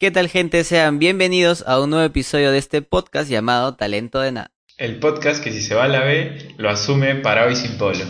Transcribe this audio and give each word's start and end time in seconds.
¿Qué 0.00 0.10
tal 0.10 0.30
gente? 0.30 0.64
Sean 0.64 0.98
bienvenidos 0.98 1.62
a 1.66 1.78
un 1.78 1.90
nuevo 1.90 2.06
episodio 2.06 2.52
de 2.52 2.56
este 2.56 2.80
podcast 2.80 3.28
llamado 3.28 3.74
Talento 3.74 4.18
de 4.18 4.32
Nada. 4.32 4.50
El 4.78 4.98
podcast 4.98 5.44
que 5.44 5.52
si 5.52 5.60
se 5.60 5.74
va 5.74 5.84
a 5.84 5.88
la 5.88 6.02
B 6.02 6.54
lo 6.56 6.70
asume 6.70 7.16
para 7.16 7.44
hoy 7.44 7.54
sin 7.54 7.76
polo. 7.76 8.06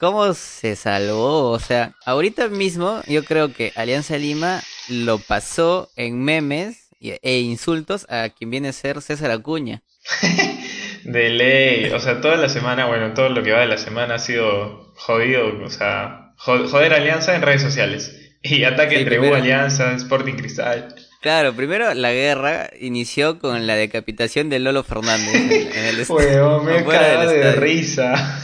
¿Cómo 0.00 0.32
se 0.32 0.74
salvó? 0.74 1.50
O 1.50 1.58
sea, 1.58 1.92
ahorita 2.06 2.48
mismo 2.48 3.02
yo 3.06 3.26
creo 3.26 3.52
que 3.52 3.74
Alianza 3.76 4.16
Lima 4.16 4.62
lo 4.88 5.18
pasó 5.18 5.90
en 5.96 6.24
memes 6.24 6.88
e 6.98 7.40
insultos 7.40 8.06
a 8.08 8.30
quien 8.30 8.50
viene 8.50 8.68
a 8.68 8.72
ser 8.72 9.02
César 9.02 9.30
Acuña. 9.30 9.82
de 11.04 11.28
ley, 11.28 11.90
o 11.90 12.00
sea, 12.00 12.22
toda 12.22 12.36
la 12.36 12.48
semana, 12.48 12.86
bueno, 12.86 13.12
todo 13.12 13.28
lo 13.28 13.42
que 13.42 13.52
va 13.52 13.60
de 13.60 13.66
la 13.66 13.76
semana 13.76 14.14
ha 14.14 14.18
sido 14.18 14.94
jodido, 14.94 15.62
o 15.62 15.68
sea, 15.68 16.32
joder 16.38 16.94
Alianza 16.94 17.36
en 17.36 17.42
redes 17.42 17.60
sociales. 17.60 18.14
Y 18.40 18.64
ataque 18.64 18.98
entre 18.98 19.20
U, 19.20 19.34
Alianza, 19.34 19.92
Sporting 19.92 20.36
Cristal. 20.36 20.94
Claro, 21.20 21.52
primero 21.54 21.92
la 21.94 22.12
guerra 22.12 22.70
inició 22.78 23.40
con 23.40 23.66
la 23.66 23.74
decapitación 23.74 24.48
de 24.48 24.60
Lolo 24.60 24.84
Fernández 24.84 25.34
en, 25.34 25.84
el 25.84 26.00
estadio. 26.00 26.60
me 26.62 26.82
de 26.82 27.52
risa. 27.52 28.40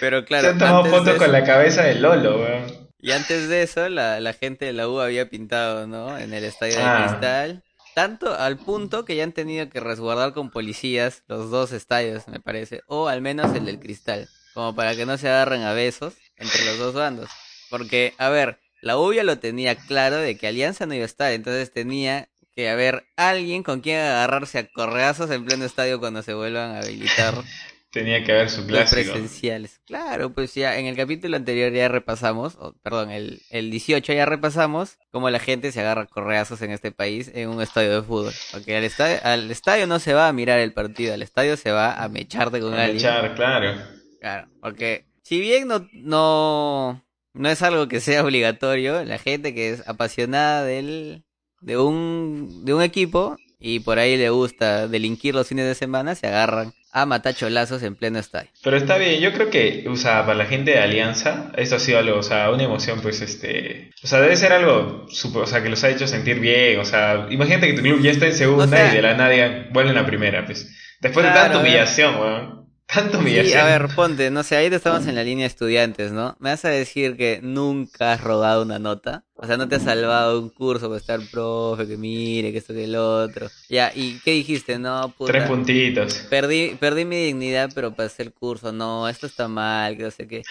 Pero 0.00 0.24
claro. 0.24 0.44
Se 0.44 0.52
han 0.52 0.58
tomado 0.58 0.84
fotos 0.86 1.16
con 1.16 1.32
la 1.32 1.44
cabeza 1.44 1.82
de 1.82 1.96
Lolo, 1.96 2.38
weón. 2.38 2.86
Y 3.00 3.12
antes 3.12 3.48
de 3.48 3.62
eso, 3.62 3.88
la, 3.88 4.20
la, 4.20 4.32
gente 4.32 4.64
de 4.64 4.72
la 4.72 4.88
U 4.88 5.00
había 5.00 5.28
pintado, 5.28 5.86
¿no? 5.86 6.18
En 6.18 6.32
el 6.32 6.44
estadio 6.44 6.76
de 6.76 6.82
ah. 6.82 7.06
Cristal. 7.06 7.62
Tanto 7.94 8.34
al 8.34 8.56
punto 8.56 9.04
que 9.04 9.16
ya 9.16 9.24
han 9.24 9.32
tenido 9.32 9.68
que 9.70 9.80
resguardar 9.80 10.32
con 10.32 10.50
policías 10.50 11.22
los 11.28 11.50
dos 11.50 11.72
estadios, 11.72 12.28
me 12.28 12.40
parece. 12.40 12.82
O 12.88 13.08
al 13.08 13.20
menos 13.20 13.54
el 13.54 13.66
del 13.66 13.78
Cristal. 13.78 14.28
Como 14.54 14.74
para 14.74 14.96
que 14.96 15.06
no 15.06 15.18
se 15.18 15.28
agarren 15.28 15.62
a 15.62 15.72
besos 15.72 16.14
entre 16.36 16.64
los 16.64 16.78
dos 16.78 16.94
bandos. 16.94 17.30
Porque, 17.70 18.14
a 18.18 18.28
ver, 18.28 18.58
la 18.86 18.98
U 18.98 19.12
ya 19.12 19.24
lo 19.24 19.38
tenía 19.38 19.74
claro 19.74 20.16
de 20.16 20.36
que 20.36 20.46
Alianza 20.46 20.86
no 20.86 20.94
iba 20.94 21.02
a 21.02 21.06
estar, 21.06 21.32
entonces 21.32 21.72
tenía 21.72 22.28
que 22.54 22.70
haber 22.70 23.04
alguien 23.16 23.62
con 23.62 23.80
quien 23.80 23.98
agarrarse 23.98 24.58
a 24.58 24.68
correazos 24.68 25.30
en 25.30 25.44
pleno 25.44 25.64
estadio 25.64 26.00
cuando 26.00 26.22
se 26.22 26.32
vuelvan 26.32 26.76
a 26.76 26.78
habilitar. 26.80 27.34
tenía 27.90 28.22
que 28.24 28.32
haber 28.32 28.50
su 28.50 28.66
clásico. 28.66 29.02
presenciales. 29.02 29.80
Claro, 29.86 30.32
pues 30.32 30.54
ya 30.54 30.78
en 30.78 30.86
el 30.86 30.96
capítulo 30.96 31.36
anterior 31.36 31.72
ya 31.72 31.88
repasamos, 31.88 32.58
perdón, 32.82 33.10
el, 33.10 33.42
el 33.50 33.70
18 33.70 34.12
ya 34.12 34.26
repasamos 34.26 34.98
cómo 35.10 35.30
la 35.30 35.38
gente 35.38 35.72
se 35.72 35.80
agarra 35.80 36.06
correazos 36.06 36.60
en 36.62 36.70
este 36.70 36.92
país 36.92 37.30
en 37.34 37.48
un 37.48 37.62
estadio 37.62 37.94
de 37.94 38.02
fútbol. 38.02 38.32
Porque 38.52 38.76
al 38.76 38.84
estadio, 38.84 39.18
al 39.22 39.50
estadio 39.50 39.86
no 39.86 39.98
se 39.98 40.14
va 40.14 40.28
a 40.28 40.32
mirar 40.32 40.58
el 40.58 40.72
partido, 40.72 41.14
al 41.14 41.22
estadio 41.22 41.56
se 41.56 41.72
va 41.72 42.02
a 42.02 42.08
mecharte 42.08 42.60
con 42.60 42.74
a 42.74 42.84
alguien. 42.84 42.96
Mechar, 42.96 43.34
claro. 43.34 43.76
Claro, 44.20 44.48
porque 44.60 45.06
si 45.22 45.40
bien 45.40 45.66
no, 45.66 45.88
no, 45.92 47.05
no 47.36 47.48
es 47.48 47.62
algo 47.62 47.88
que 47.88 48.00
sea 48.00 48.24
obligatorio. 48.24 49.04
La 49.04 49.18
gente 49.18 49.54
que 49.54 49.70
es 49.70 49.86
apasionada 49.88 50.64
del, 50.64 51.24
de, 51.60 51.78
un, 51.78 52.64
de 52.64 52.74
un 52.74 52.82
equipo 52.82 53.36
y 53.58 53.80
por 53.80 53.98
ahí 53.98 54.16
le 54.16 54.30
gusta 54.30 54.86
delinquir 54.88 55.34
los 55.34 55.48
fines 55.48 55.66
de 55.66 55.74
semana, 55.74 56.14
se 56.14 56.26
agarran 56.26 56.72
a 56.92 57.04
matacholazos 57.06 57.82
en 57.82 57.94
pleno 57.94 58.18
estadio. 58.18 58.50
Pero 58.62 58.76
está 58.76 58.96
bien, 58.96 59.20
yo 59.20 59.32
creo 59.32 59.50
que, 59.50 59.86
o 59.88 59.96
sea, 59.96 60.24
para 60.24 60.38
la 60.38 60.46
gente 60.46 60.70
de 60.72 60.78
Alianza, 60.78 61.52
esto 61.56 61.76
ha 61.76 61.78
sido 61.78 61.98
algo, 61.98 62.18
o 62.18 62.22
sea, 62.22 62.50
una 62.50 62.62
emoción, 62.62 63.00
pues, 63.00 63.20
este, 63.20 63.90
o 64.02 64.06
sea, 64.06 64.20
debe 64.20 64.36
ser 64.36 64.52
algo, 64.52 65.06
o 65.06 65.46
sea, 65.46 65.62
que 65.62 65.68
los 65.68 65.84
ha 65.84 65.90
hecho 65.90 66.06
sentir 66.06 66.40
bien, 66.40 66.78
o 66.78 66.84
sea, 66.84 67.26
imagínate 67.30 67.66
que 67.66 67.74
tu 67.74 67.82
club 67.82 68.00
ya 68.02 68.10
está 68.10 68.26
en 68.26 68.34
segunda 68.34 68.92
y 68.92 68.96
de 68.96 69.02
la 69.02 69.14
nadie 69.14 69.68
vuelve 69.72 69.90
en 69.90 69.96
la 69.96 70.06
primera, 70.06 70.46
pues, 70.46 70.70
después 71.00 71.26
de 71.26 71.32
tanta 71.32 71.58
humillación, 71.58 72.20
weón. 72.20 72.65
Tanto 72.86 73.20
Sí, 73.20 73.52
a 73.54 73.64
ver, 73.64 73.88
ponte, 73.94 74.30
no 74.30 74.42
sé, 74.42 74.56
ahí 74.56 74.66
estamos 74.66 75.06
en 75.06 75.16
la 75.16 75.24
línea 75.24 75.46
estudiantes, 75.46 76.12
¿no? 76.12 76.36
¿Me 76.38 76.50
vas 76.50 76.64
a 76.64 76.68
decir 76.68 77.16
que 77.16 77.40
nunca 77.42 78.12
has 78.12 78.20
robado 78.20 78.62
una 78.62 78.78
nota? 78.78 79.24
O 79.34 79.46
sea, 79.46 79.56
no 79.56 79.68
te 79.68 79.74
has 79.74 79.82
salvado 79.82 80.40
un 80.40 80.48
curso 80.48 80.88
por 80.88 80.96
estar 80.96 81.20
profe, 81.30 81.86
que 81.86 81.96
mire, 81.96 82.52
que 82.52 82.58
esto 82.58 82.72
que 82.72 82.84
el 82.84 82.96
otro. 82.96 83.48
Ya, 83.68 83.92
¿y 83.94 84.18
qué 84.24 84.30
dijiste? 84.30 84.78
No, 84.78 85.12
puta. 85.18 85.32
Tres 85.32 85.48
puntitos. 85.48 86.14
Perdí, 86.30 86.76
perdí 86.80 87.04
mi 87.04 87.16
dignidad, 87.16 87.70
pero 87.74 87.92
pasé 87.92 88.22
el 88.22 88.32
curso. 88.32 88.72
No, 88.72 89.08
esto 89.08 89.26
está 89.26 89.48
mal, 89.48 89.96
que 89.96 90.04
no 90.04 90.10
sé 90.10 90.26
qué. 90.26 90.42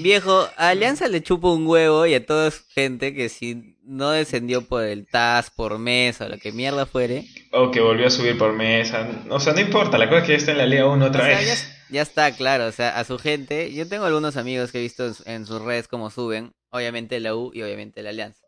Viejo, 0.00 0.48
a 0.56 0.70
Alianza 0.70 1.08
le 1.08 1.22
chupo 1.22 1.54
un 1.54 1.66
huevo 1.66 2.04
y 2.04 2.14
a 2.14 2.26
toda 2.26 2.52
gente 2.74 3.14
que 3.14 3.28
si 3.28 3.76
no 3.84 4.10
descendió 4.10 4.62
por 4.62 4.82
el 4.82 5.06
TAS, 5.06 5.50
por 5.50 5.78
mesa 5.78 6.26
o 6.26 6.28
lo 6.28 6.36
que 6.36 6.52
mierda 6.52 6.84
fuere. 6.84 7.24
O 7.52 7.70
que 7.70 7.80
volvió 7.80 8.08
a 8.08 8.10
subir 8.10 8.36
por 8.36 8.52
mesa. 8.52 9.08
O 9.30 9.40
sea, 9.40 9.54
no 9.54 9.60
importa, 9.60 9.96
la 9.96 10.08
cosa 10.08 10.18
es 10.20 10.26
que 10.26 10.32
ya 10.32 10.38
está 10.38 10.52
en 10.52 10.58
la 10.58 10.66
Liga 10.66 10.86
1 10.86 11.06
otra 11.06 11.24
vez. 11.24 11.46
Ya, 11.46 11.75
está, 11.92 12.32
claro, 12.32 12.66
o 12.66 12.72
sea, 12.72 12.98
a 12.98 13.04
su 13.04 13.18
gente. 13.18 13.72
Yo 13.72 13.88
tengo 13.88 14.04
algunos 14.04 14.36
amigos 14.36 14.72
que 14.72 14.78
he 14.78 14.82
visto 14.82 15.12
en 15.24 15.46
sus 15.46 15.62
redes 15.62 15.88
cómo 15.88 16.10
suben, 16.10 16.54
obviamente 16.70 17.20
la 17.20 17.34
U 17.34 17.50
y 17.54 17.62
obviamente 17.62 18.02
la 18.02 18.10
Alianza 18.10 18.46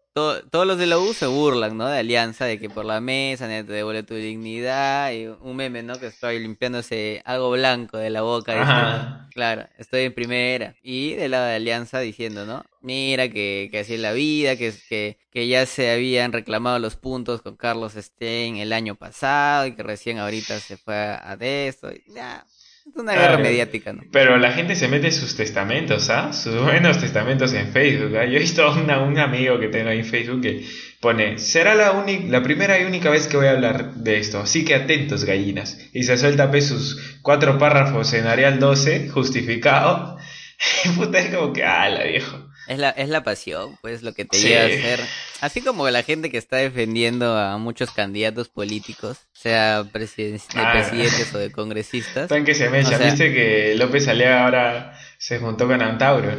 todos 0.50 0.66
los 0.66 0.78
de 0.78 0.86
la 0.86 0.98
U 0.98 1.12
se 1.14 1.26
burlan, 1.26 1.76
¿no? 1.76 1.86
De 1.86 1.98
Alianza, 1.98 2.44
de 2.44 2.58
que 2.58 2.68
por 2.68 2.84
la 2.84 3.00
mesa 3.00 3.46
te 3.46 3.62
devuelve 3.64 4.02
tu 4.02 4.14
dignidad. 4.14 5.12
Y 5.12 5.26
un 5.26 5.56
meme, 5.56 5.82
¿no? 5.82 5.98
Que 5.98 6.06
estoy 6.06 6.40
limpiándose 6.40 7.22
algo 7.24 7.50
blanco 7.50 7.98
de 7.98 8.10
la 8.10 8.22
boca. 8.22 9.28
claro, 9.32 9.66
estoy 9.78 10.02
en 10.02 10.14
primera. 10.14 10.74
Y 10.82 11.14
del 11.14 11.32
lado 11.32 11.46
de 11.46 11.54
Alianza 11.54 12.00
diciendo, 12.00 12.46
¿no? 12.46 12.64
Mira, 12.80 13.28
que, 13.28 13.68
que 13.70 13.80
así 13.80 13.94
es 13.94 14.00
la 14.00 14.12
vida, 14.12 14.56
que, 14.56 14.72
que, 14.88 15.18
que 15.30 15.48
ya 15.48 15.66
se 15.66 15.90
habían 15.90 16.32
reclamado 16.32 16.78
los 16.78 16.96
puntos 16.96 17.42
con 17.42 17.56
Carlos 17.56 17.94
Stein 17.94 18.56
el 18.56 18.72
año 18.72 18.94
pasado 18.94 19.66
y 19.66 19.74
que 19.74 19.82
recién 19.82 20.18
ahorita 20.18 20.58
se 20.60 20.76
fue 20.76 20.94
a, 20.96 21.36
de 21.36 21.68
esto. 21.68 21.90
Y, 21.92 22.02
ya, 22.12 22.44
es 22.88 22.96
una 22.96 23.14
guerra 23.14 23.38
mediática, 23.38 23.92
¿no? 23.92 24.02
Pero 24.12 24.36
la 24.38 24.52
gente 24.52 24.74
se 24.74 24.88
mete 24.88 25.10
sus 25.12 25.36
testamentos, 25.36 26.10
¿ah? 26.10 26.32
Sus 26.32 26.60
buenos 26.62 26.98
testamentos 26.98 27.52
en 27.52 27.72
Facebook. 27.72 28.16
¿ah? 28.16 28.24
Yo 28.24 28.36
he 28.36 28.40
visto 28.40 28.64
a 28.64 29.02
un 29.02 29.18
amigo 29.18 29.58
que 29.58 29.68
tengo 29.68 29.90
ahí 29.90 29.98
en 29.98 30.04
Facebook 30.04 30.42
que 30.42 30.64
pone, 31.00 31.38
será 31.38 31.74
la, 31.74 32.04
la 32.28 32.42
primera 32.42 32.80
y 32.80 32.84
única 32.84 33.10
vez 33.10 33.26
que 33.26 33.36
voy 33.36 33.46
a 33.46 33.52
hablar 33.52 33.94
de 33.94 34.18
esto, 34.18 34.40
así 34.40 34.64
que 34.64 34.74
atentos 34.74 35.24
gallinas. 35.24 35.78
Y 35.92 36.04
se 36.04 36.18
suelta 36.18 36.50
pues 36.50 36.66
sus 36.66 37.18
cuatro 37.22 37.58
párrafos 37.58 38.12
en 38.14 38.26
Arial 38.26 38.58
12, 38.58 39.08
justificado. 39.08 40.18
Puta, 40.96 41.18
es 41.18 41.34
como 41.34 41.52
que, 41.52 41.64
ala, 41.64 42.04
viejo. 42.04 42.48
Es 42.66 42.78
la, 42.78 42.90
es 42.90 43.08
la 43.08 43.22
pasión, 43.22 43.78
pues, 43.80 44.02
lo 44.02 44.12
que 44.12 44.24
te 44.26 44.38
lleva 44.38 44.62
a 44.62 44.66
hacer. 44.66 45.00
Así 45.40 45.60
como 45.62 45.88
la 45.88 46.02
gente 46.02 46.30
que 46.30 46.38
está 46.38 46.56
defendiendo 46.56 47.36
a 47.36 47.58
muchos 47.58 47.90
candidatos 47.92 48.48
políticos, 48.48 49.18
sea 49.32 49.82
de 49.84 49.88
ah. 49.88 49.92
presidentes 49.92 51.34
o 51.34 51.38
de 51.38 51.52
congresistas. 51.52 52.28
Tan 52.28 52.44
que 52.44 52.54
se 52.54 52.68
me 52.70 52.80
echa, 52.80 52.98
viste 52.98 53.32
que 53.32 53.74
López 53.76 54.08
Aliaga 54.08 54.44
ahora 54.44 54.98
se 55.18 55.38
juntó 55.38 55.66
con 55.66 55.80
Antauro. 55.80 56.32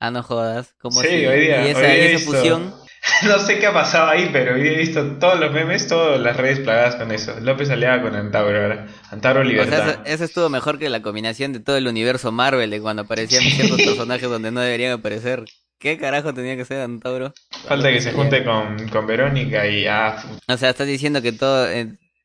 Ah, 0.00 0.10
no 0.10 0.22
jodas. 0.22 0.74
¿Cómo 0.80 1.00
sí, 1.00 1.26
hoy 1.26 1.40
día. 1.40 1.66
¿Y 1.66 1.70
esa, 1.70 2.24
fusión? 2.24 2.74
no 3.26 3.38
sé 3.38 3.58
qué 3.58 3.66
ha 3.66 3.72
pasado 3.72 4.10
ahí, 4.10 4.30
pero 4.32 4.54
hoy 4.54 4.66
he 4.66 4.76
visto 4.76 5.18
todos 5.18 5.38
los 5.38 5.52
memes, 5.52 5.86
todas 5.86 6.20
las 6.20 6.36
redes 6.36 6.60
plagadas 6.60 6.96
con 6.96 7.12
eso. 7.12 7.38
López 7.40 7.70
Aliaga 7.70 8.02
con 8.02 8.14
Antauro 8.14 8.62
ahora. 8.62 8.86
Antauro 9.10 9.44
Libertad. 9.44 10.00
eso, 10.04 10.24
estuvo 10.24 10.48
mejor 10.48 10.78
que 10.78 10.88
la 10.88 11.02
combinación 11.02 11.52
de 11.52 11.60
todo 11.60 11.76
el 11.76 11.86
universo 11.86 12.32
Marvel, 12.32 12.70
de 12.70 12.80
cuando 12.80 13.02
aparecían 13.02 13.42
ciertos 13.42 13.80
personajes 13.80 14.28
donde 14.28 14.50
no 14.50 14.60
deberían 14.60 14.92
aparecer. 14.92 15.44
¿Qué 15.80 15.96
carajo 15.96 16.34
tenía 16.34 16.56
que 16.56 16.66
ser 16.66 16.82
Antauro? 16.82 17.32
Falta 17.66 17.90
que 17.90 18.02
se 18.02 18.12
junte 18.12 18.44
con, 18.44 18.86
con 18.90 19.06
Verónica 19.06 19.66
y 19.66 19.86
ah, 19.86 20.22
O 20.46 20.56
sea, 20.58 20.68
estás 20.68 20.86
diciendo 20.86 21.22
que 21.22 21.32
todo, 21.32 21.66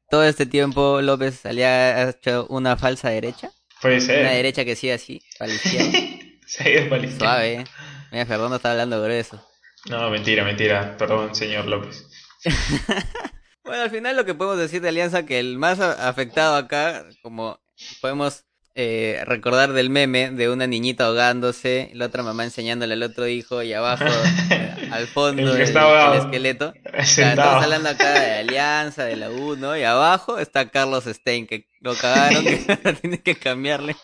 todo 0.09 0.25
este 0.25 0.45
tiempo 0.45 1.01
López 1.01 1.35
salía 1.35 1.95
ha 1.95 2.09
hecho 2.09 2.47
una 2.49 2.75
falsa 2.75 3.09
derecha. 3.09 3.49
Puede 3.81 4.01
ser. 4.01 4.21
Una 4.21 4.31
derecha 4.31 4.65
que 4.65 4.75
sí 4.75 4.91
así, 4.91 5.21
para 5.39 5.53
Se 5.53 6.63
ha 6.63 6.69
ido 6.69 6.89
para 6.89 7.09
Suave, 7.09 7.53
¿eh? 7.53 7.63
Mira, 8.11 8.25
Fernando 8.25 8.57
está 8.57 8.71
hablando 8.71 9.01
grueso. 9.01 9.41
No, 9.89 10.09
mentira, 10.09 10.43
mentira. 10.43 10.97
Perdón, 10.97 11.33
señor 11.33 11.65
López. 11.65 12.05
bueno, 13.63 13.83
al 13.83 13.89
final 13.89 14.17
lo 14.17 14.25
que 14.25 14.33
podemos 14.33 14.59
decir 14.59 14.81
de 14.81 14.89
Alianza 14.89 15.25
que 15.25 15.39
el 15.39 15.57
más 15.57 15.79
afectado 15.79 16.57
acá, 16.57 17.05
como 17.21 17.59
podemos 18.01 18.44
eh, 18.77 19.23
recordar 19.25 19.71
del 19.71 19.89
meme 19.89 20.31
de 20.31 20.49
una 20.49 20.67
niñita 20.67 21.05
ahogándose, 21.05 21.89
la 21.93 22.07
otra 22.07 22.23
mamá 22.23 22.43
enseñándole 22.43 22.95
al 22.95 23.03
otro 23.03 23.25
hijo 23.25 23.63
y 23.63 23.71
abajo 23.71 24.03
eh, 24.51 24.87
al 24.91 25.07
fondo 25.07 25.55
el, 25.55 25.61
esqueleto. 25.61 26.73
estamos 26.93 27.63
hablando 27.63 27.87
acá 27.87 28.19
de 28.19 28.33
Alianza, 28.33 29.05
de 29.05 29.15
la 29.15 29.29
U, 29.29 29.55
¿no? 29.55 29.77
Y 29.77 29.83
abajo 29.83 30.39
está 30.39 30.69
Carlos 30.69 31.05
Stein, 31.05 31.47
que 31.47 31.67
lo 31.79 31.95
cagaron, 31.95 32.43
que 32.43 32.57
tiene 33.01 33.21
que 33.21 33.35
cambiarle 33.35 33.95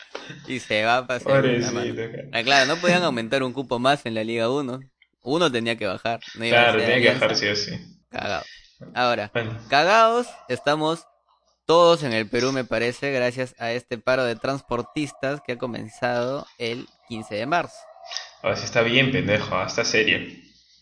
y 0.48 0.60
se 0.60 0.86
va 0.86 1.00
a 1.00 1.08
pasar. 1.08 1.46
Ah, 2.32 2.42
claro, 2.42 2.66
no 2.74 2.78
podían 2.80 3.04
aumentar 3.04 3.44
un 3.44 3.52
cupo 3.52 3.78
más 3.78 4.06
en 4.06 4.16
la 4.16 4.24
Liga 4.24 4.50
1. 4.50 4.80
Uno 5.24 5.52
tenía 5.52 5.76
que 5.76 5.86
bajar. 5.86 6.22
claro, 6.34 6.80
tenía 6.80 7.02
que 7.02 7.14
bajar 7.20 7.36
sí 7.36 7.48
o 7.50 7.56
sí. 7.58 7.72
Cagados. 8.10 8.48
Ahora, 8.94 9.32
cagados, 9.70 10.28
estamos 10.48 11.06
todos 11.66 12.04
en 12.04 12.14
el 12.14 12.28
Perú, 12.28 12.52
me 12.52 12.64
parece, 12.64 13.12
gracias 13.12 13.56
a 13.60 13.72
este 13.72 13.98
paro 13.98 14.24
de 14.24 14.36
transportistas 14.36 15.42
que 15.42 15.54
ha 15.54 15.58
comenzado 15.58 16.46
el 16.58 16.88
15 17.08 17.36
de 17.36 17.46
marzo. 17.46 17.78
Ahora 18.42 18.56
sí 18.56 18.66
está 18.66 18.82
bien, 18.82 19.12
pendejo, 19.12 19.56
¿ah? 19.56 19.66
está 19.68 19.86
serio. 19.86 20.20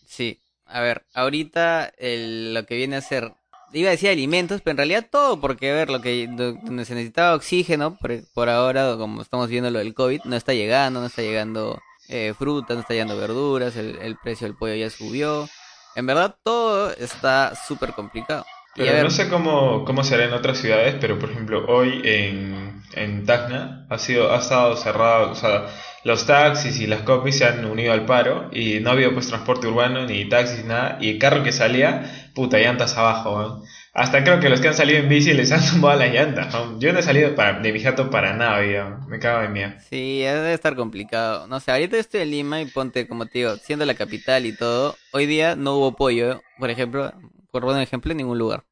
Sí, 0.06 0.40
a 0.66 0.80
ver, 0.80 1.04
ahorita 1.14 1.92
lo 1.98 2.66
que 2.66 2.76
viene 2.76 2.96
a 2.96 3.00
ser, 3.00 3.32
iba 3.72 3.88
a 3.88 3.92
decir 3.92 4.10
alimentos, 4.10 4.60
pero 4.62 4.72
en 4.72 4.76
realidad 4.78 5.06
todo, 5.10 5.40
porque 5.40 5.70
a 5.70 5.74
ver, 5.74 5.90
lo 5.90 6.00
que 6.00 6.26
donde 6.26 6.84
se 6.84 6.94
necesitaba 6.94 7.34
oxígeno, 7.36 7.98
por, 8.34 8.48
ahora, 8.48 8.96
como 8.96 9.22
estamos 9.22 9.48
viendo 9.48 9.70
lo 9.70 9.78
del 9.78 9.94
COVID, 9.94 10.22
no 10.24 10.36
está 10.36 10.54
llegando, 10.54 11.00
no 11.00 11.06
está 11.06 11.22
llegando 11.22 11.80
eh, 12.08 12.34
fruta, 12.36 12.74
no 12.74 12.80
está 12.80 12.94
llegando 12.94 13.16
verduras, 13.16 13.76
el, 13.76 13.96
el 13.98 14.16
precio 14.16 14.46
del 14.46 14.56
pollo 14.56 14.74
ya 14.74 14.90
subió. 14.90 15.48
En 15.96 16.06
verdad 16.06 16.36
todo 16.42 16.90
está 16.92 17.54
súper 17.54 17.92
complicado. 17.92 18.44
Pero 18.76 18.92
ver, 18.92 19.04
no 19.04 19.10
sé 19.10 19.28
cómo, 19.28 19.84
cómo 19.84 20.04
será 20.04 20.24
en 20.24 20.32
otras 20.32 20.58
ciudades, 20.58 20.96
pero 21.00 21.18
por 21.18 21.30
ejemplo, 21.30 21.64
hoy 21.68 22.00
en, 22.04 22.82
en 22.94 23.26
Tacna 23.26 23.86
ha 23.90 23.98
sido, 23.98 24.32
ha 24.32 24.38
estado 24.38 24.76
cerrado, 24.76 25.32
o 25.32 25.34
sea, 25.34 25.66
los 26.04 26.26
taxis 26.26 26.80
y 26.80 26.86
las 26.86 27.02
copies 27.02 27.38
se 27.38 27.44
han 27.46 27.64
unido 27.64 27.92
al 27.92 28.06
paro 28.06 28.48
y 28.52 28.80
no 28.80 28.90
ha 28.90 28.92
habido 28.94 29.12
pues 29.12 29.28
transporte 29.28 29.66
urbano, 29.66 30.06
ni 30.06 30.28
taxis, 30.28 30.64
nada, 30.64 30.98
y 31.00 31.10
el 31.10 31.18
carro 31.18 31.42
que 31.42 31.52
salía, 31.52 32.30
puta, 32.34 32.58
llantas 32.58 32.96
abajo. 32.96 33.62
Hasta 33.92 34.22
creo 34.24 34.40
que 34.40 34.48
los 34.48 34.60
que 34.60 34.68
han 34.68 34.74
salido 34.74 35.00
en 35.00 35.08
bici 35.08 35.32
les 35.34 35.52
han 35.52 35.64
tumbado 35.70 35.98
las 35.98 36.12
llantas. 36.12 36.54
Yo 36.78 36.92
no 36.92 37.00
he 37.00 37.02
salido 37.02 37.34
para, 37.34 37.60
de 37.60 37.72
mi 37.72 37.80
jato 37.80 38.08
para 38.10 38.34
nada. 38.34 38.60
Me 39.08 39.18
cago 39.18 39.42
en 39.44 39.52
miedo. 39.52 39.72
sí, 39.76 40.20
debe 40.20 40.52
estar 40.54 40.76
complicado. 40.76 41.46
No 41.48 41.60
sé, 41.60 41.72
ahorita 41.72 41.96
estoy 41.98 42.20
en 42.22 42.30
Lima 42.30 42.60
y 42.60 42.66
ponte, 42.66 43.08
como 43.08 43.26
te 43.26 43.40
digo, 43.40 43.56
siendo 43.56 43.84
la 43.86 43.94
capital 43.94 44.46
y 44.46 44.56
todo, 44.56 44.96
hoy 45.12 45.26
día 45.26 45.56
no 45.56 45.76
hubo 45.76 45.96
pollo, 45.96 46.44
por 46.58 46.70
ejemplo, 46.70 47.12
por 47.50 47.62
poner 47.62 47.76
un 47.76 47.82
ejemplo, 47.82 48.10
en 48.12 48.18
ningún 48.18 48.38
lugar. 48.38 48.64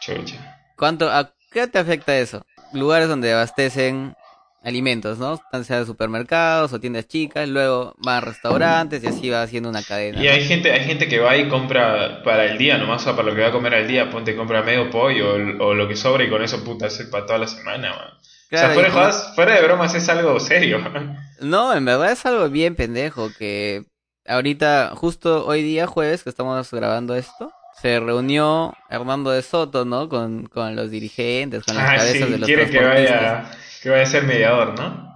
Chucha. 0.00 0.58
¿Cuánto, 0.76 1.10
a 1.10 1.32
qué 1.50 1.66
te 1.66 1.78
afecta 1.78 2.16
eso? 2.18 2.44
Lugares 2.72 3.08
donde 3.08 3.32
abastecen 3.32 4.14
alimentos, 4.62 5.18
¿no? 5.18 5.40
Tan 5.50 5.64
sea 5.64 5.84
supermercados 5.84 6.72
o 6.72 6.80
tiendas 6.80 7.06
chicas, 7.06 7.48
luego 7.48 7.94
van 7.98 8.16
a 8.16 8.20
restaurantes 8.20 9.02
y 9.04 9.06
así 9.06 9.30
va 9.30 9.42
haciendo 9.42 9.68
una 9.68 9.82
cadena. 9.82 10.20
Y 10.20 10.26
¿no? 10.26 10.32
hay 10.32 10.44
gente, 10.44 10.72
hay 10.72 10.84
gente 10.84 11.06
que 11.08 11.20
va 11.20 11.36
y 11.36 11.48
compra 11.48 12.22
para 12.24 12.44
el 12.46 12.58
día 12.58 12.76
nomás, 12.76 13.02
o 13.02 13.04
sea, 13.04 13.16
para 13.16 13.28
lo 13.28 13.34
que 13.34 13.42
va 13.42 13.48
a 13.48 13.52
comer 13.52 13.74
al 13.74 13.86
día, 13.86 14.10
ponte 14.10 14.34
compra 14.36 14.62
medio 14.62 14.90
pollo 14.90 15.34
o, 15.34 15.66
o 15.68 15.74
lo 15.74 15.86
que 15.88 15.94
sobra 15.96 16.24
y 16.24 16.28
con 16.30 16.42
eso 16.42 16.64
puta 16.64 16.86
hace 16.86 17.04
para 17.04 17.26
toda 17.26 17.38
la 17.38 17.46
semana, 17.46 17.90
man. 17.90 18.08
Claro, 18.48 18.66
o 18.72 18.74
sea, 18.74 18.74
fuera 18.74 18.88
y 18.88 18.90
de, 18.90 18.94
como- 18.94 19.04
jodas, 19.04 19.34
fuera 19.34 19.54
de 19.54 19.62
bromas 19.62 19.94
es 19.94 20.08
algo 20.08 20.40
serio. 20.40 20.78
man. 20.80 21.16
No, 21.40 21.72
en 21.74 21.84
verdad 21.84 22.10
es 22.10 22.26
algo 22.26 22.48
bien 22.50 22.74
pendejo 22.74 23.30
que 23.38 23.84
ahorita, 24.26 24.92
justo 24.96 25.46
hoy 25.46 25.62
día, 25.62 25.86
jueves, 25.86 26.24
que 26.24 26.30
estamos 26.30 26.68
grabando 26.72 27.14
esto, 27.14 27.52
se 27.80 28.00
reunió 28.00 28.74
Hernando 28.90 29.30
de 29.30 29.42
Soto, 29.42 29.84
¿no? 29.84 30.08
Con, 30.08 30.46
con 30.46 30.74
los 30.76 30.90
dirigentes, 30.90 31.64
con 31.64 31.74
las 31.76 31.84
Ah, 31.90 31.96
cabezas 31.96 32.26
sí, 32.26 32.32
de 32.32 32.38
los 32.38 32.46
quiere 32.46 32.70
que 32.70 32.82
vaya, 32.82 33.50
que 33.82 33.90
vaya 33.90 34.02
a 34.02 34.06
ser 34.06 34.24
mediador, 34.24 34.78
¿no? 34.78 35.14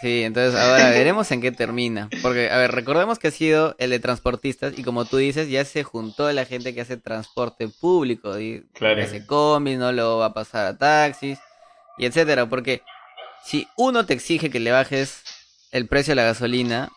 Sí, 0.00 0.24
entonces 0.24 0.58
ahora 0.60 0.90
veremos 0.90 1.30
en 1.30 1.40
qué 1.40 1.52
termina. 1.52 2.08
Porque, 2.22 2.50
a 2.50 2.56
ver, 2.58 2.72
recordemos 2.72 3.18
que 3.18 3.28
ha 3.28 3.30
sido 3.30 3.74
el 3.78 3.90
de 3.90 3.98
transportistas 4.00 4.74
y 4.76 4.82
como 4.82 5.04
tú 5.04 5.16
dices, 5.16 5.48
ya 5.48 5.64
se 5.64 5.84
juntó 5.84 6.30
la 6.32 6.44
gente 6.44 6.74
que 6.74 6.80
hace 6.80 6.96
transporte 6.96 7.68
público, 7.68 8.38
y 8.38 8.66
Claro. 8.74 8.96
que 8.96 9.02
hace 9.02 9.26
combis, 9.26 9.78
no 9.78 9.92
lo 9.92 10.18
va 10.18 10.26
a 10.26 10.34
pasar 10.34 10.66
a 10.66 10.76
taxis, 10.76 11.38
y 11.98 12.06
etcétera. 12.06 12.46
Porque 12.46 12.82
si 13.44 13.68
uno 13.76 14.04
te 14.04 14.14
exige 14.14 14.50
que 14.50 14.60
le 14.60 14.70
bajes 14.72 15.22
el 15.70 15.86
precio 15.88 16.12
de 16.12 16.16
la 16.16 16.24
gasolina, 16.24 16.90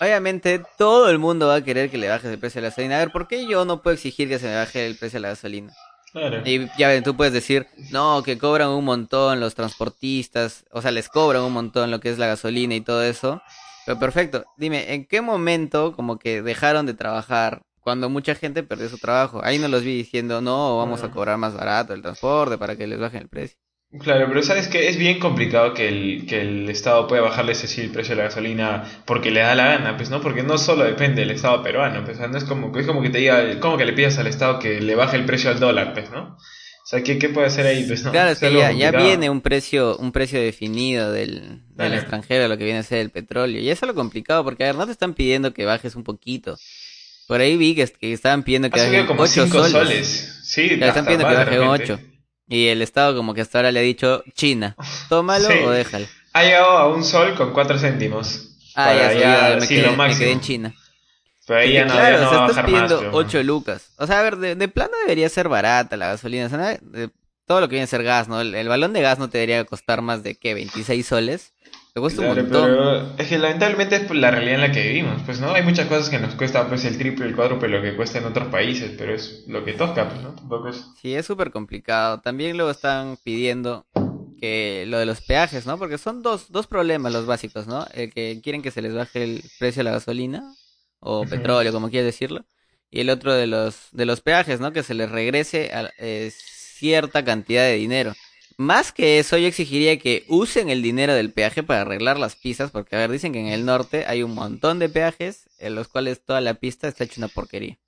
obviamente 0.00 0.62
todo 0.78 1.10
el 1.10 1.18
mundo 1.18 1.48
va 1.48 1.56
a 1.56 1.64
querer 1.64 1.90
que 1.90 1.98
le 1.98 2.08
bajes 2.08 2.30
el 2.30 2.38
precio 2.38 2.60
de 2.60 2.62
la 2.62 2.68
gasolina. 2.70 2.96
A 2.96 2.98
ver, 2.98 3.12
¿por 3.12 3.28
qué 3.28 3.46
yo 3.46 3.64
no 3.64 3.82
puedo 3.82 3.94
exigir 3.94 4.28
que 4.28 4.38
se 4.38 4.46
me 4.46 4.56
baje 4.56 4.86
el 4.86 4.96
precio 4.96 5.18
de 5.18 5.22
la 5.22 5.28
gasolina? 5.30 5.72
Claro. 6.12 6.42
Y 6.44 6.68
ya 6.78 6.88
ven, 6.88 7.02
tú 7.02 7.16
puedes 7.16 7.32
decir, 7.32 7.66
no, 7.90 8.22
que 8.22 8.38
cobran 8.38 8.68
un 8.68 8.84
montón 8.84 9.40
los 9.40 9.54
transportistas, 9.56 10.64
o 10.70 10.80
sea, 10.80 10.92
les 10.92 11.08
cobran 11.08 11.42
un 11.42 11.52
montón 11.52 11.90
lo 11.90 11.98
que 11.98 12.10
es 12.10 12.18
la 12.18 12.28
gasolina 12.28 12.74
y 12.74 12.80
todo 12.80 13.02
eso. 13.02 13.42
Pero 13.84 13.98
perfecto, 13.98 14.44
dime, 14.56 14.94
¿en 14.94 15.06
qué 15.06 15.20
momento 15.20 15.92
como 15.92 16.18
que 16.18 16.40
dejaron 16.40 16.86
de 16.86 16.94
trabajar 16.94 17.62
cuando 17.80 18.08
mucha 18.08 18.34
gente 18.34 18.62
perdió 18.62 18.88
su 18.88 18.98
trabajo? 18.98 19.40
Ahí 19.44 19.58
no 19.58 19.68
los 19.68 19.82
vi 19.82 19.96
diciendo, 19.96 20.40
no, 20.40 20.78
vamos 20.78 21.02
a 21.02 21.10
cobrar 21.10 21.36
más 21.36 21.54
barato 21.54 21.92
el 21.92 22.02
transporte 22.02 22.58
para 22.58 22.76
que 22.76 22.86
les 22.86 22.98
bajen 22.98 23.22
el 23.22 23.28
precio. 23.28 23.58
Claro, 24.00 24.26
pero 24.28 24.42
sabes 24.42 24.66
que 24.66 24.88
es 24.88 24.96
bien 24.96 25.20
complicado 25.20 25.72
que 25.72 25.86
el, 25.86 26.26
que 26.26 26.40
el 26.40 26.68
Estado 26.68 27.06
pueda 27.06 27.22
bajarles 27.22 27.62
así 27.62 27.80
el 27.80 27.90
precio 27.90 28.16
de 28.16 28.22
la 28.22 28.28
gasolina 28.28 28.84
porque 29.04 29.30
le 29.30 29.40
da 29.40 29.54
la 29.54 29.66
gana, 29.66 29.96
pues 29.96 30.10
no, 30.10 30.20
porque 30.20 30.42
no 30.42 30.58
solo 30.58 30.84
depende 30.84 31.20
del 31.20 31.30
Estado 31.30 31.62
peruano, 31.62 32.04
pues 32.04 32.18
no 32.18 32.36
es 32.36 32.44
como, 32.44 32.76
es 32.76 32.86
como 32.86 33.02
que 33.02 33.10
te 33.10 33.18
diga, 33.18 33.60
como 33.60 33.76
que 33.76 33.84
le 33.84 33.92
pidas 33.92 34.18
al 34.18 34.26
Estado 34.26 34.58
que 34.58 34.80
le 34.80 34.96
baje 34.96 35.16
el 35.16 35.24
precio 35.24 35.50
al 35.50 35.60
dólar, 35.60 35.92
pues, 35.92 36.10
¿no? 36.10 36.36
O 36.84 36.86
sea, 36.86 37.02
¿qué, 37.02 37.18
qué 37.18 37.28
puede 37.28 37.46
hacer 37.46 37.66
ahí? 37.66 37.84
Pues 37.84 38.02
no, 38.04 38.10
Claro, 38.10 38.30
es 38.30 38.38
que 38.38 38.52
ya, 38.52 38.90
viene 38.90 39.30
un 39.30 39.40
precio, 39.40 39.96
un 39.96 40.12
precio 40.12 40.40
definido 40.40 41.12
del, 41.12 41.62
del 41.70 41.94
extranjero, 41.94 42.46
lo 42.48 42.58
que 42.58 42.64
viene 42.64 42.80
a 42.80 42.82
ser 42.82 42.98
el 42.98 43.10
petróleo. 43.10 43.60
Y 43.62 43.70
eso 43.70 43.86
es 43.86 43.88
lo 43.88 43.94
complicado, 43.94 44.44
porque 44.44 44.64
a 44.64 44.66
ver, 44.66 44.74
no 44.74 44.84
te 44.84 44.92
están 44.92 45.14
pidiendo 45.14 45.54
que 45.54 45.64
bajes 45.64 45.94
un 45.94 46.04
poquito. 46.04 46.58
Por 47.26 47.40
ahí 47.40 47.56
vi 47.56 47.74
que, 47.74 47.86
que 47.86 48.12
estaban 48.12 48.42
pidiendo 48.42 48.68
que 48.68 49.06
como 49.06 49.22
8 49.22 49.44
5 49.44 49.48
soles. 49.48 49.70
soles. 49.70 50.40
Sí, 50.42 50.78
están 50.78 51.06
pidiendo 51.06 51.26
que 51.26 51.34
baje 51.34 51.60
un 51.60 51.72
repente. 51.72 51.92
8. 51.94 52.13
Y 52.48 52.66
el 52.68 52.82
Estado 52.82 53.16
como 53.16 53.32
que 53.34 53.40
hasta 53.40 53.58
ahora 53.58 53.72
le 53.72 53.80
ha 53.80 53.82
dicho, 53.82 54.22
China, 54.34 54.76
tómalo 55.08 55.48
Sí. 55.48 55.58
o 55.64 55.70
déjalo. 55.70 56.06
Ha 56.34 56.42
llegado 56.42 56.70
a 56.78 56.88
un 56.94 57.02
sol 57.04 57.34
con 57.34 57.52
4 57.52 57.78
céntimos. 57.78 58.50
Ah, 58.74 58.86
Para 58.86 59.14
ya, 59.14 59.48
ya, 59.50 59.54
me, 59.56 59.60
sí, 59.62 59.68
quedé, 59.74 59.82
lo 59.82 59.90
me 59.92 59.96
máximo. 59.96 60.18
quedé 60.20 60.32
en 60.32 60.40
China. 60.40 60.74
Pero 61.46 61.60
ahí 61.60 61.72
ya 61.72 61.84
no, 61.84 61.92
claro, 61.92 62.16
ya 62.16 62.22
no 62.22 62.26
o 62.26 62.30
sea, 62.30 62.38
va 62.38 62.44
a 62.44 62.48
bajar 62.48 62.66
pidiendo 62.66 62.98
pero- 62.98 63.10
8 63.16 63.42
lucas. 63.42 63.90
O 63.98 64.06
sea, 64.06 64.20
a 64.20 64.22
ver, 64.22 64.36
de, 64.36 64.54
de 64.56 64.68
plano 64.68 64.92
debería 65.06 65.28
ser 65.28 65.48
barata 65.48 65.96
la 65.96 66.08
gasolina. 66.08 66.46
O 66.46 66.48
sea, 66.50 66.58
de- 66.80 67.10
todo 67.46 67.60
lo 67.60 67.68
que 67.68 67.72
viene 67.74 67.84
a 67.84 67.88
ser 67.88 68.02
gas, 68.02 68.28
¿no? 68.28 68.40
El, 68.40 68.54
el 68.54 68.68
balón 68.68 68.92
de 68.92 69.00
gas 69.02 69.18
no 69.18 69.28
te 69.30 69.38
debería 69.38 69.64
costar 69.64 70.02
más 70.02 70.22
de, 70.22 70.34
¿qué? 70.34 70.54
26 70.54 71.06
soles. 71.06 71.52
Te 71.94 72.00
cuesta 72.00 72.22
un 72.22 72.34
Claro, 72.34 72.42
montón. 72.42 72.64
pero 72.64 73.16
es 73.18 73.28
que 73.28 73.38
lamentablemente 73.38 73.96
es 73.96 74.02
por 74.02 74.16
la 74.16 74.30
realidad 74.32 74.56
en 74.56 74.60
la 74.62 74.72
que 74.72 74.82
vivimos, 74.88 75.22
pues 75.24 75.40
no, 75.40 75.52
hay 75.52 75.62
muchas 75.62 75.86
cosas 75.86 76.10
que 76.10 76.18
nos 76.18 76.34
cuesta 76.34 76.68
pues 76.68 76.84
el 76.84 76.98
triple, 76.98 77.26
el 77.26 77.36
cuádruple 77.36 77.68
lo 77.68 77.80
que 77.82 77.94
cuesta 77.96 78.18
en 78.18 78.24
otros 78.24 78.48
países, 78.48 78.92
pero 78.98 79.14
es 79.14 79.44
lo 79.46 79.64
que 79.64 79.74
toca, 79.74 80.08
pues 80.08 80.20
no, 80.20 80.34
tampoco 80.34 80.68
es... 80.68 80.84
Sí, 81.00 81.14
es 81.14 81.24
súper 81.26 81.50
complicado. 81.52 82.20
También 82.20 82.56
luego 82.56 82.70
están 82.72 83.16
pidiendo 83.22 83.86
que 84.40 84.84
lo 84.88 84.98
de 84.98 85.06
los 85.06 85.20
peajes, 85.20 85.66
¿no? 85.66 85.78
Porque 85.78 85.98
son 85.98 86.22
dos, 86.22 86.50
dos 86.50 86.66
problemas 86.66 87.12
los 87.12 87.26
básicos, 87.26 87.66
¿no? 87.68 87.86
El 87.94 88.12
que 88.12 88.40
quieren 88.42 88.62
que 88.62 88.72
se 88.72 88.82
les 88.82 88.94
baje 88.94 89.22
el 89.22 89.44
precio 89.58 89.80
de 89.80 89.84
la 89.84 89.92
gasolina 89.92 90.42
o 91.00 91.24
petróleo, 91.26 91.72
como 91.72 91.90
quieras 91.90 92.06
decirlo. 92.06 92.44
Y 92.90 93.00
el 93.00 93.10
otro 93.10 93.32
de 93.34 93.46
los, 93.46 93.88
de 93.92 94.04
los 94.06 94.20
peajes, 94.20 94.60
¿no? 94.60 94.72
Que 94.72 94.82
se 94.82 94.94
les 94.94 95.10
regrese 95.10 95.72
a, 95.72 95.90
eh, 95.98 96.32
cierta 96.34 97.24
cantidad 97.24 97.62
de 97.64 97.74
dinero. 97.74 98.14
Más 98.56 98.92
que 98.92 99.18
eso, 99.18 99.36
yo 99.36 99.48
exigiría 99.48 99.98
que 99.98 100.24
usen 100.28 100.68
el 100.68 100.82
dinero 100.82 101.14
del 101.14 101.32
peaje 101.32 101.62
para 101.62 101.80
arreglar 101.80 102.18
las 102.18 102.36
pistas, 102.36 102.70
porque 102.70 102.94
a 102.94 103.00
ver, 103.00 103.10
dicen 103.10 103.32
que 103.32 103.40
en 103.40 103.48
el 103.48 103.64
norte 103.64 104.04
hay 104.06 104.22
un 104.22 104.34
montón 104.34 104.78
de 104.78 104.88
peajes 104.88 105.48
en 105.58 105.74
los 105.74 105.88
cuales 105.88 106.24
toda 106.24 106.40
la 106.40 106.54
pista 106.54 106.86
está 106.86 107.04
hecha 107.04 107.14
una 107.18 107.28
porquería. 107.28 107.78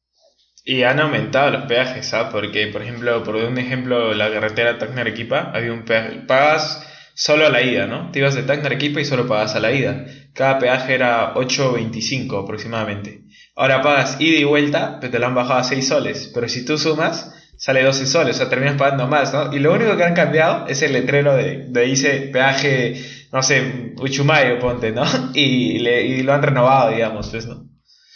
Y 0.64 0.82
han 0.82 0.98
aumentado 0.98 1.52
los 1.52 1.66
peajes, 1.66 2.06
¿sabes? 2.06 2.32
Porque, 2.32 2.66
por 2.66 2.82
ejemplo, 2.82 3.22
por 3.22 3.36
un 3.36 3.56
ejemplo, 3.56 4.12
la 4.14 4.32
carretera 4.32 4.78
Tacna-Arequipa, 4.78 5.52
había 5.54 5.72
un 5.72 5.84
peaje, 5.84 6.16
pagas 6.26 6.84
solo 7.14 7.46
a 7.46 7.50
la 7.50 7.62
ida, 7.62 7.86
¿no? 7.86 8.10
Te 8.10 8.18
ibas 8.18 8.34
de 8.34 8.42
Tacna-Arequipa 8.42 9.00
y 9.00 9.04
solo 9.04 9.28
pagas 9.28 9.54
a 9.54 9.60
la 9.60 9.70
ida. 9.70 10.06
Cada 10.34 10.58
peaje 10.58 10.94
era 10.94 11.34
8.25 11.34 12.42
aproximadamente. 12.42 13.22
Ahora 13.54 13.80
pagas 13.80 14.20
ida 14.20 14.38
y 14.38 14.44
vuelta, 14.44 14.98
pero 15.00 15.12
te 15.12 15.18
lo 15.20 15.26
han 15.26 15.36
bajado 15.36 15.60
a 15.60 15.64
6 15.64 15.86
soles. 15.86 16.32
Pero 16.34 16.48
si 16.48 16.64
tú 16.64 16.76
sumas, 16.76 17.32
sale 17.56 17.82
12 17.82 18.06
soles, 18.06 18.36
o 18.36 18.38
sea, 18.38 18.48
terminas 18.48 18.76
pagando 18.76 19.06
más, 19.06 19.32
¿no? 19.32 19.52
Y 19.54 19.58
lo 19.58 19.72
único 19.72 19.96
que 19.96 20.04
han 20.04 20.14
cambiado 20.14 20.66
es 20.68 20.82
el 20.82 20.92
letrero 20.92 21.36
de, 21.36 21.66
de 21.68 21.80
dice 21.82 22.28
peaje, 22.32 23.02
no 23.32 23.42
sé, 23.42 23.92
Uchumayo, 23.98 24.58
ponte, 24.58 24.92
¿no? 24.92 25.04
Y, 25.34 25.78
le, 25.78 26.02
y 26.06 26.22
lo 26.22 26.32
han 26.34 26.42
renovado, 26.42 26.90
digamos, 26.90 27.28
pues, 27.30 27.46
¿no? 27.46 27.68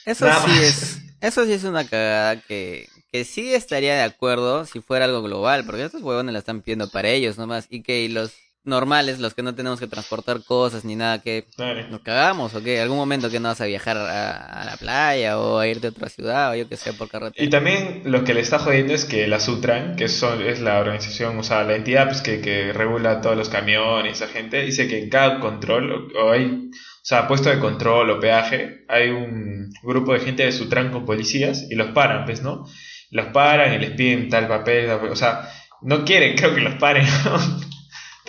Eso 0.05 0.27
Nada 0.27 0.41
sí 0.45 0.51
más. 0.51 0.61
es, 0.61 1.01
eso 1.21 1.45
sí 1.45 1.53
es 1.53 1.65
una 1.65 1.85
cagada 1.87 2.41
que, 2.41 2.89
que 3.13 3.25
sí 3.25 3.53
estaría 3.55 3.95
de 3.95 4.03
acuerdo 4.03 4.65
si 4.67 4.81
fuera 4.81 5.05
algo 5.05 5.23
global, 5.23 5.65
porque 5.65 5.85
estos 5.85 6.03
huevones 6.03 6.33
la 6.33 6.39
están 6.39 6.63
pidiendo 6.63 6.89
para 6.91 7.09
ellos 7.09 7.39
nomás, 7.39 7.67
y 7.71 7.83
que 7.83 8.09
los 8.09 8.33
normales, 8.65 9.19
los 9.19 9.35
que 9.35 9.43
no 9.43 9.55
tenemos 9.55 9.81
que 9.81 9.87
transportar 9.87 10.43
cosas 10.45 10.85
ni 10.85 10.95
nada, 10.95 11.21
que 11.21 11.47
Dale. 11.57 11.89
nos 11.89 12.01
cagamos 12.03 12.55
o 12.55 12.63
que 12.63 12.81
algún 12.81 12.99
momento 12.99 13.31
que 13.31 13.41
no 13.41 13.49
vas 13.49 13.61
a 13.61 13.67
viajar 13.67 13.97
a, 13.97 14.61
a 14.61 14.65
la 14.65 14.77
playa 14.77 15.39
o 15.39 15.59
a 15.59 15.67
irte 15.67 15.87
a 15.87 15.91
otra 15.91 16.09
ciudad 16.09 16.53
o 16.53 16.55
yo 16.55 16.69
que 16.69 16.77
sé 16.77 16.93
por 16.93 17.09
carretera. 17.09 17.43
Y 17.45 17.49
también 17.49 18.03
lo 18.05 18.23
que 18.25 18.35
le 18.35 18.41
está 18.41 18.59
jodiendo 18.59 18.93
es 18.93 19.05
que 19.05 19.27
la 19.27 19.41
Sutran, 19.41 19.97
que 19.97 20.09
son, 20.09 20.43
es 20.43 20.61
la 20.61 20.79
organización, 20.79 21.39
o 21.39 21.43
sea, 21.43 21.65
la 21.65 21.75
entidad 21.77 22.07
pues, 22.07 22.21
que, 22.21 22.41
que 22.41 22.73
regula 22.73 23.21
todos 23.21 23.37
los 23.37 23.49
camiones, 23.49 24.21
esa 24.21 24.31
gente, 24.31 24.63
dice 24.63 24.89
que 24.89 25.03
en 25.03 25.09
cada 25.09 25.41
control, 25.41 26.13
o, 26.15 26.27
o 26.27 26.33
hay, 26.33 26.45
o 26.45 27.05
sea, 27.05 27.27
puesto 27.27 27.49
de 27.49 27.59
control 27.59 28.11
o 28.11 28.21
peaje, 28.21 28.85
hay 28.89 29.09
un 29.09 29.73
grupo 29.83 30.13
de 30.13 30.21
gente 30.21 30.45
de 30.45 30.53
Sutran 30.53 30.91
con 30.91 31.07
policías 31.07 31.67
y 31.71 31.77
los 31.77 31.93
paran, 31.93 32.27
pues, 32.27 32.43
¿no? 32.43 32.67
Los 33.11 33.27
paran 33.29 33.75
y 33.75 33.79
les 33.79 33.93
piden 33.93 34.29
tal 34.29 34.47
papel, 34.47 34.87
tal 34.87 34.97
papel, 34.97 35.13
o 35.13 35.17
sea, 35.17 35.49
no 35.83 36.05
quieren, 36.05 36.37
creo 36.37 36.55
que 36.55 36.61
los 36.61 36.75
paren, 36.75 37.07
¿no? 37.25 37.70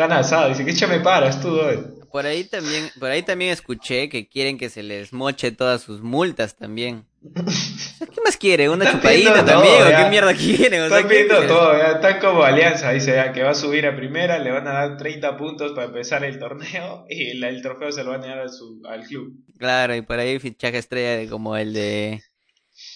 Están 0.04 0.18
asados, 0.18 0.58
dicen 0.58 0.76
que 0.90 0.96
me 0.98 1.00
paras 1.04 1.42
tú, 1.42 1.50
güey. 1.58 1.80
Por 2.12 2.26
ahí 2.26 2.44
también, 2.44 2.90
por 3.00 3.10
ahí 3.10 3.24
también 3.24 3.52
escuché 3.52 4.10
que 4.10 4.28
quieren 4.28 4.58
que 4.58 4.70
se 4.70 4.84
les 4.84 5.14
moche 5.14 5.52
todas 5.52 5.82
sus 5.82 6.02
multas 6.02 6.58
también. 6.58 7.06
Sea, 7.48 8.08
¿Qué 8.14 8.20
más 8.26 8.36
quiere? 8.36 8.68
¿Una 8.68 8.92
chupadita 8.92 9.46
también? 9.46 9.76
todo, 9.78 9.88
¿O 9.88 9.90
ya. 9.90 10.04
qué 10.04 10.10
mierda 10.10 10.34
quieren? 10.34 10.82
O 10.82 10.88
sea, 10.90 10.98
Están 10.98 11.08
¿quieren 11.08 11.08
que 11.08 11.16
viendo 11.16 11.36
se 11.36 11.42
les- 11.42 11.48
todo, 11.48 11.78
ya 11.78 11.92
están 11.92 12.20
como 12.20 12.44
alianza, 12.44 12.92
dice 12.92 13.14
ya, 13.16 13.32
que 13.32 13.44
va 13.44 13.52
a 13.52 13.56
subir 13.56 13.86
a 13.86 13.96
primera, 13.96 14.40
le 14.40 14.52
van 14.52 14.68
a 14.68 14.74
dar 14.74 14.98
30 14.98 15.38
puntos 15.38 15.72
para 15.72 15.88
empezar 15.88 16.24
el 16.26 16.38
torneo 16.38 17.06
y 17.08 17.36
la- 17.38 17.48
el 17.48 17.62
trofeo 17.62 17.92
se 17.94 18.04
lo 18.04 18.12
van 18.12 18.24
a 18.24 18.28
dar 18.28 18.40
a 18.40 18.50
su- 18.50 18.82
al 18.90 19.04
club. 19.06 19.34
Claro, 19.58 19.96
y 19.96 20.02
por 20.02 20.20
ahí 20.20 20.38
fichaje 20.40 20.80
estrella 20.80 21.16
de 21.16 21.30
como 21.30 21.56
el 21.56 21.72
de. 21.74 22.22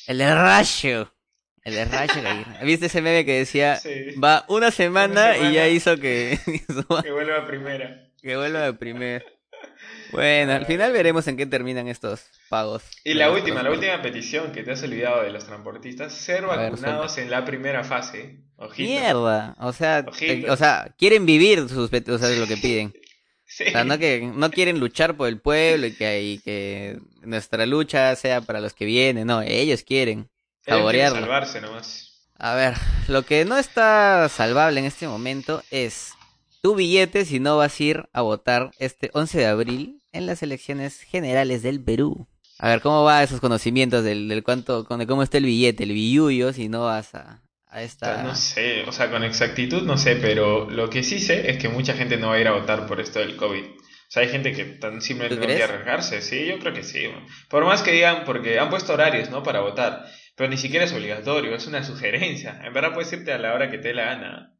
El 0.08 0.18
de 0.18 0.34
Rayo. 0.36 1.15
El 1.66 1.74
de 1.74 1.82
Aguirre. 1.82 2.46
¿Viste 2.64 2.86
ese 2.86 3.02
meme 3.02 3.26
que 3.26 3.40
decía 3.40 3.76
Sí. 3.78 4.16
va 4.24 4.46
una 4.48 4.72
semana, 4.72 5.12
Una 5.12 5.34
semana. 5.34 5.50
y 5.52 5.54
ya 5.56 5.68
hizo 5.68 5.98
que, 5.98 6.40
Que 7.04 7.12
vuelva 7.12 7.38
a 7.40 7.48
primera. 7.48 8.08
que 8.22 8.38
vuelva 8.38 8.62
de 8.62 8.74
primer? 8.74 9.26
Bueno, 10.12 10.54
al 10.54 10.66
final 10.66 10.92
veremos 10.94 11.28
en 11.28 11.38
qué 11.38 11.46
terminan 11.46 11.88
estos 11.88 12.24
pagos. 12.50 12.84
Y 13.04 13.16
la 13.16 13.32
última, 13.32 13.64
la 13.64 13.72
última 13.72 14.02
petición 14.02 14.52
que 14.52 14.64
te 14.64 14.72
has 14.72 14.84
olvidado 14.84 15.24
de 15.24 15.32
los 15.32 15.46
transportistas, 15.46 16.14
ser 16.14 16.46
A 16.46 16.56
ver, 16.56 16.72
vacunados 16.72 17.18
en 17.18 17.30
la 17.32 17.44
primera 17.44 17.84
fase. 17.84 18.38
Ojito. 18.58 18.88
Mierda, 18.90 19.56
o 19.60 19.74
sea, 19.74 20.06
te- 20.06 20.50
o 20.50 20.56
sea, 20.56 20.94
quieren 20.98 21.26
vivir 21.26 21.68
sus, 21.68 21.92
o 21.92 22.18
sea, 22.18 22.30
es 22.30 22.38
lo 22.38 22.48
que 22.48 22.58
piden. 22.58 22.94
Sí. 23.46 23.66
O 23.68 23.72
sea, 23.72 23.84
no 23.84 23.98
que 23.98 24.22
no 24.34 24.50
quieren 24.52 24.80
luchar 24.80 25.18
por 25.18 25.28
el 25.28 25.40
pueblo 25.42 25.88
y 25.88 25.94
que, 25.96 26.22
y 26.22 26.38
que 26.40 27.00
nuestra 27.24 27.66
lucha 27.66 28.16
sea 28.16 28.42
para 28.42 28.62
los 28.62 28.74
que 28.74 28.86
vienen, 28.86 29.28
no, 29.28 29.42
Ellos 29.42 29.84
quieren 29.84 30.30
saborearlo. 30.66 31.20
salvarse 31.20 31.62
nomás. 31.62 32.28
A 32.38 32.54
ver, 32.56 32.74
lo 33.08 33.24
que 33.24 33.46
no 33.46 33.58
está 33.58 34.28
salvable 34.30 34.80
en 34.80 34.86
este 34.86 35.08
momento 35.08 35.64
es 35.72 36.14
tu 36.62 36.76
billete 36.76 37.26
si 37.26 37.40
no 37.40 37.58
vas 37.58 37.80
a 37.80 37.84
ir 37.84 38.10
a 38.12 38.22
votar 38.22 38.72
este 38.80 39.10
11 39.14 39.38
de 39.40 39.46
abril 39.46 40.02
en 40.12 40.26
las 40.26 40.44
elecciones 40.44 41.02
generales 41.02 41.62
del 41.64 41.82
Perú. 41.82 42.28
A 42.58 42.70
ver, 42.70 42.82
¿cómo 42.82 43.04
va 43.04 43.22
esos 43.24 43.40
conocimientos 43.42 44.04
del, 44.04 44.28
del 44.28 44.44
cuánto, 44.44 44.86
con- 44.86 45.00
de 45.00 45.08
cómo 45.08 45.24
está 45.24 45.38
el 45.38 45.46
billete, 45.46 45.84
el 45.84 45.92
billuyo, 45.94 46.54
si 46.54 46.68
no 46.70 46.86
vas 46.86 47.14
a, 47.16 47.42
a 47.68 47.82
esta... 47.84 48.24
No 48.24 48.34
sé, 48.36 48.84
o 48.88 48.92
sea, 48.92 49.12
con 49.12 49.24
exactitud 49.24 49.84
no 49.84 49.98
sé, 49.98 50.16
pero 50.16 50.70
lo 50.70 50.90
que 50.90 51.04
sí 51.04 51.20
sé 51.20 51.52
es 51.52 51.58
que 51.58 51.68
mucha 51.70 51.94
gente 51.94 52.18
no 52.18 52.30
va 52.30 52.36
a 52.36 52.40
ir 52.40 52.48
a 52.48 52.54
votar 52.54 52.88
por 52.88 53.00
esto 53.02 53.20
del 53.20 53.36
COVID. 53.36 53.64
O 53.64 54.12
sea, 54.16 54.24
hay 54.24 54.30
gente 54.30 54.54
que 54.54 54.64
tan 54.66 55.02
simplemente 55.02 55.36
¿Tú 55.36 55.42
no 55.42 55.48
quiere 55.48 55.64
arriesgarse. 55.64 56.22
Sí, 56.22 56.46
yo 56.48 56.60
creo 56.60 56.74
que 56.74 56.84
sí. 56.84 57.04
Por 57.50 57.66
más 57.66 57.82
que 57.82 57.92
digan, 57.92 58.24
porque 58.26 58.58
han 58.60 58.70
puesto 58.70 58.94
horarios, 58.94 59.30
¿no? 59.30 59.44
Para 59.44 59.60
votar, 59.60 60.06
pero 60.36 60.50
ni 60.50 60.58
siquiera 60.58 60.86
es 60.86 60.94
obligatorio, 60.94 61.56
es 61.56 61.68
una 61.68 61.84
sugerencia. 61.84 62.62
En 62.64 62.74
verdad 62.74 62.94
puedes 62.94 63.12
irte 63.14 63.32
a 63.34 63.38
la 63.38 63.54
hora 63.54 63.70
que 63.72 63.78
te 63.78 63.90
dé 63.90 63.94
la 63.94 64.06
gana. 64.06 64.58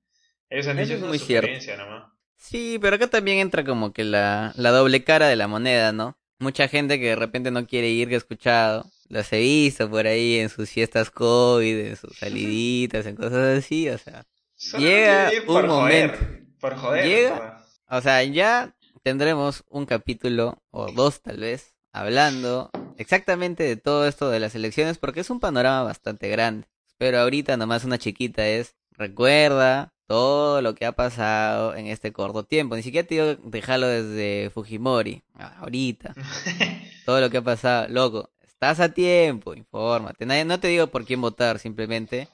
Ellos 0.50 0.68
han 0.68 0.80
Eso 0.80 0.94
dicho 0.94 0.94
es 0.96 1.00
una 1.02 1.10
muy 1.10 1.20
cierto. 1.20 1.48
sugerencia 1.48 1.78
nomás. 1.78 2.12
Sí, 2.38 2.78
pero 2.82 2.96
acá 2.98 3.08
también 3.08 3.40
entra 3.40 3.64
como 3.64 3.92
que 3.94 4.04
la, 4.04 4.52
la 4.56 4.72
doble 4.72 5.04
cara 5.04 5.28
de 5.28 5.36
la 5.36 5.48
moneda, 5.48 5.92
¿no? 5.92 6.18
Mucha 6.40 6.68
gente 6.68 7.00
que 7.00 7.08
de 7.10 7.16
repente 7.16 7.50
no 7.52 7.66
quiere 7.66 7.90
ir, 7.90 8.08
que 8.10 8.16
he 8.16 8.18
escuchado, 8.18 8.86
los 9.10 9.32
he 9.34 9.40
visto 9.40 9.90
por 9.90 10.06
ahí 10.06 10.38
en 10.40 10.50
sus 10.50 10.70
fiestas 10.70 11.10
COVID, 11.10 11.80
en 11.80 11.96
sus 11.96 12.18
saliditas, 12.18 13.06
en 13.06 13.16
cosas 13.16 13.58
así, 13.60 13.90
o 13.90 13.98
sea. 13.98 14.26
Solo 14.56 14.84
Llega 14.84 15.32
un 15.40 15.46
por 15.46 15.68
momento. 15.68 16.18
joder, 16.18 16.44
por 16.60 16.76
joder. 16.76 17.06
Llega-. 17.06 17.66
O 17.90 18.02
sea, 18.02 18.24
ya 18.24 18.76
tendremos 19.04 19.64
un 19.70 19.86
capítulo, 19.86 20.62
o 20.72 20.92
dos 20.92 21.22
tal 21.22 21.38
vez, 21.38 21.74
hablando 21.92 22.70
exactamente 22.98 23.64
de 23.64 23.76
todo 23.78 24.08
esto 24.08 24.30
de 24.30 24.40
las 24.40 24.56
elecciones, 24.56 24.98
porque 24.98 25.22
es 25.22 25.30
un 25.30 25.40
panorama 25.40 25.84
bastante 25.84 26.30
grande. 26.30 26.68
Pero 26.98 27.20
ahorita 27.20 27.58
nomás 27.58 27.84
una 27.84 27.98
chiquita 27.98 28.48
es, 28.48 28.76
recuerda 28.92 29.94
todo 30.08 30.62
lo 30.62 30.76
que 30.76 30.86
ha 30.86 30.92
pasado 30.92 31.76
en 31.76 31.88
este 31.88 32.12
corto 32.14 32.44
tiempo. 32.44 32.76
Ni 32.76 32.84
siquiera 32.84 33.08
te 33.08 33.16
digo 33.16 33.36
dejarlo 33.44 33.88
desde 33.88 34.50
Fujimori, 34.52 35.24
ah, 35.34 35.58
ahorita. 35.60 36.14
Todo 37.06 37.22
lo 37.22 37.30
que 37.30 37.38
ha 37.38 37.44
pasado, 37.44 37.88
loco, 37.90 38.32
estás 38.42 38.80
a 38.80 38.90
tiempo, 38.94 39.54
infórmate. 39.54 40.26
Nadie, 40.26 40.46
no 40.46 40.60
te 40.60 40.70
digo 40.70 40.88
por 40.88 41.06
quién 41.06 41.22
votar, 41.22 41.60
simplemente 41.60 42.30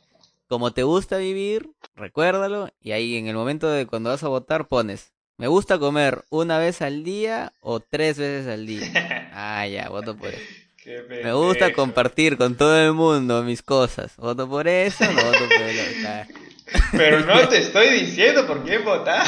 como 0.52 0.74
te 0.74 0.84
gusta 0.84 1.16
vivir, 1.16 1.70
recuérdalo 1.96 2.70
y 2.82 2.92
ahí 2.92 3.16
en 3.16 3.28
el 3.28 3.36
momento 3.36 3.70
de 3.70 3.88
cuando 3.88 4.10
vas 4.10 4.22
a 4.24 4.28
votar 4.28 4.68
pones, 4.68 5.14
me 5.38 5.48
gusta 5.48 5.80
comer 5.80 6.26
una 6.30 6.58
vez 6.58 6.82
al 6.82 7.06
día 7.06 7.54
o 7.62 7.80
tres 7.80 8.18
veces 8.18 8.48
al 8.48 8.66
día. 8.66 8.82
Ah, 9.32 9.66
ya, 9.66 9.90
voto 9.90 10.16
por 10.16 10.30
eso. 10.30 10.44
Me 11.24 11.34
gusta 11.34 11.72
compartir 11.72 12.38
con 12.38 12.56
todo 12.56 12.78
el 12.78 12.94
mundo 12.94 13.44
mis 13.44 13.62
cosas. 13.62 14.16
Voto 14.18 14.50
por 14.50 14.68
eso, 14.68 15.06
no 15.06 15.14
voto 15.14 15.50
por 15.56 15.62
el 15.64 15.80
otro. 15.80 16.10
Ah, 16.10 16.28
Pero 16.92 17.20
no 17.22 17.48
te 17.48 17.58
estoy 17.62 17.90
diciendo 17.90 18.46
por 18.48 18.64
quién 18.64 18.84
votar. 18.84 19.26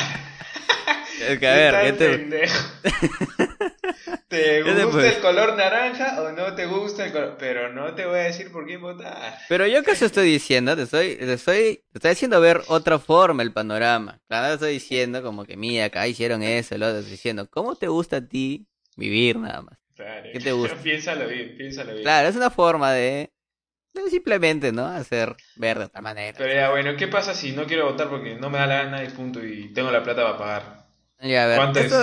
Es 1.28 1.40
que 1.40 1.48
a 1.48 1.54
ver, 1.54 1.76
¿qué 1.84 1.94
te-. 1.94 2.18
¿Te 4.28 4.64
¿Qué 4.64 4.74
te 4.74 4.84
gusta 4.86 5.08
el 5.08 5.22
color 5.22 5.56
naranja 5.56 6.22
o 6.22 6.32
no 6.32 6.56
te 6.56 6.66
gusta 6.66 7.06
el 7.06 7.12
color? 7.12 7.36
Pero 7.38 7.72
no 7.72 7.94
te 7.94 8.06
voy 8.06 8.20
a 8.20 8.24
decir 8.24 8.52
por 8.52 8.66
quién 8.66 8.82
votar. 8.82 9.38
Pero 9.48 9.68
yo 9.68 9.80
acaso 9.80 10.06
estoy 10.06 10.32
diciendo, 10.32 10.76
te 10.76 10.84
estoy, 10.84 11.16
te 11.16 11.34
estoy, 11.34 11.84
te 11.92 12.00
estoy 12.00 12.12
haciendo 12.12 12.42
ver 12.42 12.62
otra 12.68 12.98
forma 12.98 13.44
el 13.44 13.54
panorama. 13.54 14.20
Claro, 14.28 14.48
te 14.48 14.54
estoy 14.56 14.74
diciendo 14.74 15.22
como 15.22 15.46
que 15.46 15.56
mira, 15.56 15.86
acá 15.86 16.08
hicieron 16.08 16.42
eso, 16.42 16.78
lo 16.78 16.88
otro, 16.88 17.00
estoy 17.00 17.12
diciendo, 17.12 17.48
¿cómo 17.50 17.76
te 17.76 17.88
gusta 17.88 18.18
a 18.18 18.28
ti 18.28 18.68
vivir 18.96 19.38
nada 19.38 19.62
más? 19.62 19.78
Claro. 19.96 20.30
¿Qué 20.32 20.40
te 20.40 20.52
gusta? 20.52 20.76
piénsalo 20.84 21.28
bien, 21.28 21.56
piénsalo 21.58 21.92
bien. 21.92 22.04
Claro, 22.04 22.28
es 22.28 22.36
una 22.36 22.50
forma 22.50 22.92
de, 22.92 23.32
simplemente, 24.10 24.72
¿no? 24.72 24.86
Hacer 24.86 25.36
ver 25.56 25.80
de 25.80 25.86
otra 25.86 26.02
manera. 26.02 26.38
Pero 26.38 26.54
ya, 26.54 26.70
bueno, 26.72 26.96
¿qué 26.98 27.08
pasa 27.08 27.34
si 27.34 27.52
no 27.52 27.66
quiero 27.66 27.86
votar 27.86 28.10
porque 28.10 28.36
no 28.36 28.50
me 28.50 28.58
da 28.58 28.68
la 28.68 28.84
gana 28.84 29.04
y 29.04 29.10
punto 29.10 29.44
y 29.46 29.72
tengo 29.74 29.92
la 29.92 30.04
plata 30.04 30.24
para 30.24 30.38
pagar? 30.38 30.88
Ya, 31.22 31.44
a 31.44 31.48
ver, 31.48 31.58
¿Cuánto 31.58 31.80
es? 31.80 31.94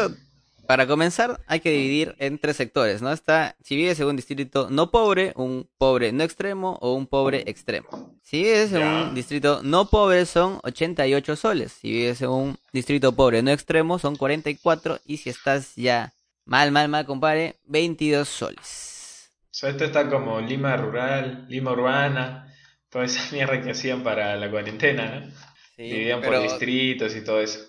para 0.71 0.87
comenzar, 0.87 1.41
hay 1.49 1.59
que 1.59 1.73
dividir 1.73 2.15
en 2.21 2.39
tres 2.39 2.57
sectores, 2.57 3.03
¿no? 3.03 3.13
Está, 3.13 3.57
si 3.61 3.75
vives 3.75 3.99
en 3.99 4.07
un 4.07 4.15
distrito 4.15 4.69
no 4.71 4.93
pobre, 4.93 5.33
un 5.35 5.69
pobre 5.79 6.13
no 6.13 6.23
extremo 6.23 6.79
o 6.81 6.95
un 6.95 7.09
pobre 7.09 7.43
extremo. 7.47 7.89
Si 8.23 8.45
vives 8.45 8.73
en 8.73 8.79
Ya. 8.79 9.03
un 9.09 9.15
distrito 9.17 9.63
no 9.65 9.91
pobre 9.91 10.27
son 10.27 10.61
88 10.63 11.35
soles. 11.35 11.73
Si 11.73 11.91
vives 11.91 12.23
en 12.23 12.29
un 12.29 12.59
distrito 12.73 13.11
pobre 13.17 13.43
no 13.43 13.51
extremo 13.51 13.99
son 13.99 14.15
44 14.15 15.01
y 15.05 15.17
si 15.17 15.31
estás 15.31 15.75
ya 15.75 16.13
mal, 16.45 16.71
mal, 16.73 16.89
mal, 16.89 17.07
compadre, 17.07 17.57
22 17.67 18.29
soles. 18.29 19.31
O 19.51 19.55
sea, 19.55 19.71
esto 19.71 19.85
está 19.85 20.09
como 20.09 20.41
Lima 20.41 20.77
rural, 20.77 21.47
Lima 21.49 21.73
urbana, 21.73 22.53
toda 22.89 23.05
esa 23.05 23.23
mierda 23.35 23.61
que 23.63 23.71
hacían 23.71 24.03
para 24.03 24.37
la 24.37 24.51
cuarentena, 24.51 25.21
¿no? 25.21 25.31
Sí, 25.77 25.83
Dividían 25.83 26.21
pero- 26.21 26.35
por 26.35 26.43
distritos 26.43 27.17
y 27.17 27.25
todo 27.25 27.41
eso. 27.41 27.61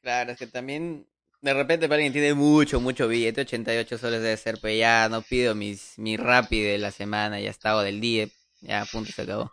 Claro, 0.00 0.32
es 0.32 0.38
que 0.38 0.46
también 0.48 1.06
de 1.40 1.54
repente 1.54 1.86
para 1.88 1.96
alguien 1.96 2.12
tiene 2.12 2.34
mucho, 2.34 2.80
mucho 2.80 3.06
billete, 3.08 3.42
88 3.42 3.98
soles 3.98 4.20
debe 4.22 4.36
ser, 4.36 4.58
pero 4.60 4.74
ya 4.74 5.08
no 5.08 5.22
pido 5.22 5.54
mis, 5.54 5.94
mi 5.98 6.16
Rappi 6.16 6.60
de 6.60 6.78
la 6.78 6.90
semana, 6.90 7.38
ya 7.40 7.50
está, 7.50 7.76
o 7.76 7.80
del 7.82 8.00
día, 8.00 8.28
ya 8.60 8.84
punto, 8.84 9.12
se 9.12 9.22
acabó. 9.22 9.52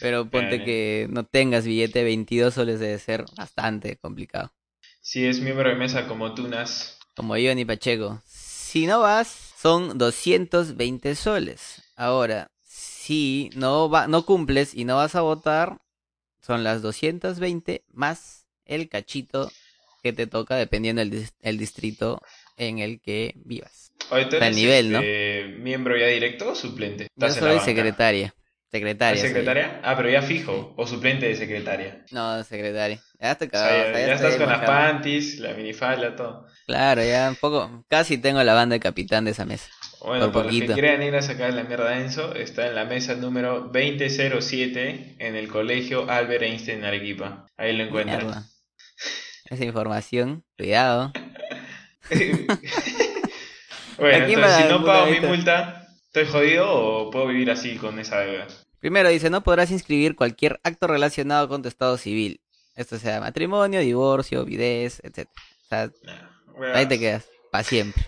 Pero 0.00 0.28
ponte 0.30 0.62
que 0.64 1.06
no 1.10 1.24
tengas 1.24 1.64
billete, 1.66 2.02
22 2.04 2.54
soles 2.54 2.80
debe 2.80 2.98
ser 2.98 3.24
bastante 3.36 3.96
complicado. 3.96 4.52
Si 5.02 5.26
es 5.26 5.40
miembro 5.40 5.68
de 5.68 5.74
mesa 5.76 6.06
como 6.06 6.34
Tunas, 6.34 6.98
Como 7.16 7.36
yo 7.36 7.54
ni 7.54 7.64
Pacheco. 7.64 8.22
Si 8.26 8.86
no 8.86 9.00
vas, 9.00 9.28
son 9.60 9.98
220 9.98 11.14
soles. 11.14 11.82
Ahora, 11.96 12.50
si 12.62 13.50
no 13.54 13.90
va, 13.90 14.06
no 14.06 14.24
cumples 14.24 14.74
y 14.74 14.84
no 14.84 14.96
vas 14.96 15.14
a 15.14 15.20
votar, 15.22 15.80
son 16.40 16.64
las 16.64 16.82
220 16.82 17.84
más 17.92 18.46
el 18.64 18.88
cachito 18.88 19.50
que 20.02 20.12
te 20.12 20.26
toca 20.26 20.56
dependiendo 20.56 21.00
del 21.00 21.10
dis- 21.10 21.32
el 21.40 21.58
distrito 21.58 22.20
en 22.56 22.78
el 22.78 23.00
que 23.00 23.34
vivas. 23.44 23.92
Oye, 24.10 24.22
tú 24.26 24.36
Está 24.36 24.46
eres 24.46 24.48
el 24.50 24.54
nivel, 24.56 24.94
este, 24.94 25.58
miembro 25.58 25.96
ya 25.98 26.06
directo 26.06 26.50
o 26.50 26.54
suplente? 26.54 27.08
Yo 27.16 27.28
soy 27.34 27.56
banca. 27.74 27.82
Secretaria. 28.70 29.22
¿Ah, 29.22 29.26
Secretaria. 29.26 29.80
Ah, 29.82 29.96
pero 29.96 30.08
ya 30.10 30.22
fijo. 30.22 30.74
O 30.76 30.86
suplente 30.86 31.26
de 31.26 31.36
secretaria. 31.36 32.04
No, 32.10 32.42
secretaria. 32.44 33.00
Ya 33.20 33.32
estoy 33.32 33.48
O 33.48 33.50
sea, 33.50 33.68
cagado. 33.68 33.92
ya, 33.92 34.14
estás 34.14 34.36
con 34.36 34.48
las 34.48 34.64
panties, 34.64 35.38
la 35.38 35.52
minifalda, 35.54 36.14
todo. 36.16 36.46
Claro, 36.66 37.02
ya 37.02 37.28
un 37.28 37.36
poco. 37.36 37.84
Casi 37.88 38.18
tengo 38.18 38.42
la 38.42 38.54
banda 38.54 38.74
de 38.74 38.80
capitán 38.80 39.24
de 39.24 39.32
esa 39.32 39.44
mesa. 39.44 39.68
Bueno, 40.02 40.26
Por 40.26 40.32
para 40.32 40.44
los 40.46 40.52
que 40.54 40.60
poquito. 40.60 40.72
quieran 40.74 41.02
ir 41.02 41.14
a 41.14 41.20
sacar 41.22 41.52
la 41.52 41.64
mierda 41.64 41.90
a 41.90 42.00
Enzo, 42.00 42.34
está 42.34 42.66
en 42.68 42.74
la 42.74 42.84
mesa 42.86 43.14
número 43.16 43.68
2007 43.72 45.16
en 45.18 45.36
el 45.36 45.48
colegio 45.48 46.08
Albert 46.10 46.42
Einstein 46.42 46.84
Arequipa. 46.84 47.46
Ahí 47.58 47.76
lo 47.76 47.84
encuentran. 47.84 48.24
Mierda. 48.24 48.44
Esa 49.50 49.64
información, 49.64 50.44
cuidado. 50.56 51.12
bueno, 53.98 54.26
entonces 54.26 54.56
si 54.56 54.64
no 54.68 54.84
pago 54.84 55.06
mi 55.10 55.20
multa. 55.20 55.79
¿Estoy 56.12 56.26
jodido 56.26 56.66
o 56.68 57.10
puedo 57.10 57.28
vivir 57.28 57.50
así 57.50 57.76
con 57.76 57.98
esa 58.00 58.18
deuda? 58.20 58.48
Primero 58.80 59.08
dice, 59.10 59.30
no 59.30 59.42
podrás 59.42 59.70
inscribir 59.70 60.16
cualquier 60.16 60.60
acto 60.64 60.86
relacionado 60.86 61.48
con 61.48 61.62
tu 61.62 61.68
estado 61.68 61.96
civil. 61.98 62.40
Esto 62.74 62.98
sea 62.98 63.20
matrimonio, 63.20 63.80
divorcio, 63.80 64.44
videz, 64.44 65.00
etc. 65.04 65.28
O 65.64 65.68
sea, 65.68 65.90
Nah, 66.02 66.74
ahí 66.74 66.86
te 66.86 66.98
quedas, 66.98 67.28
para 67.50 67.64
siempre. 67.64 68.04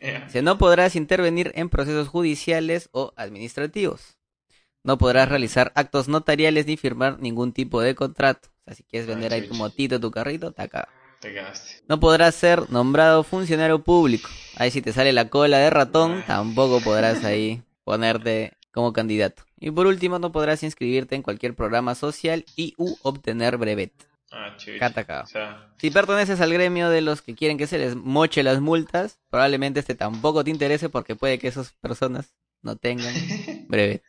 Dice, 0.26 0.42
no 0.42 0.58
podrás 0.58 0.96
intervenir 0.96 1.50
en 1.54 1.70
procesos 1.70 2.08
judiciales 2.08 2.88
o 2.92 3.12
administrativos. 3.16 4.18
No 4.82 4.98
podrás 4.98 5.28
realizar 5.30 5.72
actos 5.74 6.08
notariales 6.08 6.66
ni 6.66 6.76
firmar 6.76 7.18
ningún 7.20 7.52
tipo 7.52 7.80
de 7.80 7.94
contrato. 7.94 8.48
O 8.60 8.64
sea, 8.66 8.74
si 8.74 8.84
quieres 8.84 9.08
vender 9.08 9.32
ahí 9.32 9.42
tu 9.42 9.54
chucha. 9.54 9.58
motito, 9.58 9.98
tu 9.98 10.10
carrito, 10.10 10.52
te 10.52 10.62
acaba. 10.62 10.88
Te 11.24 11.32
quedaste. 11.32 11.82
No 11.88 12.00
podrás 12.00 12.34
ser 12.34 12.70
nombrado 12.70 13.24
funcionario 13.24 13.82
público. 13.82 14.28
Ahí 14.56 14.70
si 14.70 14.82
te 14.82 14.92
sale 14.92 15.10
la 15.14 15.30
cola 15.30 15.56
de 15.56 15.70
ratón, 15.70 16.22
tampoco 16.26 16.82
podrás 16.82 17.24
ahí 17.24 17.62
ponerte 17.82 18.52
como 18.74 18.92
candidato. 18.92 19.42
Y 19.58 19.70
por 19.70 19.86
último, 19.86 20.18
no 20.18 20.32
podrás 20.32 20.62
inscribirte 20.62 21.14
en 21.14 21.22
cualquier 21.22 21.54
programa 21.54 21.94
social 21.94 22.44
y 22.56 22.74
u 22.76 22.98
obtener 23.00 23.56
brevet. 23.56 23.94
Ah. 24.32 24.54
O 25.22 25.26
sea, 25.26 25.72
Si 25.78 25.90
perteneces 25.90 26.42
al 26.42 26.52
gremio 26.52 26.90
de 26.90 27.00
los 27.00 27.22
que 27.22 27.34
quieren 27.34 27.56
que 27.56 27.66
se 27.68 27.78
les 27.78 27.96
moche 27.96 28.42
las 28.42 28.60
multas, 28.60 29.18
probablemente 29.30 29.80
este 29.80 29.94
tampoco 29.94 30.44
te 30.44 30.50
interese 30.50 30.90
porque 30.90 31.16
puede 31.16 31.38
que 31.38 31.48
esas 31.48 31.72
personas 31.80 32.34
no 32.60 32.76
tengan 32.76 33.14
brevet. 33.68 34.02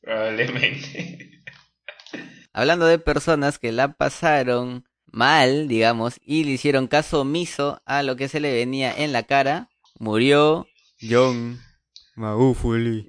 probablemente. 0.00 1.42
Hablando 2.52 2.86
de 2.86 3.00
personas 3.00 3.58
que 3.58 3.72
la 3.72 3.94
pasaron 3.94 4.84
mal, 5.14 5.68
digamos, 5.68 6.20
y 6.24 6.44
le 6.44 6.50
hicieron 6.50 6.88
caso 6.88 7.20
omiso 7.20 7.80
a 7.86 8.02
lo 8.02 8.16
que 8.16 8.28
se 8.28 8.40
le 8.40 8.52
venía 8.52 8.92
en 8.94 9.12
la 9.12 9.22
cara, 9.22 9.68
murió 9.98 10.66
John 11.00 11.60
Magufuli. 12.16 13.06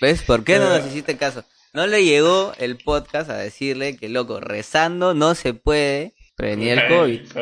¿Ves? 0.00 0.22
¿Por 0.22 0.44
qué 0.44 0.58
no 0.58 0.68
nos 0.68 0.86
hiciste 0.86 1.16
caso? 1.16 1.44
No 1.72 1.86
le 1.86 2.04
llegó 2.04 2.52
el 2.58 2.78
podcast 2.78 3.30
a 3.30 3.36
decirle 3.36 3.96
que, 3.96 4.08
loco, 4.08 4.40
rezando 4.40 5.12
no 5.12 5.34
se 5.34 5.54
puede 5.54 6.14
prevenir 6.36 6.78
el 6.78 6.88
COVID. 6.88 7.20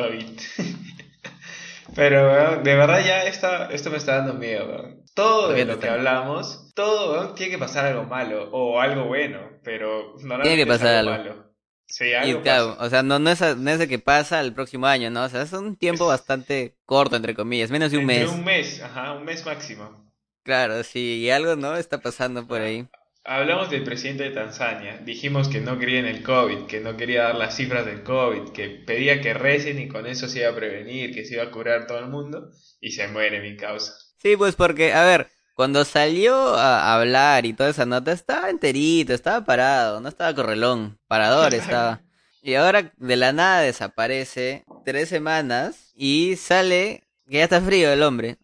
Pero, 1.95 2.63
de 2.63 2.75
verdad 2.75 3.05
ya 3.05 3.25
está, 3.25 3.67
esto 3.67 3.91
me 3.91 3.99
está 3.99 4.17
dando 4.17 4.33
miedo, 4.33 4.97
Todo 5.15 5.53
de 5.53 5.67
lo 5.67 5.79
que 5.79 5.91
hablamos, 5.91 6.73
todo, 6.75 7.35
tiene 7.35 7.53
que 7.53 7.59
pasar 7.59 7.85
algo 7.85 8.05
malo 8.05 8.49
o 8.51 8.81
algo 8.81 9.05
bueno, 9.05 9.41
pero 9.63 10.15
no 10.23 10.41
tiene 10.41 10.57
que 10.57 10.67
pasar 10.67 10.95
algo, 10.95 11.11
malo. 11.11 11.51
Sí, 11.93 12.15
algo 12.15 12.41
o 12.79 12.89
sea, 12.89 13.03
no, 13.03 13.19
no, 13.19 13.31
es, 13.31 13.43
no 13.59 13.71
es 13.71 13.79
de 13.79 13.87
que 13.87 13.99
pasa 13.99 14.41
el 14.41 14.55
próximo 14.55 14.87
año, 14.87 15.11
¿no? 15.11 15.25
O 15.25 15.29
sea, 15.29 15.43
es 15.43 15.53
un 15.53 15.77
tiempo 15.77 16.07
bastante 16.07 16.75
corto, 16.87 17.17
entre 17.17 17.35
comillas, 17.35 17.71
menos 17.71 17.93
de 17.93 17.99
un 17.99 18.07
mes. 18.07 18.31
un 18.31 18.43
mes, 18.43 18.81
ajá, 18.81 19.13
un 19.13 19.27
mes 19.27 19.45
máximo. 19.45 20.11
Claro, 20.43 20.83
sí, 20.85 21.19
y 21.19 21.29
algo, 21.29 21.55
¿no? 21.55 21.77
Está 21.77 22.01
pasando 22.01 22.47
por 22.49 22.63
ahí. 22.63 22.89
Hablamos 23.25 23.69
del 23.69 23.85
presidente 23.85 24.23
de 24.23 24.31
Tanzania. 24.31 25.03
Dijimos 25.05 25.51
que 25.51 25.61
no 25.61 25.79
creía 25.79 26.01
en 26.01 26.07
el 26.07 26.23
COVID, 26.23 26.65
que 26.65 26.81
no 26.81 26.97
quería 26.97 27.25
dar 27.25 27.35
las 27.35 27.57
cifras 27.57 27.85
del 27.85 28.03
COVID, 28.03 28.53
que 28.53 28.71
pedía 28.71 29.21
que 29.21 29.35
recen 29.35 29.79
y 29.79 29.87
con 29.87 30.07
eso 30.07 30.29
se 30.29 30.41
iba 30.41 30.49
a 30.49 30.57
prevenir, 30.57 31.13
que 31.13 31.27
se 31.27 31.35
iba 31.35 31.43
a 31.43 31.51
curar 31.51 31.87
todo 31.87 31.99
el 31.99 32.09
mundo 32.09 32.53
y 32.81 32.93
se 32.93 33.07
muere 33.09 33.43
mi 33.43 33.55
causa. 33.59 33.93
Sí, 34.17 34.35
pues 34.39 34.57
porque, 34.57 34.95
a 34.95 35.05
ver, 35.05 35.29
cuando 35.62 35.85
salió 35.85 36.57
a 36.57 36.92
hablar 36.92 37.47
y 37.47 37.52
toda 37.52 37.71
esa 37.71 37.87
nota 37.87 38.11
estaba 38.11 38.50
enterito, 38.50 39.14
estaba 39.14 39.45
parado, 39.45 40.00
no 40.00 40.09
estaba 40.09 40.35
correlón, 40.35 40.99
parador 41.07 41.54
estaba. 41.54 42.02
Y 42.42 42.54
ahora 42.54 42.92
de 42.97 43.14
la 43.14 43.33
nada 43.33 43.61
desaparece 43.61 44.64
tres 44.85 45.09
semanas 45.09 45.92
y 45.95 46.35
sale 46.35 47.04
que 47.31 47.37
ya 47.37 47.45
está 47.45 47.61
frío 47.61 47.92
el 47.92 48.02
hombre. 48.02 48.38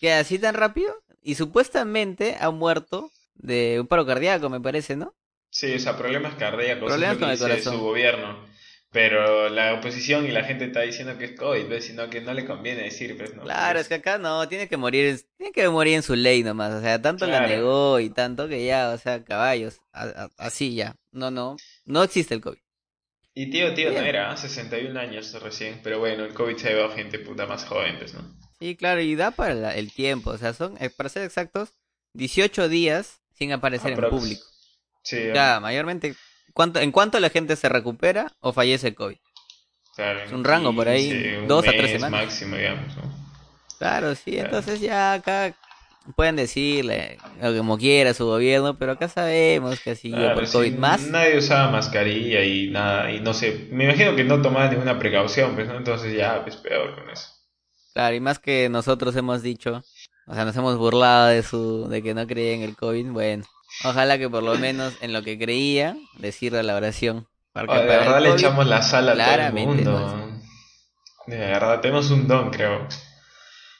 ¿Qué 0.00 0.14
así 0.14 0.38
tan 0.38 0.54
rápido? 0.54 0.90
Y 1.22 1.34
supuestamente 1.34 2.38
ha 2.40 2.48
muerto 2.48 3.10
de 3.34 3.80
un 3.80 3.86
paro 3.86 4.06
cardíaco, 4.06 4.48
me 4.48 4.58
parece, 4.62 4.96
¿no? 4.96 5.14
Sí, 5.50 5.74
o 5.74 5.78
sea, 5.78 5.98
problemas 5.98 6.34
cardíacos 6.36 6.88
problemas 6.88 7.18
con 7.18 7.28
el 7.28 7.38
corazón. 7.38 7.74
su 7.74 7.80
gobierno. 7.80 8.38
Pero 8.94 9.48
la 9.48 9.74
oposición 9.74 10.24
y 10.24 10.30
la 10.30 10.44
gente 10.44 10.66
está 10.66 10.82
diciendo 10.82 11.18
que 11.18 11.24
es 11.24 11.32
COVID, 11.32 11.66
¿ves? 11.66 11.86
Sino 11.86 12.08
que 12.08 12.20
no 12.20 12.32
le 12.32 12.46
conviene 12.46 12.84
decir, 12.84 13.16
pues, 13.16 13.34
¿no? 13.34 13.42
Claro, 13.42 13.80
es 13.80 13.88
que 13.88 13.94
acá 13.94 14.18
no, 14.18 14.46
tiene 14.46 14.68
que 14.68 14.76
morir, 14.76 15.20
tiene 15.36 15.52
que 15.52 15.68
morir 15.68 15.96
en 15.96 16.04
su 16.04 16.14
ley 16.14 16.44
nomás, 16.44 16.72
o 16.74 16.80
sea, 16.80 17.02
tanto 17.02 17.26
la 17.26 17.44
negó 17.44 17.98
y 17.98 18.10
tanto 18.10 18.46
que 18.46 18.64
ya, 18.64 18.90
o 18.90 18.98
sea, 18.98 19.24
caballos, 19.24 19.80
así 20.38 20.76
ya, 20.76 20.94
no, 21.10 21.32
no, 21.32 21.56
no 21.84 22.04
existe 22.04 22.34
el 22.34 22.40
COVID. 22.40 22.60
Y 23.34 23.50
tío, 23.50 23.74
tío, 23.74 23.90
no 23.90 23.98
era, 23.98 24.36
61 24.36 25.00
años 25.00 25.42
recién, 25.42 25.80
pero 25.82 25.98
bueno, 25.98 26.24
el 26.24 26.32
COVID 26.32 26.56
se 26.56 26.68
ha 26.68 26.70
llevado 26.70 26.94
gente 26.94 27.18
puta 27.18 27.46
más 27.46 27.64
joven, 27.64 27.96
pues, 27.98 28.14
¿no? 28.14 28.20
Sí, 28.60 28.76
claro, 28.76 29.00
y 29.00 29.16
da 29.16 29.32
para 29.32 29.74
el 29.74 29.92
tiempo, 29.92 30.30
o 30.30 30.38
sea, 30.38 30.54
son, 30.54 30.76
eh, 30.80 30.88
para 30.88 31.08
ser 31.08 31.24
exactos, 31.24 31.70
18 32.12 32.68
días 32.68 33.22
sin 33.36 33.50
aparecer 33.50 33.90
en 33.98 34.08
público. 34.08 34.44
Sí. 35.02 35.18
Ya, 35.34 35.58
mayormente, 35.58 36.14
¿cuánto, 36.54 36.80
¿en 36.80 36.90
cuánto 36.90 37.20
la 37.20 37.28
gente 37.28 37.56
se 37.56 37.68
recupera 37.68 38.32
o 38.40 38.54
fallece 38.54 38.88
el 38.88 38.94
COVID? 38.94 39.18
Claro, 39.94 40.20
es 40.20 40.32
un 40.32 40.42
rango 40.42 40.74
por 40.74 40.88
ahí, 40.88 41.44
dos 41.46 41.68
a 41.68 41.70
tres 41.70 41.92
semanas. 41.92 42.24
máximo, 42.24 42.56
digamos. 42.56 42.94
Claro, 43.78 44.14
sí, 44.14 44.38
entonces 44.38 44.80
ya 44.80 45.12
acá 45.12 45.54
pueden 46.16 46.36
decirle 46.36 47.18
lo 47.40 47.56
como 47.56 47.76
quiera 47.76 48.14
su 48.14 48.24
gobierno, 48.24 48.78
pero 48.78 48.92
acá 48.92 49.08
sabemos 49.08 49.80
que 49.80 49.90
así 49.90 50.10
por 50.10 50.50
COVID 50.50 50.74
más. 50.76 51.02
Nadie 51.02 51.36
usaba 51.36 51.70
mascarilla 51.70 52.42
y 52.42 52.70
nada, 52.70 53.12
y 53.12 53.20
no 53.20 53.34
sé, 53.34 53.68
me 53.70 53.84
imagino 53.84 54.16
que 54.16 54.24
no 54.24 54.40
tomaba 54.40 54.70
ninguna 54.70 54.98
precaución, 54.98 55.54
pues, 55.54 55.68
entonces 55.68 56.16
ya, 56.16 56.42
pues 56.42 56.56
peor 56.56 56.94
con 56.94 57.10
eso. 57.10 57.28
Claro, 57.92 58.16
y 58.16 58.20
más 58.20 58.38
que 58.38 58.68
nosotros 58.68 59.14
hemos 59.14 59.42
dicho 59.42 59.84
o 60.26 60.34
sea, 60.34 60.44
nos 60.44 60.56
hemos 60.56 60.78
burlado 60.78 61.26
de 61.28 61.42
su 61.42 61.86
de 61.88 62.02
que 62.02 62.14
no 62.14 62.26
creía 62.26 62.54
en 62.54 62.62
el 62.62 62.76
COVID. 62.76 63.10
Bueno, 63.10 63.44
ojalá 63.82 64.18
que 64.18 64.28
por 64.28 64.42
lo 64.42 64.56
menos 64.56 64.94
en 65.00 65.12
lo 65.12 65.22
que 65.22 65.38
creía 65.38 65.96
le 66.18 66.32
sirva 66.32 66.62
la 66.62 66.76
oración. 66.76 67.26
Porque 67.52 67.74
de 67.74 67.84
verdad 67.84 68.20
le 68.20 68.30
echamos 68.30 68.66
la 68.66 68.82
sala 68.82 69.12
a 69.12 69.16
todo 69.16 69.46
el 69.46 69.52
mundo. 69.52 70.40
De 71.26 71.38
verdad, 71.38 71.80
tenemos 71.80 72.10
un 72.10 72.28
don, 72.28 72.50
creo. 72.50 72.86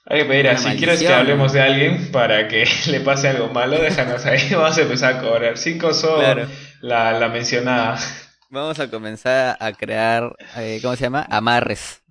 Hay 0.06 0.20
que 0.20 0.24
pedir, 0.26 0.58
si 0.58 0.76
quieres 0.76 1.00
que 1.00 1.08
hablemos 1.08 1.52
de 1.52 1.62
alguien 1.62 2.12
para 2.12 2.46
que 2.46 2.66
le 2.88 3.00
pase 3.00 3.28
algo 3.28 3.48
malo, 3.48 3.78
déjanos 3.80 4.24
ahí, 4.26 4.48
vamos 4.52 4.76
a 4.76 4.82
empezar 4.82 5.16
a 5.16 5.20
cobrar. 5.20 5.56
Cinco 5.56 5.92
son 5.94 6.48
la, 6.80 7.12
la 7.18 7.28
mencionada. 7.28 7.98
Vamos 8.50 8.78
a 8.78 8.88
comenzar 8.88 9.56
a 9.58 9.72
crear, 9.72 10.36
eh, 10.56 10.78
¿cómo 10.82 10.94
se 10.94 11.04
llama? 11.04 11.26
Amarres. 11.30 12.02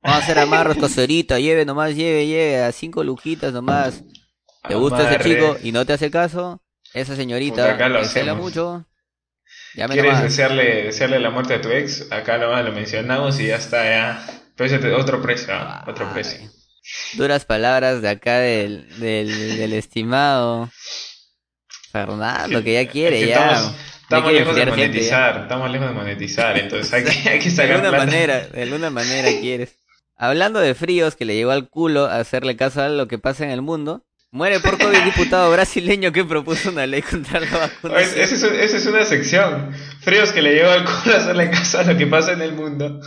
Vamos 0.00 0.20
a 0.20 0.22
hacer 0.22 0.38
amarros, 0.38 0.76
coserita, 0.80 1.38
lleve 1.38 1.64
nomás, 1.64 1.94
lleve, 1.94 2.26
lleve, 2.26 2.62
a 2.62 2.72
cinco 2.72 3.04
lujitas 3.04 3.52
nomás. 3.52 4.02
¿Te 4.66 4.74
gusta 4.74 5.10
ese 5.10 5.22
chico 5.22 5.56
y 5.62 5.72
no 5.72 5.84
te 5.84 5.92
hace 5.92 6.10
caso? 6.10 6.61
Esa 6.94 7.16
señorita, 7.16 7.76
cela 8.04 8.34
mucho. 8.34 8.86
¿Quieres 9.74 10.22
desearle, 10.22 10.84
desearle 10.84 11.18
la 11.18 11.30
muerte 11.30 11.54
a 11.54 11.60
tu 11.60 11.70
ex? 11.70 12.10
Acá 12.12 12.38
nomás 12.38 12.64
lo 12.64 12.72
mencionamos 12.72 13.40
y 13.40 13.46
ya 13.46 13.56
está, 13.56 13.84
ya. 13.84 14.26
Pero 14.56 14.98
otro 14.98 15.22
precio, 15.22 15.54
otro 15.86 16.12
precio. 16.12 16.38
Duras 17.14 17.44
palabras 17.44 18.02
de 18.02 18.08
acá 18.08 18.38
del, 18.38 18.88
del, 18.98 19.56
del 19.56 19.72
estimado 19.72 20.70
Fernando, 21.92 22.62
que 22.62 22.72
ya 22.74 22.90
quiere, 22.90 23.26
ya. 23.26 23.72
Estamos, 24.02 24.32
lejos 24.32 24.54
de 24.54 24.66
monetizar, 24.66 25.42
estamos 25.42 25.70
lejos 25.70 25.88
de 25.88 25.94
monetizar, 25.94 26.58
entonces 26.58 26.92
hay 26.92 27.04
que, 27.04 27.28
hay 27.30 27.38
que 27.38 27.50
sacar 27.50 27.80
De 27.80 27.86
alguna 27.86 27.98
manera, 27.98 28.46
de 28.46 28.62
alguna 28.62 28.90
manera 28.90 29.28
quieres. 29.40 29.78
Hablando 30.16 30.60
de 30.60 30.74
fríos 30.74 31.16
que 31.16 31.24
le 31.24 31.34
llegó 31.34 31.50
al 31.50 31.68
culo 31.68 32.06
a 32.06 32.18
hacerle 32.18 32.56
caso 32.56 32.82
a 32.82 32.88
lo 32.88 33.08
que 33.08 33.18
pasa 33.18 33.44
en 33.44 33.50
el 33.50 33.62
mundo, 33.62 34.04
muere 34.32 34.58
por 34.58 34.78
COVID 34.82 34.98
diputado 35.04 35.52
brasileño 35.52 36.10
que 36.10 36.24
propuso 36.24 36.70
una 36.70 36.86
ley 36.86 37.02
contra 37.02 37.38
la 37.38 37.58
vacuna. 37.58 38.00
Esa 38.00 38.76
es, 38.76 38.86
una 38.86 39.04
sección. 39.04 39.72
Fríos 40.00 40.32
que 40.32 40.42
le 40.42 40.54
llegó 40.54 40.70
al 40.70 40.84
culo 40.84 41.14
a 41.14 41.18
hacerle 41.18 41.50
caso 41.50 41.78
a 41.78 41.84
lo 41.84 41.96
que 41.96 42.06
pasa 42.08 42.32
en 42.32 42.42
el 42.42 42.54
mundo. 42.54 43.00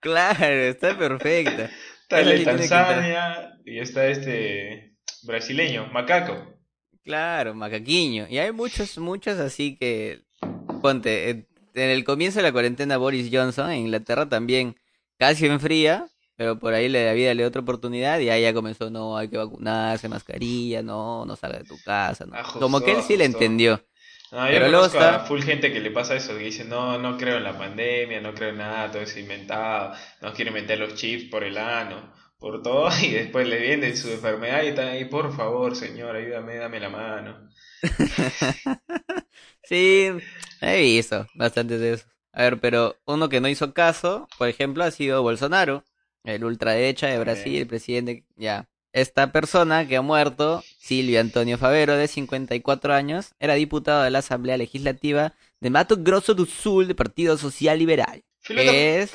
Claro, 0.00 0.44
está 0.44 0.98
perfecta. 0.98 1.70
Está 2.02 2.20
el 2.20 2.38
de 2.38 2.44
Tanzania 2.44 3.52
y 3.64 3.78
está 3.78 4.06
este 4.08 4.96
brasileño, 5.22 5.86
macaco. 5.92 6.58
Claro, 7.04 7.54
macaquiño. 7.54 8.26
Y 8.28 8.38
hay 8.38 8.50
muchos, 8.50 8.98
muchos 8.98 9.38
así 9.38 9.76
que... 9.78 10.22
Ponte, 10.80 11.30
en 11.30 11.46
el 11.74 12.02
comienzo 12.02 12.40
de 12.40 12.42
la 12.42 12.52
cuarentena 12.52 12.96
Boris 12.96 13.30
Johnson 13.32 13.70
en 13.70 13.78
Inglaterra 13.78 14.28
también 14.28 14.76
casi 15.16 15.46
enfría 15.46 16.06
pero 16.42 16.58
por 16.58 16.74
ahí 16.74 16.88
la 16.88 17.12
vida 17.12 17.32
le 17.34 17.42
dio 17.42 17.46
otra 17.46 17.62
oportunidad 17.62 18.18
y 18.18 18.28
ahí 18.28 18.42
ya 18.42 18.52
comenzó, 18.52 18.90
no, 18.90 19.16
hay 19.16 19.28
que 19.28 19.36
vacunarse, 19.36 20.08
mascarilla, 20.08 20.82
no, 20.82 21.24
no 21.24 21.36
salga 21.36 21.58
de 21.58 21.64
tu 21.64 21.80
casa. 21.80 22.26
No. 22.26 22.34
Como 22.58 22.80
que 22.80 22.90
él 22.90 23.02
sí 23.06 23.16
le 23.16 23.26
entendió. 23.26 23.80
No, 24.32 24.44
yo 24.48 24.54
pero 24.54 24.68
luego 24.68 24.86
está... 24.86 25.20
full 25.20 25.40
gente 25.40 25.72
que 25.72 25.78
le 25.78 25.92
pasa 25.92 26.16
eso, 26.16 26.36
que 26.36 26.42
dice, 26.42 26.64
no, 26.64 26.98
no 26.98 27.16
creo 27.16 27.36
en 27.36 27.44
la 27.44 27.56
pandemia, 27.56 28.20
no 28.20 28.34
creo 28.34 28.48
en 28.48 28.58
nada, 28.58 28.90
todo 28.90 29.02
es 29.02 29.16
inventado, 29.16 29.94
no 30.20 30.32
quiere 30.32 30.50
meter 30.50 30.80
los 30.80 30.96
chips 30.96 31.30
por 31.30 31.44
el 31.44 31.56
ano, 31.56 32.12
por 32.40 32.60
todo, 32.60 32.88
y 33.00 33.12
después 33.12 33.46
le 33.46 33.60
viene 33.60 33.94
su 33.94 34.10
enfermedad 34.10 34.64
y 34.64 34.68
está 34.70 34.88
ahí, 34.88 35.04
por 35.04 35.32
favor, 35.36 35.76
señor, 35.76 36.16
ayúdame, 36.16 36.56
dame 36.56 36.80
la 36.80 36.88
mano. 36.88 37.48
sí, 39.62 40.10
he 40.60 40.80
visto 40.80 41.24
bastante 41.34 41.78
de 41.78 41.92
eso. 41.92 42.06
A 42.32 42.42
ver, 42.42 42.58
pero 42.58 42.96
uno 43.04 43.28
que 43.28 43.40
no 43.40 43.46
hizo 43.46 43.72
caso, 43.72 44.26
por 44.38 44.48
ejemplo, 44.48 44.82
ha 44.82 44.90
sido 44.90 45.22
Bolsonaro 45.22 45.84
el 46.24 46.44
ultraderecha 46.44 47.08
de 47.08 47.18
Brasil, 47.18 47.56
el 47.56 47.66
presidente, 47.66 48.24
ya. 48.36 48.68
Esta 48.92 49.32
persona 49.32 49.88
que 49.88 49.96
ha 49.96 50.02
muerto, 50.02 50.62
Silvio 50.78 51.20
Antonio 51.20 51.56
Favero, 51.56 51.96
de 51.96 52.08
54 52.08 52.92
años, 52.92 53.32
era 53.40 53.54
diputado 53.54 54.02
de 54.02 54.10
la 54.10 54.18
Asamblea 54.18 54.58
Legislativa 54.58 55.32
de 55.60 55.70
Mato 55.70 55.96
Grosso 55.98 56.34
do 56.34 56.44
Sul, 56.44 56.88
del 56.88 56.96
Partido 56.96 57.38
Social 57.38 57.78
Liberal. 57.78 58.22
Que 58.46 59.00
es 59.00 59.12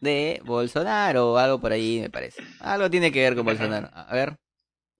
de 0.00 0.40
Bolsonaro 0.44 1.32
o 1.32 1.36
algo 1.38 1.60
por 1.60 1.72
ahí, 1.72 1.98
me 2.00 2.10
parece. 2.10 2.42
Algo 2.60 2.88
tiene 2.88 3.10
que 3.10 3.20
ver 3.20 3.34
con 3.34 3.44
Bolsonaro. 3.44 3.90
A 3.92 4.14
ver. 4.14 4.36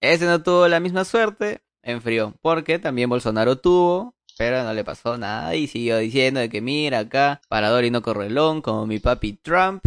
Ese 0.00 0.24
no 0.24 0.42
tuvo 0.42 0.66
la 0.66 0.80
misma 0.80 1.04
suerte, 1.04 1.60
enfrió. 1.82 2.34
Porque 2.42 2.78
también 2.78 3.08
Bolsonaro 3.08 3.58
tuvo, 3.58 4.14
pero 4.36 4.64
no 4.64 4.74
le 4.74 4.82
pasó 4.82 5.16
nada 5.18 5.54
y 5.54 5.68
siguió 5.68 5.98
diciendo 5.98 6.40
de 6.40 6.48
que 6.48 6.60
mira 6.60 6.98
acá, 7.00 7.40
parador 7.48 7.84
y 7.84 7.90
no 7.90 8.02
correlón, 8.02 8.60
como 8.60 8.86
mi 8.86 8.98
papi 8.98 9.34
Trump. 9.34 9.84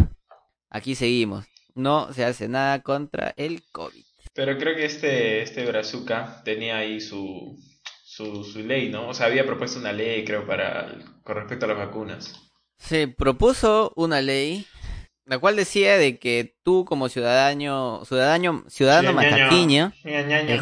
Aquí 0.70 0.94
seguimos 0.94 1.49
no 1.74 2.12
se 2.12 2.24
hace 2.24 2.48
nada 2.48 2.82
contra 2.82 3.34
el 3.36 3.62
COVID. 3.72 4.04
Pero 4.34 4.56
creo 4.58 4.76
que 4.76 4.84
este, 4.84 5.42
este 5.42 5.66
Brazuca 5.66 6.42
tenía 6.44 6.78
ahí 6.78 7.00
su, 7.00 7.58
su, 8.04 8.44
su 8.44 8.60
ley, 8.60 8.88
¿no? 8.88 9.08
O 9.08 9.14
sea, 9.14 9.26
había 9.26 9.44
propuesto 9.44 9.78
una 9.78 9.92
ley, 9.92 10.24
creo, 10.24 10.46
para 10.46 10.96
con 11.24 11.36
respecto 11.36 11.64
a 11.66 11.68
las 11.68 11.78
vacunas. 11.78 12.34
Se 12.78 13.08
propuso 13.08 13.92
una 13.96 14.20
ley, 14.22 14.66
la 15.26 15.38
cual 15.38 15.56
decía 15.56 15.98
de 15.98 16.18
que 16.18 16.56
tú 16.64 16.84
como 16.84 17.08
ciudadano, 17.08 18.02
ciudadano, 18.04 18.64
ciudadano 18.68 19.12
macaquiño, 19.12 19.92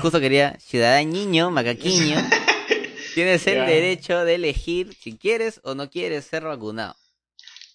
justo 0.00 0.20
quería 0.20 0.58
ciudadaniño 0.58 1.50
macaquiño, 1.50 2.16
tienes 3.14 3.46
el 3.46 3.64
derecho 3.66 4.24
de 4.24 4.34
elegir 4.34 4.94
si 4.94 5.16
quieres 5.16 5.60
o 5.64 5.74
no 5.74 5.88
quieres 5.88 6.24
ser 6.24 6.44
vacunado. 6.44 6.96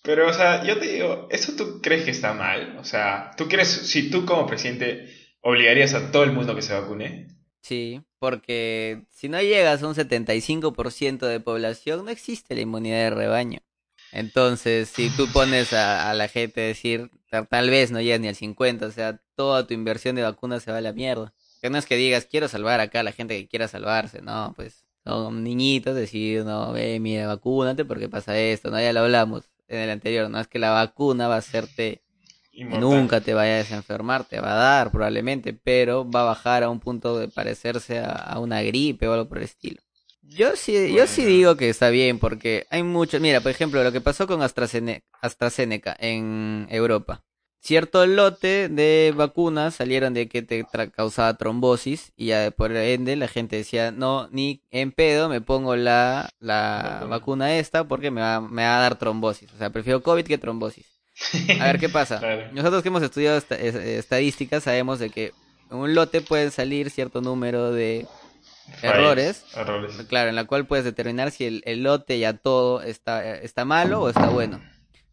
Pero, 0.03 0.27
o 0.29 0.33
sea, 0.33 0.63
yo 0.65 0.77
te 0.77 0.87
digo, 0.87 1.27
¿eso 1.31 1.53
tú 1.55 1.79
crees 1.81 2.03
que 2.03 2.11
está 2.11 2.33
mal? 2.33 2.77
O 2.77 2.83
sea, 2.83 3.31
¿tú 3.37 3.47
crees, 3.47 3.69
si 3.69 4.09
tú 4.09 4.25
como 4.25 4.45
presidente 4.45 5.07
obligarías 5.41 5.93
a 5.93 6.11
todo 6.11 6.25
el 6.25 6.33
mundo 6.33 6.55
que 6.55 6.61
se 6.61 6.73
vacune? 6.73 7.27
Sí, 7.61 8.01
porque 8.19 9.05
si 9.11 9.29
no 9.29 9.41
llegas 9.41 9.81
a 9.81 9.87
un 9.87 9.95
75% 9.95 11.25
de 11.25 11.39
población, 11.39 12.03
no 12.03 12.11
existe 12.11 12.53
la 12.53 12.61
inmunidad 12.61 12.97
de 12.97 13.09
rebaño. 13.11 13.59
Entonces, 14.11 14.89
si 14.89 15.09
tú 15.09 15.27
pones 15.31 15.71
a, 15.71 16.13
la 16.13 16.27
gente 16.27 16.61
a 16.61 16.67
decir, 16.67 17.09
tal 17.49 17.69
vez 17.69 17.91
no 17.91 18.01
llegas 18.01 18.19
ni 18.19 18.27
al 18.27 18.35
50, 18.35 18.85
o 18.87 18.91
sea, 18.91 19.21
toda 19.35 19.65
tu 19.67 19.73
inversión 19.73 20.17
de 20.17 20.23
vacunas 20.23 20.63
se 20.63 20.71
va 20.73 20.79
a 20.79 20.81
la 20.81 20.91
mierda. 20.91 21.33
Que 21.61 21.69
no 21.69 21.77
es 21.77 21.85
que 21.85 21.95
digas, 21.95 22.25
quiero 22.25 22.49
salvar 22.49 22.81
acá 22.81 22.99
a 22.99 23.03
la 23.03 23.13
gente 23.13 23.39
que 23.39 23.47
quiera 23.47 23.69
salvarse, 23.69 24.21
no, 24.21 24.53
pues 24.57 24.85
son 25.05 25.43
niñitos, 25.43 25.95
decir, 25.95 26.43
no, 26.43 26.73
ve, 26.73 26.99
mira, 26.99 27.27
vacúnate 27.27 27.85
porque 27.85 28.09
pasa 28.09 28.37
esto, 28.37 28.69
no, 28.69 28.79
ya 28.81 28.91
lo 28.91 28.99
hablamos 28.99 29.52
en 29.67 29.79
el 29.79 29.89
anterior, 29.89 30.29
no 30.29 30.39
es 30.39 30.47
que 30.47 30.59
la 30.59 30.71
vacuna 30.71 31.27
va 31.27 31.35
a 31.35 31.39
hacerte 31.39 32.03
nunca 32.53 33.21
te 33.21 33.33
vayas 33.33 33.71
a 33.71 33.75
enfermar, 33.75 34.25
te 34.25 34.39
va 34.39 34.53
a 34.53 34.55
dar 34.55 34.91
probablemente, 34.91 35.53
pero 35.53 36.09
va 36.09 36.21
a 36.21 36.25
bajar 36.25 36.63
a 36.63 36.69
un 36.69 36.79
punto 36.79 37.17
de 37.17 37.27
parecerse 37.27 37.99
a, 37.99 38.37
una 38.39 38.61
gripe 38.61 39.07
o 39.07 39.13
algo 39.13 39.27
por 39.27 39.39
el 39.39 39.45
estilo. 39.45 39.81
Yo 40.21 40.55
sí, 40.55 40.93
yo 40.93 41.05
sí 41.05 41.25
digo 41.25 41.57
que 41.57 41.69
está 41.69 41.89
bien 41.89 42.17
porque 42.17 42.65
hay 42.69 42.83
mucho, 42.83 43.19
mira, 43.19 43.41
por 43.41 43.51
ejemplo, 43.51 43.83
lo 43.83 43.91
que 43.91 44.01
pasó 44.01 44.25
con 44.25 44.41
AstraZeneca, 44.41 45.05
AstraZeneca 45.21 45.95
en 45.99 46.67
Europa. 46.69 47.23
Cierto 47.63 48.05
lote 48.05 48.67
de 48.67 49.13
vacunas 49.15 49.75
salieron 49.75 50.13
de 50.13 50.27
que 50.27 50.41
te 50.41 50.65
causaba 50.93 51.35
trombosis 51.35 52.11
y 52.17 52.25
ya 52.25 52.51
por 52.51 52.75
ende 52.75 53.15
la 53.15 53.29
gente 53.29 53.55
decía, 53.55 53.89
no, 53.89 54.27
ni 54.31 54.61
en 54.69 54.91
pedo 54.91 55.29
me 55.29 55.39
pongo 55.39 55.77
la, 55.77 56.29
la 56.41 57.05
vacuna 57.07 57.57
esta 57.57 57.85
porque 57.85 58.11
me 58.11 58.19
va, 58.19 58.41
me 58.41 58.63
va 58.63 58.79
a 58.79 58.81
dar 58.81 58.97
trombosis. 58.97 59.49
O 59.53 59.57
sea, 59.57 59.69
prefiero 59.69 60.03
COVID 60.03 60.25
que 60.25 60.37
trombosis. 60.37 60.85
A 61.61 61.67
ver 61.67 61.79
qué 61.79 61.87
pasa. 61.89 62.19
Nosotros 62.51 62.83
que 62.83 62.89
hemos 62.89 63.01
estudiado 63.01 63.37
estadísticas 63.37 64.63
sabemos 64.63 64.99
de 64.99 65.09
que 65.09 65.31
en 65.71 65.77
un 65.77 65.95
lote 65.95 66.19
pueden 66.19 66.51
salir 66.51 66.89
cierto 66.89 67.21
número 67.21 67.71
de 67.71 68.05
errores, 68.81 69.45
claro, 70.09 70.27
en 70.27 70.35
la 70.35 70.43
cual 70.43 70.65
puedes 70.65 70.83
determinar 70.83 71.31
si 71.31 71.61
el, 71.63 71.81
lote 71.81 72.19
ya 72.19 72.33
todo 72.33 72.81
está, 72.81 73.37
está 73.37 73.63
malo 73.63 74.01
o 74.01 74.09
está 74.09 74.27
bueno. 74.27 74.61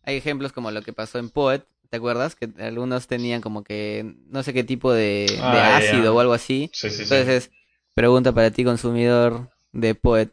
Hay 0.02 0.16
ejemplos 0.16 0.50
como 0.50 0.72
lo 0.72 0.82
que 0.82 0.92
pasó 0.92 1.20
en 1.20 1.30
Poet, 1.30 1.62
¿te 1.90 1.96
acuerdas? 1.96 2.36
Que 2.36 2.48
algunos 2.58 3.06
tenían 3.06 3.40
como 3.40 3.64
que 3.64 4.14
no 4.28 4.42
sé 4.42 4.52
qué 4.54 4.64
tipo 4.64 4.92
de, 4.92 5.38
ah, 5.40 5.76
ácido 5.76 6.14
o 6.14 6.20
algo 6.20 6.32
así. 6.32 6.70
Entonces, 6.82 7.50
pregunta 7.94 8.32
para 8.32 8.50
ti, 8.50 8.64
consumidor 8.64 9.50
de 9.72 9.94
Poet, 9.94 10.30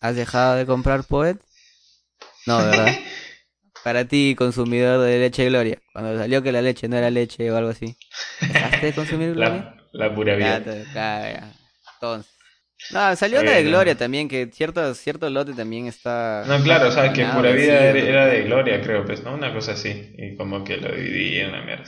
¿has 0.00 0.16
dejado 0.16 0.56
de 0.56 0.66
comprar 0.66 1.04
Poet? 1.04 1.38
No, 2.46 2.58
¿verdad? 2.58 2.94
para 3.84 4.06
ti, 4.06 4.34
consumidor 4.36 5.00
de 5.00 5.18
leche 5.18 5.46
Gloria, 5.46 5.82
cuando 5.92 6.16
salió 6.16 6.42
que 6.42 6.52
la 6.52 6.62
leche 6.62 6.88
no 6.88 6.96
era 6.96 7.10
leche 7.10 7.50
o 7.50 7.56
algo 7.56 7.70
así, 7.70 7.96
¿dejaste 8.40 8.86
de 8.86 8.92
consumir 8.94 9.34
Gloria? 9.34 9.74
La, 9.92 10.14
pura 10.14 10.36
vida. 10.36 10.56
Entonces. 11.94 12.39
No, 12.90 13.14
salió 13.14 13.40
una 13.40 13.52
de 13.52 13.64
Gloria 13.64 13.94
también, 13.94 14.28
que 14.28 14.50
cierto, 14.52 14.94
cierto 14.94 15.30
lote 15.30 15.52
también 15.52 15.86
está... 15.86 16.44
No, 16.46 16.62
claro, 16.62 16.88
o 16.88 16.92
sea, 16.92 17.12
que 17.12 17.24
pura 17.24 17.52
vida 17.52 17.90
era, 17.90 18.26
de 18.26 18.42
Gloria, 18.42 18.80
creo, 18.80 19.04
pues, 19.04 19.22
¿no? 19.22 19.34
Una 19.34 19.52
cosa 19.52 19.72
así, 19.72 20.12
y 20.16 20.36
como 20.36 20.64
que 20.64 20.76
lo 20.78 20.94
dividí 20.94 21.38
en 21.38 21.50
una 21.50 21.62
mierda 21.62 21.84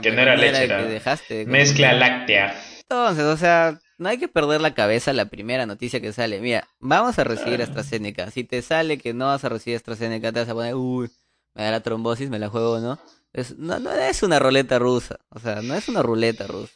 que 0.00 0.12
no 0.12 0.22
era 0.22 0.36
leche, 0.36 0.64
era, 0.64 0.82
dejaste 0.82 1.46
mezcla 1.46 1.92
láctea. 1.92 2.54
Entonces, 2.80 3.24
o 3.24 3.36
sea, 3.36 3.78
no 3.98 4.08
hay 4.08 4.18
que 4.18 4.28
perder 4.28 4.60
la 4.60 4.74
cabeza 4.74 5.12
la 5.12 5.26
primera 5.26 5.66
noticia 5.66 6.00
que 6.00 6.12
sale. 6.12 6.40
Mira, 6.40 6.68
vamos 6.80 7.18
a 7.18 7.24
recibir 7.24 7.60
ah. 7.60 7.64
AstraZeneca. 7.64 8.30
Si 8.30 8.44
te 8.44 8.60
sale 8.62 8.98
que 8.98 9.14
no 9.14 9.26
vas 9.26 9.44
a 9.44 9.48
recibir 9.48 9.76
AstraZeneca, 9.76 10.32
te 10.32 10.40
vas 10.40 10.48
a 10.48 10.54
poner, 10.54 10.74
uy, 10.74 11.10
me 11.54 11.64
da 11.64 11.70
la 11.70 11.80
trombosis, 11.80 12.30
me 12.30 12.38
la 12.38 12.48
juego, 12.48 12.80
¿no? 12.80 12.98
Es, 13.32 13.56
no, 13.58 13.78
no 13.80 13.90
es 13.90 14.22
una 14.22 14.38
ruleta 14.38 14.78
rusa, 14.78 15.18
o 15.30 15.40
sea, 15.40 15.60
no 15.62 15.74
es 15.74 15.88
una 15.88 16.02
ruleta 16.02 16.46
rusa. 16.46 16.72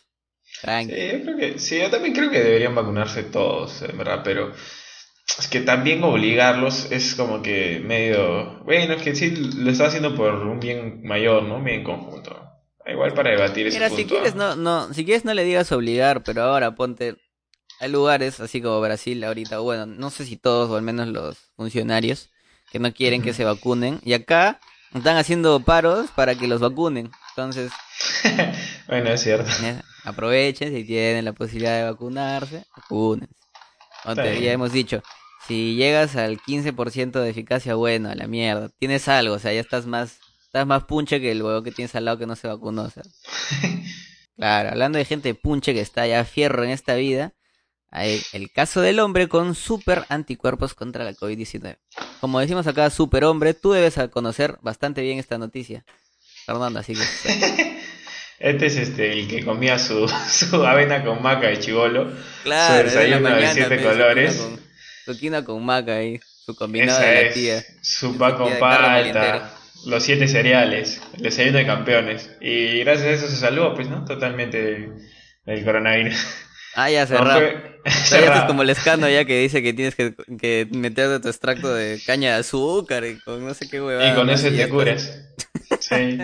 Tranqui. 0.60 0.94
Sí, 0.94 1.08
yo 1.12 1.22
creo 1.22 1.36
que, 1.36 1.58
sí, 1.58 1.78
yo 1.78 1.90
también 1.90 2.14
creo 2.14 2.30
que 2.30 2.40
deberían 2.40 2.74
vacunarse 2.74 3.22
todos, 3.24 3.82
en 3.82 3.96
verdad, 3.96 4.22
pero 4.24 4.52
es 5.38 5.48
que 5.48 5.60
también 5.60 6.02
obligarlos 6.02 6.90
es 6.90 7.14
como 7.14 7.42
que 7.42 7.80
medio, 7.84 8.62
bueno, 8.64 8.94
es 8.94 9.02
que 9.02 9.14
sí 9.14 9.30
lo 9.30 9.70
está 9.70 9.86
haciendo 9.86 10.14
por 10.14 10.34
un 10.34 10.58
bien 10.58 11.02
mayor, 11.04 11.42
¿no? 11.44 11.56
Un 11.56 11.64
bien 11.64 11.84
conjunto. 11.84 12.44
Igual 12.86 13.12
para 13.12 13.30
debatir 13.30 13.66
ese 13.66 13.78
Mira, 13.78 13.90
si 13.90 14.06
quieres 14.06 14.34
no, 14.34 14.56
no, 14.56 14.92
si 14.94 15.04
quieres 15.04 15.24
no 15.24 15.34
le 15.34 15.44
digas 15.44 15.70
obligar, 15.72 16.22
pero 16.22 16.42
ahora 16.42 16.74
ponte 16.74 17.16
hay 17.80 17.90
lugares 17.90 18.40
así 18.40 18.60
como 18.60 18.80
Brasil 18.80 19.22
ahorita, 19.22 19.60
bueno, 19.60 19.86
no 19.86 20.10
sé 20.10 20.24
si 20.24 20.36
todos 20.36 20.70
o 20.70 20.76
al 20.76 20.82
menos 20.82 21.08
los 21.08 21.36
funcionarios 21.56 22.30
que 22.70 22.78
no 22.78 22.92
quieren 22.92 23.22
que 23.22 23.32
se 23.32 23.44
vacunen. 23.44 24.00
Y 24.04 24.14
acá 24.14 24.60
están 24.94 25.16
haciendo 25.16 25.60
paros 25.60 26.10
para 26.14 26.34
que 26.34 26.48
los 26.48 26.60
vacunen. 26.60 27.10
Entonces, 27.30 27.70
bueno, 28.88 29.10
es 29.10 29.20
cierto. 29.22 29.50
Aprovechen 30.08 30.74
si 30.74 30.84
tienen 30.84 31.24
la 31.24 31.32
posibilidad 31.32 31.78
de 31.78 31.90
vacunarse, 31.90 32.64
vacúnense. 32.76 33.34
ya 34.04 34.52
hemos 34.52 34.72
dicho, 34.72 35.02
si 35.46 35.76
llegas 35.76 36.16
al 36.16 36.38
15% 36.38 37.20
de 37.20 37.30
eficacia, 37.30 37.74
bueno, 37.74 38.10
a 38.10 38.14
la 38.14 38.26
mierda. 38.26 38.68
Tienes 38.78 39.08
algo, 39.08 39.34
o 39.34 39.38
sea, 39.38 39.52
ya 39.52 39.60
estás 39.60 39.86
más 39.86 40.18
estás 40.48 40.66
más 40.66 40.84
punche 40.84 41.20
que 41.20 41.30
el 41.30 41.42
huevo 41.42 41.62
que 41.62 41.72
tienes 41.72 41.94
al 41.94 42.06
lado 42.06 42.18
que 42.18 42.26
no 42.26 42.34
se 42.36 42.48
vacunó, 42.48 42.82
o 42.82 42.90
sea. 42.90 43.02
Claro, 44.36 44.68
hablando 44.68 44.98
de 44.98 45.04
gente 45.04 45.34
punche 45.34 45.74
que 45.74 45.80
está 45.80 46.06
ya 46.06 46.24
fierro 46.24 46.62
en 46.62 46.70
esta 46.70 46.94
vida, 46.94 47.34
hay 47.90 48.22
el 48.32 48.52
caso 48.52 48.80
del 48.80 49.00
hombre 49.00 49.28
con 49.28 49.56
super 49.56 50.04
anticuerpos 50.08 50.74
contra 50.74 51.02
la 51.02 51.12
COVID-19. 51.12 51.76
Como 52.20 52.38
decimos 52.38 52.68
acá, 52.68 52.88
super 52.90 53.24
hombre, 53.24 53.52
tú 53.52 53.72
debes 53.72 53.98
conocer 54.12 54.56
bastante 54.62 55.02
bien 55.02 55.18
esta 55.18 55.38
noticia. 55.38 55.84
Fernando, 56.46 56.78
así 56.78 56.94
que... 56.94 57.64
Este 58.38 58.66
es 58.66 58.76
este, 58.76 59.12
el 59.12 59.26
que 59.26 59.44
comía 59.44 59.78
su, 59.78 60.08
su 60.28 60.64
avena 60.64 61.04
con 61.04 61.22
maca 61.22 61.48
de 61.48 61.58
chivolo. 61.58 62.12
Claro, 62.44 62.88
su 62.88 62.96
desayuno 62.96 63.34
de, 63.34 63.48
siete 63.48 63.82
colores. 63.82 64.48
Su 65.04 65.18
quina 65.18 65.44
con 65.44 65.64
maca 65.64 65.96
ahí, 65.96 66.20
su 66.46 66.54
combinado 66.54 67.00
de 67.00 67.24
la 67.24 67.32
tía. 67.32 67.64
Su 67.82 68.16
pan 68.16 68.36
con 68.36 68.58
palta, 68.58 69.54
los 69.86 70.02
siete 70.02 70.28
cereales, 70.28 71.00
el 71.16 71.22
desayuno 71.22 71.58
de 71.58 71.66
campeones. 71.66 72.30
Y 72.40 72.80
gracias 72.80 73.06
a 73.06 73.10
eso 73.10 73.28
se 73.28 73.36
salvó, 73.36 73.74
pues, 73.74 73.88
¿no? 73.88 74.04
Totalmente 74.04 74.88
del 75.44 75.64
coronavirus. 75.64 76.16
Ah, 76.74 76.90
ya 76.90 77.06
cerrado. 77.06 77.40
es 77.84 78.44
como 78.46 78.62
el 78.62 78.70
escándalo 78.70 79.12
ya 79.12 79.24
que 79.24 79.40
dice 79.40 79.62
que 79.62 79.72
tienes 79.72 79.96
que, 79.96 80.14
que 80.38 80.68
meter 80.70 81.20
tu 81.20 81.28
extracto 81.28 81.74
de 81.74 82.00
caña 82.06 82.34
de 82.34 82.40
azúcar 82.40 83.04
y 83.04 83.18
con 83.20 83.44
no 83.44 83.52
sé 83.54 83.68
qué 83.68 83.80
huevada. 83.80 84.12
Y 84.12 84.14
con 84.14 84.30
eso 84.30 84.48
te 84.48 84.68
curas. 84.68 85.10
Sí. 85.88 86.18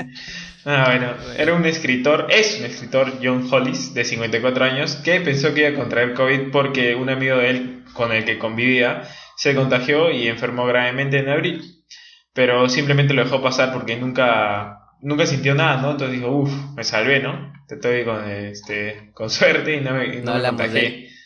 Ah, 0.66 0.84
bueno, 0.86 1.14
era 1.36 1.52
un 1.54 1.66
escritor, 1.66 2.26
es 2.30 2.58
un 2.58 2.64
escritor, 2.64 3.18
John 3.22 3.46
Hollis, 3.50 3.92
de 3.92 4.02
54 4.04 4.64
años, 4.64 4.96
que 4.96 5.20
pensó 5.20 5.52
que 5.52 5.60
iba 5.60 5.68
a 5.70 5.74
contraer 5.74 6.14
COVID 6.14 6.50
porque 6.50 6.94
un 6.94 7.10
amigo 7.10 7.36
de 7.36 7.50
él 7.50 7.84
con 7.92 8.12
el 8.12 8.24
que 8.24 8.38
convivía 8.38 9.02
se 9.36 9.54
contagió 9.54 10.10
y 10.10 10.26
enfermó 10.26 10.64
gravemente 10.64 11.18
en 11.18 11.28
abril. 11.28 11.84
Pero 12.32 12.68
simplemente 12.68 13.12
lo 13.12 13.24
dejó 13.24 13.42
pasar 13.42 13.72
porque 13.72 13.96
nunca 13.96 14.84
nunca 15.04 15.26
sintió 15.26 15.54
nada, 15.54 15.80
¿no? 15.80 15.92
Entonces 15.92 16.16
dijo, 16.16 16.30
uff, 16.30 16.52
me 16.74 16.82
salvé, 16.82 17.20
¿no? 17.20 17.52
Estoy 17.68 18.04
con, 18.04 18.28
este, 18.28 19.10
con 19.12 19.30
suerte 19.30 19.76
y 19.76 19.80
no 19.80 19.92
me, 19.92 20.20
no, 20.20 20.34
me 20.34 20.42
contagié. 20.48 21.10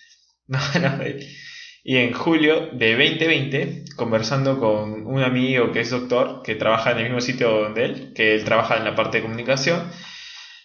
No, 0.48 0.58
no. 0.80 0.98
Y 1.88 1.96
en 1.96 2.12
julio 2.12 2.68
de 2.70 2.90
2020, 2.90 3.84
conversando 3.96 4.58
con 4.58 5.06
un 5.06 5.22
amigo 5.22 5.72
que 5.72 5.80
es 5.80 5.88
doctor, 5.88 6.42
que 6.44 6.54
trabaja 6.54 6.90
en 6.90 6.98
el 6.98 7.04
mismo 7.04 7.22
sitio 7.22 7.62
donde 7.62 7.84
él, 7.86 8.12
que 8.14 8.34
él 8.34 8.44
trabaja 8.44 8.76
en 8.76 8.84
la 8.84 8.94
parte 8.94 9.16
de 9.16 9.22
comunicación, 9.22 9.90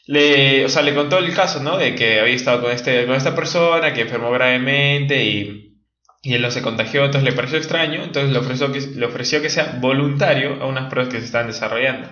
le, 0.05 0.65
o 0.65 0.67
sea, 0.67 0.81
le 0.81 0.93
contó 0.93 1.19
el 1.19 1.33
caso, 1.33 1.63
¿no? 1.63 1.77
De 1.77 1.95
que 1.95 2.19
había 2.19 2.36
estado 2.36 2.63
con, 2.63 2.73
este, 2.73 3.05
con 3.05 3.15
esta 3.15 3.33
persona, 3.33 3.93
que 3.93 4.01
enfermó 4.01 4.31
gravemente 4.31 5.23
y, 5.23 5.77
y 6.21 6.33
él 6.33 6.41
no 6.41 6.51
se 6.51 6.62
contagió, 6.62 7.05
entonces 7.05 7.23
le 7.23 7.38
pareció 7.38 7.57
extraño, 7.57 8.03
entonces 8.03 8.29
le 8.29 8.39
ofreció 8.39 8.73
que, 8.73 8.81
le 8.81 9.05
ofreció 9.05 9.41
que 9.41 9.49
sea 9.49 9.77
voluntario 9.79 10.62
a 10.62 10.65
unas 10.65 10.89
pruebas 10.89 11.13
que 11.13 11.21
se 11.21 11.27
están 11.27 11.47
desarrollando. 11.47 12.09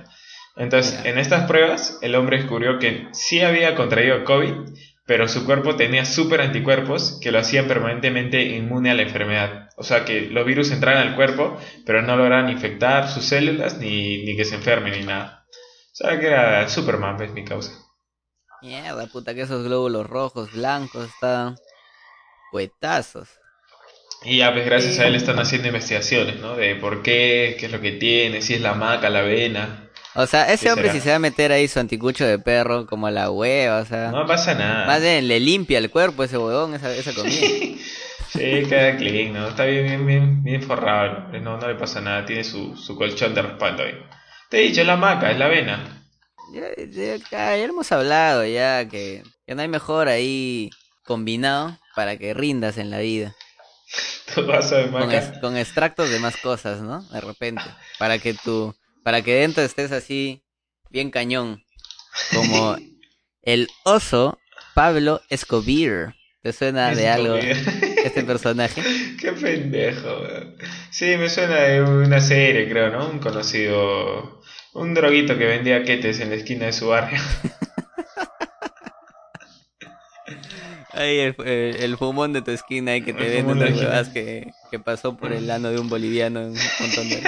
Entonces, 0.56 1.04
en 1.04 1.18
estas 1.18 1.48
pruebas, 1.50 2.00
el 2.02 2.16
hombre 2.16 2.38
descubrió 2.38 2.80
que 2.80 3.10
sí 3.12 3.42
había 3.42 3.76
contraído 3.76 4.24
COVID, 4.24 4.54
pero 5.06 5.28
su 5.28 5.46
cuerpo 5.46 5.76
tenía 5.76 6.06
super 6.06 6.42
anticuerpos 6.42 7.20
que 7.22 7.32
lo 7.32 7.40
hacían 7.40 7.68
permanentemente 7.68 8.42
inmune 8.44 8.92
a 8.92 8.94
la 8.94 9.02
enfermedad. 9.02 9.70
O 9.78 9.84
sea 9.84 10.06
que 10.06 10.22
los 10.22 10.46
virus 10.46 10.72
entraban 10.72 11.08
al 11.08 11.16
cuerpo, 11.16 11.58
pero 11.86 12.02
no 12.02 12.16
lograban 12.16 12.50
infectar 12.50 13.10
sus 13.10 13.26
células 13.26 13.78
ni, 13.78 14.24
ni 14.24 14.36
que 14.36 14.46
se 14.46 14.56
enfermen 14.56 14.94
ni 14.94 15.06
nada. 15.06 15.46
O 15.50 15.96
sea 15.96 16.20
que 16.20 16.28
era 16.28 16.68
Superman, 16.70 17.22
es 17.22 17.32
mi 17.32 17.44
causa. 17.44 17.74
Mierda, 18.62 19.08
puta, 19.08 19.34
que 19.34 19.42
esos 19.42 19.64
glóbulos 19.64 20.08
rojos, 20.08 20.52
blancos, 20.54 21.10
están 21.10 21.56
puetazos. 22.52 23.30
Y 24.24 24.38
ya, 24.38 24.54
pues 24.54 24.66
gracias 24.66 25.00
a 25.00 25.08
él 25.08 25.16
están 25.16 25.40
haciendo 25.40 25.68
investigaciones, 25.68 26.40
¿no? 26.40 26.56
De 26.56 26.76
por 26.76 27.02
qué, 27.02 27.58
qué 27.60 27.66
es 27.66 27.72
lo 27.72 27.82
que 27.82 27.94
tiene, 27.94 28.44
si 28.44 28.54
es 28.54 28.62
la 28.62 28.76
maca, 28.76 29.10
la 29.10 29.22
vena. 29.24 29.90
O 30.16 30.28
sea, 30.28 30.52
ese 30.52 30.72
hombre 30.72 30.92
si 30.92 31.00
se 31.00 31.10
va 31.10 31.16
a 31.16 31.20
meter 31.20 31.52
ahí 31.52 31.68
su 31.68 31.80
anticucho 31.80 32.26
de 32.26 32.38
perro 32.38 32.86
como 32.86 33.10
la 33.10 33.32
hueva, 33.32 33.80
o 33.80 33.86
sea... 33.86 34.12
No 34.12 34.26
pasa 34.28 34.54
nada. 34.54 34.86
Más 34.86 35.02
bien, 35.02 35.28
le 35.28 35.40
limpia 35.40 35.78
el 35.78 35.90
cuerpo 35.90 36.24
ese 36.24 36.38
huevón, 36.38 36.74
esa, 36.74 36.94
esa 36.94 37.14
comida. 37.14 37.36
sí, 38.34 38.64
queda 38.68 38.98
clean, 38.98 39.34
¿no? 39.34 39.48
Está 39.48 39.66
bien, 39.66 39.86
bien, 39.86 40.06
bien, 40.06 40.44
bien 40.44 40.64
forrado, 40.64 41.30
no, 41.40 41.58
no 41.58 41.68
le 41.68 41.76
pasa 41.76 42.02
nada, 42.02 42.26
tiene 42.26 42.44
su, 42.44 42.76
su 42.76 42.96
colchón 42.96 43.34
de 43.34 43.42
respaldo 43.42 43.84
ahí. 43.84 43.94
Te 44.50 44.60
he 44.60 44.68
dicho, 44.68 44.84
la 44.84 44.98
maca, 44.98 45.32
es 45.32 45.38
la 45.38 45.46
avena. 45.46 46.04
Ya, 46.54 46.64
ya- 46.76 47.16
ya- 47.16 47.56
ya 47.56 47.64
hemos 47.64 47.90
hablado 47.94 48.46
ya 48.46 48.88
que, 48.90 49.24
que 49.48 49.56
no 49.56 49.62
hay 49.62 49.70
mejor 49.70 50.10
ahí 50.10 50.70
combinado 51.06 51.78
para 51.96 52.18
que 52.18 52.34
rindas 52.34 52.78
en 52.78 52.90
la 52.90 53.00
vida. 53.00 53.34
Tu 54.36 54.46
Con, 54.92 55.12
es- 55.12 55.38
con 55.40 55.58
extractos 55.58 56.10
de 56.10 56.20
más 56.20 56.38
cosas, 56.38 56.80
¿no? 56.82 57.02
De 57.04 57.20
repente. 57.22 57.64
Para 58.00 58.18
que 58.18 58.34
tú, 58.34 58.74
para 59.04 59.22
que 59.22 59.34
dentro 59.36 59.64
estés 59.64 59.92
así, 59.92 60.44
bien 60.90 61.12
cañón. 61.12 61.64
Como 62.34 62.76
el 63.42 63.68
oso 63.84 64.38
Pablo 64.74 65.22
Escobar. 65.30 66.16
¿Te 66.44 66.54
suena 66.54 66.96
de 66.96 67.08
algo 67.08 67.36
este 67.36 68.24
personaje? 68.24 68.82
Qué 69.20 69.32
pendejo, 69.34 70.22
weón. 70.22 70.56
Sí, 70.90 71.16
me 71.18 71.30
suena 71.30 71.56
de 71.58 71.84
una 71.84 72.20
serie, 72.20 72.68
creo, 72.68 72.90
¿no? 72.90 73.08
Un 73.10 73.20
conocido. 73.20 74.42
Un 74.74 74.94
droguito 74.96 75.38
que 75.38 75.46
vendía 75.46 75.84
quetes 75.84 76.20
en 76.20 76.30
la 76.32 76.36
esquina 76.38 76.66
de 76.66 76.74
su 76.74 76.88
barrio. 76.88 77.20
Ahí 80.94 81.20
el, 81.20 81.36
el- 81.46 81.76
el 81.84 81.98
fumón 81.98 82.34
de 82.34 82.42
tu 82.42 82.52
esquina 82.52 82.92
ahí 82.92 83.02
que 83.02 83.14
te 83.14 83.24
El 83.26 83.32
vende 83.32 83.42
fumón 83.54 83.60
de 83.60 83.66
unas 83.66 83.78
la 83.82 83.88
huevas 83.90 84.10
que, 84.10 84.52
que 84.70 84.80
pasó 84.80 85.16
por 85.16 85.32
el 85.32 85.50
ano 85.50 85.70
de 85.70 85.80
un 85.80 85.88
boliviano 85.90 86.42
en 86.42 86.48
un 86.50 86.58
montón 86.80 87.08
de... 87.10 87.22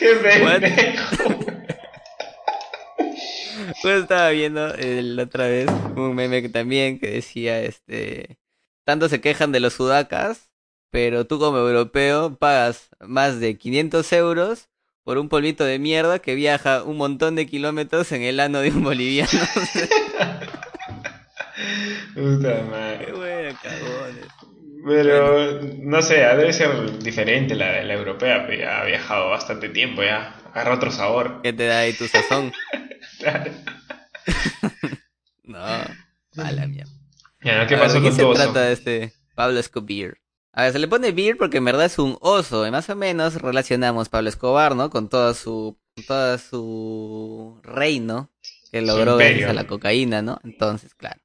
Qué 0.00 0.14
pendejo. 0.16 1.50
Pues 3.82 4.02
estaba 4.02 4.30
viendo 4.30 4.74
eh, 4.74 5.02
la 5.02 5.22
otra 5.24 5.46
vez 5.46 5.68
un 5.96 6.14
meme 6.14 6.42
que 6.42 6.48
también 6.48 6.98
que 6.98 7.10
decía, 7.10 7.60
este, 7.62 8.38
tanto 8.84 9.08
se 9.08 9.20
quejan 9.20 9.52
de 9.52 9.60
los 9.60 9.74
sudacas, 9.74 10.50
pero 10.90 11.26
tú 11.26 11.38
como 11.38 11.58
europeo 11.58 12.36
pagas 12.36 12.88
más 13.00 13.40
de 13.40 13.56
500 13.56 14.12
euros 14.14 14.68
por 15.04 15.18
un 15.18 15.28
polvito 15.28 15.64
de 15.64 15.78
mierda 15.78 16.18
que 16.18 16.34
viaja 16.34 16.82
un 16.82 16.96
montón 16.96 17.36
de 17.36 17.46
kilómetros 17.46 18.10
en 18.12 18.22
el 18.22 18.40
ano 18.40 18.60
de 18.60 18.70
un 18.70 18.82
boliviano. 18.82 19.30
Puta 22.14 22.56
Qué 22.56 22.62
madre. 22.62 23.12
bueno, 23.12 23.58
cagones. 23.62 24.26
Pero 24.86 25.60
no 25.82 26.02
sé, 26.02 26.16
debe 26.16 26.52
ser 26.52 26.98
diferente 26.98 27.54
la, 27.54 27.82
la 27.82 27.94
europea, 27.94 28.46
pero 28.46 28.58
ya 28.60 28.80
ha 28.80 28.84
viajado 28.84 29.30
bastante 29.30 29.68
tiempo 29.68 30.02
ya. 30.02 30.34
Agarra 30.52 30.74
otro 30.74 30.90
sabor. 30.90 31.40
¿Qué 31.42 31.52
te 31.52 31.66
da 31.66 31.80
ahí 31.80 31.92
tu 31.94 32.08
sazón? 32.08 32.52
No, 35.44 35.58
a 35.58 36.52
la 36.52 36.66
mierda. 36.66 36.92
Ya, 37.42 37.58
¿no? 37.62 37.66
¿Qué 37.68 37.76
A 37.76 37.80
ver, 37.80 37.90
pasó 37.90 37.94
¿de 37.94 38.02
qué 38.02 38.10
con 38.10 38.12
se 38.12 38.24
tu 38.24 38.28
oso? 38.28 38.52
trata 38.52 38.62
de 38.62 38.72
este 38.72 39.12
Pablo 39.34 39.58
Escobar? 39.60 40.18
A 40.52 40.64
ver, 40.64 40.72
se 40.72 40.78
le 40.78 40.88
pone 40.88 41.12
beer 41.12 41.36
porque 41.36 41.58
en 41.58 41.64
verdad 41.64 41.86
es 41.86 41.98
un 41.98 42.18
oso, 42.20 42.66
y 42.66 42.70
más 42.70 42.88
o 42.90 42.96
menos 42.96 43.34
relacionamos 43.40 44.08
Pablo 44.08 44.28
Escobar, 44.28 44.74
¿no? 44.76 44.90
Con 44.90 45.08
toda 45.08 45.34
su, 45.34 45.78
toda 46.06 46.38
su 46.38 47.60
reino 47.62 48.30
que 48.72 48.82
logró 48.82 49.16
gracias 49.18 49.48
a 49.48 49.52
la 49.54 49.66
cocaína, 49.66 50.22
¿no? 50.22 50.40
Entonces, 50.44 50.94
claro. 50.94 51.20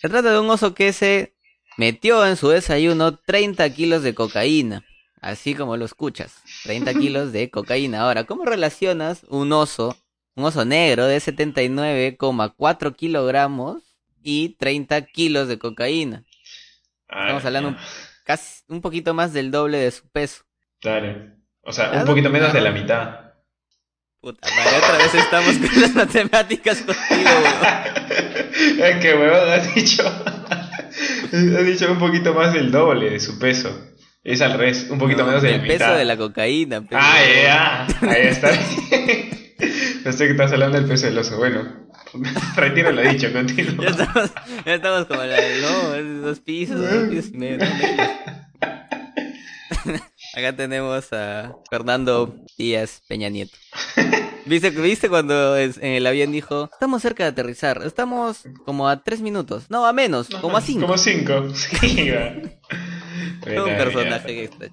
Se 0.00 0.08
trata 0.08 0.32
de 0.32 0.40
un 0.40 0.50
oso 0.50 0.74
que 0.74 0.92
se 0.92 1.33
metió 1.76 2.26
en 2.26 2.36
su 2.36 2.48
desayuno 2.48 3.16
30 3.16 3.68
kilos 3.70 4.02
de 4.02 4.14
cocaína, 4.14 4.84
así 5.20 5.54
como 5.54 5.76
lo 5.76 5.84
escuchas, 5.84 6.42
30 6.64 6.94
kilos 7.00 7.32
de 7.32 7.50
cocaína. 7.50 8.02
Ahora, 8.02 8.24
¿cómo 8.24 8.44
relacionas 8.44 9.24
un 9.28 9.52
oso, 9.52 9.96
un 10.36 10.44
oso 10.44 10.64
negro 10.64 11.06
de 11.06 11.18
79,4 11.18 12.94
kilogramos 12.96 13.82
y 14.22 14.50
30 14.58 15.02
kilos 15.06 15.48
de 15.48 15.58
cocaína? 15.58 16.24
Ah, 17.08 17.22
Estamos 17.22 17.44
hablando 17.44 17.70
ya. 17.72 17.78
casi 18.24 18.62
un 18.68 18.80
poquito 18.80 19.14
más 19.14 19.32
del 19.32 19.50
doble 19.50 19.78
de 19.78 19.90
su 19.90 20.08
peso. 20.08 20.44
Claro. 20.80 21.32
O 21.62 21.72
sea, 21.72 21.90
un 21.92 22.04
poquito 22.04 22.28
menos 22.30 22.52
de 22.52 22.60
la 22.60 22.70
mitad. 22.70 23.20
Puta 24.20 24.48
madre, 24.56 24.76
otra 24.78 24.96
vez 24.98 25.14
estamos 25.14 25.56
con 25.58 25.80
las 25.82 25.94
matemáticas 25.94 26.78
contigo, 26.78 27.30
weón. 27.30 28.80
es 28.82 28.96
que, 29.02 29.14
weón, 29.14 29.48
has 29.50 29.74
dicho. 29.74 30.02
Has 31.32 31.66
dicho 31.66 31.90
un 31.90 31.98
poquito 31.98 32.34
más 32.34 32.52
del 32.52 32.70
doble 32.70 33.10
de 33.10 33.20
su 33.20 33.38
peso. 33.38 33.90
Es 34.22 34.40
al 34.40 34.52
revés, 34.58 34.86
un 34.90 34.98
poquito 34.98 35.20
No, 35.22 35.26
menos 35.26 35.42
de 35.42 35.50
la 35.50 35.56
el 35.56 35.62
mitad. 35.62 35.78
peso 35.78 35.94
de 35.98 36.04
la 36.06 36.16
cocaína. 36.16 36.80
pues, 36.80 37.00
Ah, 37.02 37.18
ya, 37.44 37.86
Ahí 38.10 38.22
está. 38.28 38.48
Pensé 40.04 40.24
que 40.26 40.30
estás 40.32 40.52
hablando 40.52 40.78
del 40.78 40.86
peso 40.88 41.06
del 41.06 41.18
oso. 41.18 41.36
Bueno, 41.36 41.62
retiro 42.56 42.90
lo 42.92 43.02
dicho, 43.02 43.32
continúa. 43.32 43.84
Ya 43.84 43.90
estamos, 43.90 44.30
ya 44.66 44.74
estamos 44.74 45.06
como 45.06 45.22
la 45.24 45.36
no, 45.36 45.94
es 45.94 46.22
dos 46.22 46.40
pisos, 46.40 46.80
dos 46.80 47.08
pisos 47.08 47.30
y 47.32 47.36
medio. 47.36 47.66
Acá 50.36 50.54
tenemos 50.56 51.12
a 51.12 51.54
Fernando 51.70 52.34
Díaz 52.58 53.02
Peña 53.06 53.28
Nieto. 53.28 53.56
¿Viste, 54.46 54.70
¿Viste 54.70 55.08
cuando 55.08 55.56
es- 55.56 55.78
en 55.78 55.92
el 55.92 56.06
avión 56.06 56.32
dijo, 56.32 56.68
estamos 56.72 57.02
cerca 57.02 57.24
de 57.24 57.30
aterrizar, 57.30 57.80
estamos 57.84 58.42
como 58.66 58.88
a 58.88 59.02
tres 59.02 59.20
minutos, 59.20 59.70
no, 59.70 59.86
a 59.86 59.92
menos, 59.92 60.28
como 60.40 60.56
a 60.56 60.60
cinco? 60.60 60.82
Como 60.86 60.98
cinco. 60.98 61.46
Sí, 61.54 62.10
un 63.58 63.76
personaje 63.76 64.26
que 64.26 64.44
está 64.44 64.66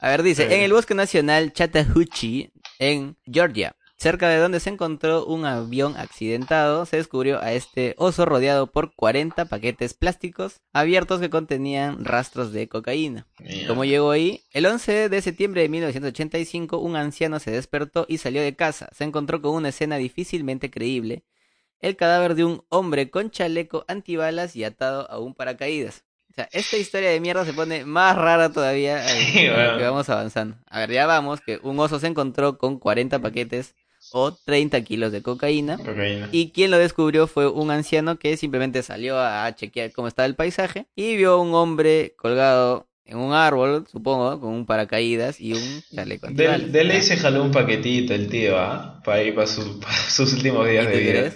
A 0.00 0.08
ver, 0.08 0.22
dice, 0.22 0.54
en 0.54 0.62
el 0.62 0.72
bosque 0.72 0.94
nacional 0.94 1.52
Chattahoochee, 1.52 2.52
en 2.78 3.16
Georgia, 3.30 3.76
cerca 3.98 4.28
de 4.28 4.38
donde 4.38 4.60
se 4.60 4.70
encontró 4.70 5.24
un 5.26 5.44
avión 5.44 5.96
accidentado, 5.96 6.86
se 6.86 6.96
descubrió 6.98 7.42
a 7.42 7.52
este 7.52 7.94
oso 7.98 8.24
rodeado 8.24 8.68
por 8.68 8.94
40 8.94 9.44
paquetes 9.46 9.92
plásticos 9.94 10.60
abiertos 10.72 11.20
que 11.20 11.30
contenían 11.30 12.04
rastros 12.04 12.52
de 12.52 12.68
cocaína. 12.68 13.26
Mierda. 13.40 13.66
¿Cómo 13.68 13.84
llegó 13.84 14.10
ahí? 14.12 14.42
El 14.52 14.66
11 14.66 15.08
de 15.08 15.22
septiembre 15.22 15.62
de 15.62 15.68
1985, 15.68 16.78
un 16.78 16.96
anciano 16.96 17.40
se 17.40 17.50
despertó 17.50 18.06
y 18.08 18.18
salió 18.18 18.40
de 18.40 18.54
casa. 18.56 18.88
Se 18.96 19.04
encontró 19.04 19.42
con 19.42 19.54
una 19.54 19.70
escena 19.70 19.96
difícilmente 19.96 20.70
creíble. 20.70 21.24
El 21.80 21.96
cadáver 21.96 22.34
de 22.34 22.44
un 22.44 22.64
hombre 22.70 23.10
con 23.10 23.30
chaleco 23.30 23.84
antibalas 23.88 24.56
y 24.56 24.64
atado 24.64 25.10
a 25.10 25.18
un 25.18 25.34
paracaídas. 25.34 26.04
O 26.30 26.34
sea, 26.34 26.48
esta 26.52 26.76
historia 26.76 27.10
de 27.10 27.18
mierda 27.20 27.44
se 27.44 27.52
pone 27.52 27.84
más 27.84 28.14
rara 28.16 28.52
todavía 28.52 29.02
Sí, 29.08 29.48
bueno. 29.48 29.76
que 29.76 29.82
vamos 29.84 30.08
avanzando. 30.08 30.56
A 30.66 30.80
ver, 30.80 30.92
ya 30.92 31.06
vamos, 31.06 31.40
que 31.40 31.58
un 31.62 31.78
oso 31.80 31.98
se 31.98 32.06
encontró 32.06 32.58
con 32.58 32.78
40 32.78 33.18
paquetes 33.18 33.74
o 34.12 34.32
30 34.32 34.82
kilos 34.82 35.12
de 35.12 35.22
cocaína. 35.22 35.76
Cocaína. 35.76 36.28
Y 36.32 36.50
quien 36.50 36.70
lo 36.70 36.78
descubrió 36.78 37.26
fue 37.26 37.48
un 37.48 37.70
anciano 37.70 38.18
que 38.18 38.36
simplemente 38.36 38.82
salió 38.82 39.18
a 39.18 39.54
chequear 39.54 39.92
cómo 39.92 40.08
estaba 40.08 40.26
el 40.26 40.34
paisaje 40.34 40.86
y 40.96 41.16
vio 41.16 41.32
a 41.32 41.40
un 41.42 41.54
hombre 41.54 42.14
colgado 42.16 42.86
en 43.04 43.16
un 43.18 43.32
árbol, 43.32 43.86
supongo, 43.90 44.38
con 44.38 44.50
un 44.52 44.66
paracaídas 44.66 45.40
y 45.40 45.54
un 45.54 45.82
chaleco 45.94 46.26
De, 46.30 46.58
de 46.58 46.84
ley 46.84 47.00
se 47.00 47.16
jaló 47.16 47.42
un 47.42 47.50
paquetito 47.50 48.12
el 48.12 48.28
tío, 48.28 48.58
¿ah? 48.58 49.00
Para 49.02 49.22
ir 49.22 49.34
para, 49.34 49.46
su- 49.46 49.80
para 49.80 49.94
sus 49.94 50.32
últimos 50.34 50.68
días 50.68 50.86
¿Y 50.86 50.96
de 50.96 50.98
vida. 50.98 51.32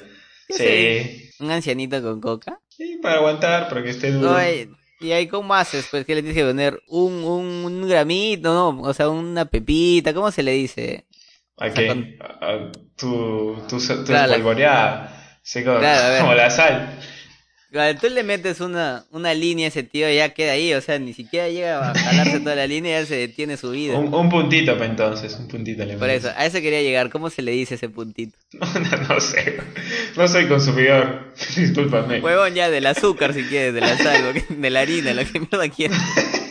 Sí. 0.50 1.30
Un 1.40 1.50
ancianito 1.50 2.02
con 2.02 2.20
coca. 2.20 2.60
Sí, 2.68 2.98
para 3.02 3.16
aguantar, 3.16 3.68
para 3.68 3.82
que 3.82 3.90
esté 3.90 4.12
duro. 4.12 4.34
Oye, 4.34 4.68
y 5.00 5.12
ahí, 5.12 5.26
¿cómo 5.26 5.54
haces? 5.54 5.86
Pues 5.90 6.04
que 6.04 6.14
le 6.14 6.22
tienes 6.22 6.36
que 6.40 6.46
poner 6.46 6.80
un, 6.88 7.12
un, 7.24 7.46
un 7.64 7.88
gramito, 7.88 8.52
¿no? 8.54 8.80
O 8.82 8.92
sea, 8.94 9.08
una 9.08 9.46
pepita, 9.46 10.12
¿cómo 10.14 10.30
se 10.30 10.42
le 10.42 10.52
dice? 10.52 11.06
¿A 11.58 11.64
sea, 11.66 11.74
qué? 11.74 11.86
con- 11.88 12.16
A- 12.20 12.46
a 12.46 12.72
tu, 12.96 13.56
tu, 13.68 13.78
tu 13.78 14.04
Claro, 14.04 14.26
la- 14.28 14.36
espolvoreada. 14.36 15.18
Como, 15.64 15.78
Claro, 15.80 16.34
la 16.36 16.50
sal. 16.50 16.98
Cuando 17.72 17.98
tú 18.02 18.10
le 18.10 18.22
metes 18.22 18.60
una, 18.60 19.04
una 19.12 19.32
línea 19.32 19.64
a 19.64 19.68
ese 19.68 19.82
tío, 19.82 20.06
ya 20.10 20.28
queda 20.34 20.52
ahí, 20.52 20.74
o 20.74 20.80
sea, 20.82 20.98
ni 20.98 21.14
siquiera 21.14 21.48
llega 21.48 21.90
a 21.90 21.94
jalarse 21.94 22.40
toda 22.40 22.54
la 22.54 22.66
línea, 22.66 23.00
ya 23.00 23.06
se 23.06 23.16
detiene 23.16 23.56
su 23.56 23.70
vida. 23.70 23.98
Un, 23.98 24.12
un 24.12 24.28
puntito, 24.28 24.76
pa' 24.76 24.84
entonces. 24.84 25.34
Un 25.40 25.48
puntito 25.48 25.82
le 25.86 25.96
Por 25.96 26.10
eso, 26.10 26.30
a 26.36 26.44
eso 26.44 26.60
quería 26.60 26.82
llegar. 26.82 27.08
¿Cómo 27.08 27.30
se 27.30 27.40
le 27.40 27.52
dice 27.52 27.76
ese 27.76 27.88
puntito? 27.88 28.36
No, 28.52 28.66
no 29.14 29.20
sé. 29.20 29.56
No 30.18 30.28
soy 30.28 30.48
consumidor. 30.48 31.32
Discúlpame. 31.56 32.20
Huevón 32.20 32.52
ya 32.54 32.68
del 32.68 32.84
azúcar 32.86 33.32
si 33.32 33.44
quieres, 33.44 33.72
de 33.72 33.80
la 33.80 33.96
sal, 33.96 34.34
de 34.50 34.70
la 34.70 34.80
harina, 34.80 35.14
lo 35.14 35.24
que 35.24 35.40
mierda 35.40 35.68
quieras. 35.70 35.98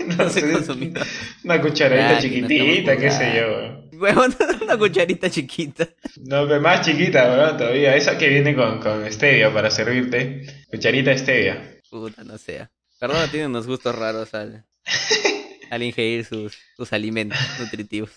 No 0.07 0.15
No 0.25 0.29
soy 0.31 0.41
consumidor. 0.51 1.05
Una 1.43 1.61
cucharadita 1.61 2.19
chiquitita, 2.19 2.97
qué 2.97 3.11
sé 3.11 3.33
yo. 3.37 3.80
Weón. 4.01 4.35
Una 4.61 4.77
cucharita 4.77 5.29
chiquita. 5.29 5.87
No, 6.17 6.47
pero 6.47 6.59
más 6.61 6.85
chiquita, 6.85 7.29
¿verdad? 7.29 7.57
Todavía. 7.57 7.95
Esa 7.95 8.17
que 8.17 8.27
viene 8.27 8.55
con, 8.55 8.79
con 8.79 9.09
stevia 9.11 9.53
para 9.53 9.69
servirte. 9.69 10.41
Cucharita 10.69 11.17
stevia. 11.17 11.79
Puta, 11.89 12.23
no 12.23 12.37
sea. 12.37 12.71
Perdón, 12.99 13.29
tiene 13.31 13.47
unos 13.47 13.67
gustos 13.67 13.95
raros 13.95 14.33
al, 14.33 14.65
al 15.71 15.83
ingerir 15.83 16.25
sus, 16.25 16.57
sus 16.77 16.93
alimentos 16.93 17.39
nutritivos. 17.59 18.11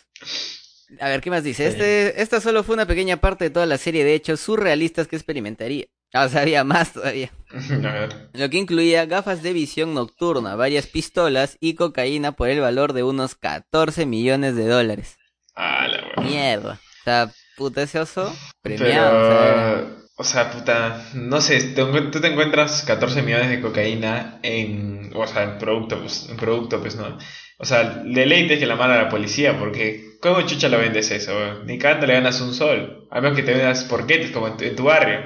A 1.01 1.09
ver, 1.09 1.21
¿qué 1.21 1.31
más 1.31 1.43
dice? 1.43 1.67
Este, 1.67 2.21
esta 2.21 2.41
solo 2.41 2.63
fue 2.63 2.75
una 2.75 2.87
pequeña 2.87 3.17
parte 3.17 3.45
de 3.45 3.51
toda 3.51 3.67
la 3.67 3.79
serie 3.79 4.05
de 4.05 4.15
hechos 4.15 4.41
surrealistas 4.41 5.09
que 5.09 5.17
experimentaría. 5.17 5.87
Ah, 6.13 6.27
o 6.27 6.29
sea, 6.29 6.43
había 6.43 6.63
más 6.63 6.93
todavía. 6.93 7.33
A 7.51 7.93
ver. 7.93 8.31
Lo 8.33 8.49
que 8.49 8.59
incluía 8.59 9.05
gafas 9.07 9.43
de 9.43 9.53
visión 9.53 9.95
nocturna, 9.95 10.55
varias 10.55 10.87
pistolas 10.87 11.57
y 11.61 11.75
cocaína 11.75 12.33
por 12.33 12.49
el 12.49 12.61
valor 12.61 12.93
de 12.93 13.03
unos 13.03 13.35
14 13.35 14.07
millones 14.07 14.55
de 14.55 14.67
dólares. 14.67 15.17
Ah, 15.55 15.87
la. 15.89 16.23
Mierda. 16.23 16.73
O 16.73 17.05
sea, 17.05 17.31
puta 17.57 17.83
ese 17.83 18.01
oso 18.01 18.35
premiado. 18.63 19.19
o 19.19 19.31
sea, 19.31 19.55
Pero. 19.55 20.05
O 20.17 20.23
sea, 20.23 20.53
puta, 20.53 21.07
no 21.15 21.41
sé, 21.41 21.75
tú 21.75 22.21
te 22.21 22.29
encuentras 22.29 22.83
14 22.83 23.23
millones 23.23 23.51
de 23.51 23.61
cocaína 23.61 24.39
en, 24.45 25.11
o 25.13 25.27
sea, 25.27 25.43
en 25.43 25.59
producto, 25.59 25.99
pues, 25.99 26.29
en 26.31 26.37
producto, 26.37 26.81
pues, 26.81 26.95
¿no? 26.95 27.19
O 27.59 27.65
sea, 27.65 28.03
deleite 28.05 28.61
que 28.61 28.67
la 28.67 28.77
mala 28.77 28.95
a 28.95 29.03
la 29.05 29.09
policía, 29.09 29.59
porque 29.59 30.19
¿cómo 30.21 30.43
chucha 30.43 30.69
lo 30.69 30.79
vendes 30.79 31.11
eso? 31.11 31.65
Ni 31.65 31.79
cada 31.79 32.07
le 32.07 32.15
ganas 32.15 32.41
un 32.41 32.55
sol, 32.55 33.09
a 33.11 33.21
menos 33.21 33.37
que 33.37 33.43
te 33.43 33.55
vendas 33.55 33.85
porquetes 33.85 34.31
como 34.31 34.47
en 34.47 34.77
tu, 34.77 34.85
barrio. 34.85 35.21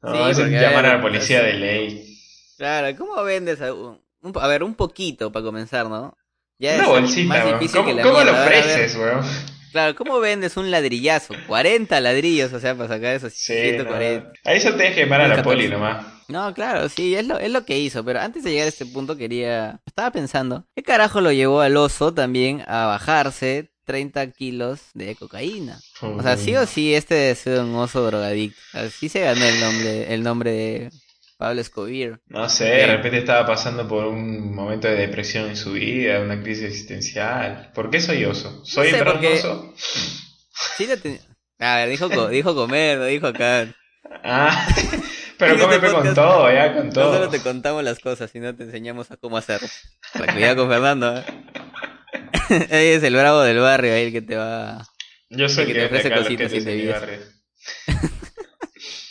No, 0.00 0.28
es 0.28 0.38
llamar 0.38 0.86
a 0.86 0.96
la 0.96 1.00
policía 1.00 1.40
de 1.40 1.52
ley. 1.54 2.18
Claro, 2.58 2.96
¿cómo 2.96 3.22
vendes 3.22 3.60
a, 3.60 3.72
un, 3.72 4.00
a 4.40 4.46
ver, 4.48 4.64
un 4.64 4.74
poquito 4.74 5.30
para 5.30 5.44
comenzar, 5.44 5.88
¿no? 5.88 6.16
Ya 6.58 6.78
Una 6.78 6.88
bolsita, 6.88 7.58
¿Cómo, 7.72 8.02
¿cómo 8.02 8.24
lo 8.24 8.32
ofreces, 8.32 8.96
weón? 8.96 9.24
Claro, 9.72 9.94
¿cómo 9.96 10.20
vendes 10.20 10.56
un 10.58 10.70
ladrillazo? 10.70 11.34
40 11.46 12.00
ladrillos, 12.00 12.52
o 12.52 12.60
sea, 12.60 12.76
para 12.76 12.88
sacar 12.88 13.14
esos 13.14 13.32
sí, 13.32 13.54
140. 13.54 14.32
Ahí 14.44 14.60
se 14.60 14.70
te 14.72 14.82
deja 14.82 14.94
quemar 14.94 15.22
a 15.22 15.28
la 15.28 15.42
poli 15.42 15.68
nomás. 15.68 16.06
No, 16.28 16.52
claro, 16.54 16.88
sí, 16.88 17.14
es 17.14 17.26
lo, 17.26 17.38
es 17.38 17.50
lo 17.50 17.64
que 17.64 17.78
hizo, 17.78 18.04
pero 18.04 18.20
antes 18.20 18.44
de 18.44 18.50
llegar 18.50 18.66
a 18.66 18.68
este 18.68 18.86
punto 18.86 19.16
quería... 19.16 19.80
Estaba 19.86 20.10
pensando, 20.10 20.66
¿qué 20.76 20.82
carajo 20.82 21.20
lo 21.20 21.32
llevó 21.32 21.60
al 21.60 21.76
oso 21.76 22.12
también 22.12 22.62
a 22.66 22.86
bajarse 22.86 23.72
30 23.84 24.30
kilos 24.32 24.80
de 24.94 25.16
cocaína? 25.16 25.80
O 26.00 26.22
sea, 26.22 26.36
sí 26.36 26.54
o 26.56 26.66
sí, 26.66 26.94
este 26.94 27.30
es 27.30 27.46
un 27.46 27.74
oso 27.74 28.04
drogadicto. 28.06 28.60
Así 28.74 29.08
se 29.08 29.20
ganó 29.20 29.44
el 29.44 29.60
nombre, 29.60 30.14
el 30.14 30.22
nombre 30.22 30.52
de 30.52 30.90
Pablo 31.42 31.60
Escobar. 31.60 32.20
No 32.28 32.48
sé, 32.48 32.66
de 32.66 32.86
repente 32.86 33.18
estaba 33.18 33.44
pasando 33.44 33.88
por 33.88 34.04
un 34.06 34.54
momento 34.54 34.86
de 34.86 34.94
depresión 34.94 35.48
en 35.48 35.56
su 35.56 35.72
vida, 35.72 36.20
una 36.20 36.40
crisis 36.40 36.66
existencial. 36.66 37.72
¿Por 37.74 37.90
qué 37.90 38.00
soy 38.00 38.24
oso? 38.24 38.64
¿Soy 38.64 38.92
no 38.92 38.98
oso? 39.28 39.74
Sí, 39.76 40.88
A 41.58 41.76
ver, 41.78 41.88
dijo, 41.88 42.28
dijo 42.28 42.54
comer, 42.54 42.98
no 42.98 43.06
dijo 43.06 43.26
acá. 43.26 43.66
Ah, 44.22 44.68
pero 45.36 45.58
come 45.80 45.80
con 45.80 46.14
todo, 46.14 46.48
ya, 46.52 46.76
con 46.76 46.90
todo. 46.90 47.10
No 47.10 47.18
solo 47.18 47.28
te 47.28 47.40
contamos 47.40 47.82
las 47.82 47.98
cosas, 47.98 48.30
sino 48.30 48.54
te 48.54 48.62
enseñamos 48.62 49.10
a 49.10 49.16
cómo 49.16 49.36
hacerlo. 49.36 49.66
Para 50.12 50.34
cuidado 50.34 50.54
con 50.58 50.68
Fernando, 50.68 51.18
¿eh? 51.18 51.24
Ahí 52.70 52.86
es 52.86 53.02
el 53.02 53.14
bravo 53.14 53.40
del 53.40 53.58
barrio, 53.58 53.94
ahí 53.94 54.04
el 54.04 54.12
que 54.12 54.22
te 54.22 54.36
va... 54.36 54.86
Yo 55.28 55.48
soy 55.48 55.64
el 55.64 55.72
que, 55.72 55.74
te 55.74 55.86
ofrece 55.86 56.14
cositas 56.14 56.52
y 56.52 56.64
te 56.64 56.94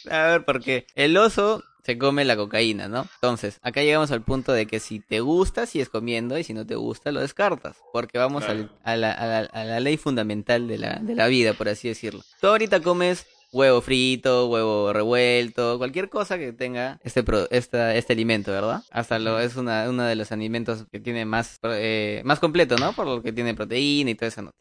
A 0.09 0.27
ver, 0.27 0.45
porque 0.45 0.85
el 0.95 1.17
oso 1.17 1.63
se 1.83 1.97
come 1.97 2.25
la 2.25 2.35
cocaína, 2.35 2.87
¿no? 2.87 3.07
Entonces, 3.15 3.59
acá 3.61 3.81
llegamos 3.81 4.11
al 4.11 4.21
punto 4.21 4.53
de 4.53 4.65
que 4.65 4.79
si 4.79 4.99
te 4.99 5.19
gusta, 5.19 5.65
sigues 5.65 5.89
comiendo 5.89 6.37
y 6.37 6.43
si 6.43 6.53
no 6.53 6.65
te 6.65 6.75
gusta, 6.75 7.11
lo 7.11 7.21
descartas. 7.21 7.77
Porque 7.91 8.17
vamos 8.17 8.43
a, 8.45 8.95
la, 8.95 9.79
ley 9.79 9.97
fundamental 9.97 10.67
de 10.67 10.77
la, 10.77 10.95
de 10.95 11.15
la 11.15 11.27
vida, 11.27 11.53
por 11.53 11.69
así 11.69 11.87
decirlo. 11.87 12.21
Tú 12.39 12.47
ahorita 12.47 12.81
comes 12.81 13.25
huevo 13.51 13.81
frito, 13.81 14.47
huevo 14.47 14.93
revuelto, 14.93 15.77
cualquier 15.77 16.09
cosa 16.09 16.37
que 16.37 16.53
tenga 16.53 16.99
este 17.03 17.23
esta, 17.49 17.95
este 17.95 18.13
alimento, 18.13 18.51
¿verdad? 18.51 18.83
Hasta 18.91 19.19
lo 19.19 19.39
es 19.39 19.55
una, 19.55 19.89
uno 19.89 20.03
de 20.03 20.15
los 20.15 20.31
alimentos 20.31 20.85
que 20.91 20.99
tiene 20.99 21.25
más 21.25 21.59
eh, 21.63 22.21
más 22.23 22.39
completo, 22.39 22.77
¿no? 22.77 22.93
Por 22.93 23.07
lo 23.07 23.21
que 23.21 23.33
tiene 23.33 23.53
proteína 23.53 24.11
y 24.11 24.15
toda 24.15 24.29
esa 24.29 24.41
nota. 24.41 24.57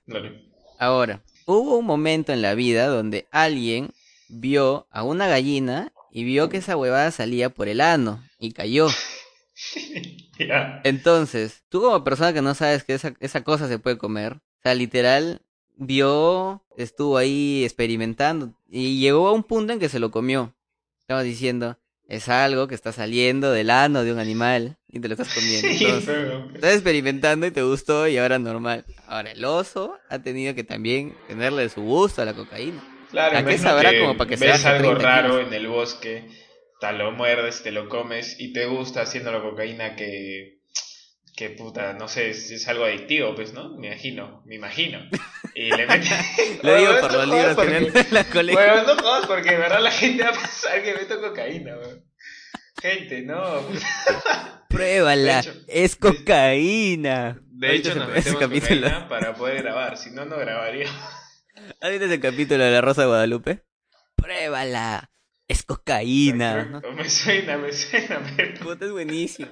Ahora, 0.78 1.22
hubo 1.46 1.78
un 1.78 1.86
momento 1.86 2.32
en 2.32 2.42
la 2.42 2.54
vida 2.54 2.86
donde 2.88 3.26
alguien 3.30 3.90
vio 4.28 4.86
a 4.90 5.02
una 5.02 5.28
gallina 5.28 5.92
y 6.12 6.24
vio 6.24 6.48
que 6.48 6.58
esa 6.58 6.76
huevada 6.76 7.10
salía 7.10 7.50
por 7.50 7.68
el 7.68 7.80
ano 7.80 8.22
y 8.38 8.52
cayó. 8.52 8.88
Entonces, 10.84 11.62
tú 11.68 11.82
como 11.82 12.02
persona 12.04 12.32
que 12.32 12.42
no 12.42 12.54
sabes 12.54 12.84
que 12.84 12.94
esa, 12.94 13.14
esa 13.20 13.44
cosa 13.44 13.68
se 13.68 13.78
puede 13.78 13.98
comer, 13.98 14.34
o 14.34 14.62
sea, 14.62 14.74
literal, 14.74 15.42
vio, 15.76 16.64
estuvo 16.76 17.16
ahí 17.16 17.64
experimentando 17.64 18.54
y 18.68 19.00
llegó 19.00 19.28
a 19.28 19.32
un 19.32 19.44
punto 19.44 19.72
en 19.72 19.78
que 19.78 19.88
se 19.88 19.98
lo 19.98 20.10
comió. 20.10 20.54
Estaba 21.00 21.22
diciendo, 21.22 21.78
es 22.06 22.28
algo 22.28 22.68
que 22.68 22.74
está 22.74 22.92
saliendo 22.92 23.52
del 23.52 23.70
ano 23.70 24.02
de 24.02 24.12
un 24.12 24.18
animal 24.18 24.78
y 24.88 25.00
te 25.00 25.08
lo 25.08 25.14
estás 25.14 25.32
comiendo. 25.32 25.68
estás 26.54 26.74
experimentando 26.74 27.46
y 27.46 27.50
te 27.50 27.62
gustó 27.62 28.08
y 28.08 28.18
ahora 28.18 28.38
normal. 28.38 28.84
Ahora 29.06 29.30
el 29.32 29.44
oso 29.44 29.96
ha 30.08 30.18
tenido 30.18 30.54
que 30.54 30.64
también 30.64 31.14
tenerle 31.28 31.68
su 31.68 31.82
gusto 31.82 32.22
a 32.22 32.24
la 32.24 32.34
cocaína. 32.34 32.82
Claro, 33.10 33.38
¿A 33.38 33.44
qué 33.44 33.58
sabrá 33.58 33.98
como 33.98 34.16
para 34.16 34.30
que 34.30 34.36
ves 34.36 34.64
algo 34.64 34.94
raro 34.94 35.40
en 35.40 35.52
el 35.52 35.66
bosque, 35.66 36.28
te 36.80 36.92
lo 36.92 37.12
muerdes, 37.12 37.62
te 37.62 37.72
lo 37.72 37.88
comes 37.88 38.36
y 38.38 38.52
te 38.52 38.66
gusta 38.66 39.02
haciendo 39.02 39.32
la 39.32 39.42
cocaína 39.42 39.96
que 39.96 40.60
que 41.40 41.48
puta, 41.48 41.94
no 41.94 42.06
sé, 42.06 42.28
es, 42.28 42.68
algo 42.68 42.84
adictivo, 42.84 43.34
pues, 43.34 43.54
¿no? 43.54 43.74
Me 43.78 43.86
imagino, 43.86 44.42
me 44.44 44.56
imagino. 44.56 45.00
Y 45.54 45.74
le 45.74 45.86
metes... 45.86 46.10
Lo 46.62 46.76
digo 46.76 47.00
por 47.00 47.14
los 47.14 47.28
libros 47.28 47.54
porque... 47.54 47.92
la 48.10 48.24
colección. 48.24 48.74
Bueno, 48.74 48.94
no 48.94 49.02
jodas 49.02 49.26
porque 49.26 49.52
de 49.52 49.56
verdad 49.56 49.80
la 49.80 49.90
gente 49.90 50.22
va 50.22 50.28
a 50.28 50.32
pensar 50.32 50.82
que 50.82 50.92
meto 50.92 51.18
cocaína, 51.18 51.78
weón. 51.78 52.04
Gente, 52.82 53.22
no. 53.22 53.66
Pruébala, 54.68 55.42
es 55.66 55.96
cocaína. 55.96 57.40
De, 57.46 57.74
hecho, 57.74 57.94
nos 57.94 58.08
metemos 58.08 58.42
cocaína 58.42 59.08
para 59.08 59.32
poder 59.32 59.62
grabar, 59.62 59.96
si 59.96 60.10
no, 60.10 60.26
no 60.26 60.36
grabaría. 60.36 60.90
¿Has 61.80 61.90
visto 61.90 62.06
ese 62.06 62.20
capítulo 62.20 62.64
de 62.64 62.70
La 62.70 62.80
Rosa 62.80 63.02
de 63.02 63.08
Guadalupe? 63.08 63.62
Pruébala. 64.16 65.10
Es 65.48 65.62
cocaína. 65.62 66.82
Me 66.94 67.10
suena, 67.10 67.58
me 67.58 67.72
suena. 67.72 68.20
Puta, 68.62 68.84
es 68.84 68.92
buenísimo. 68.92 69.50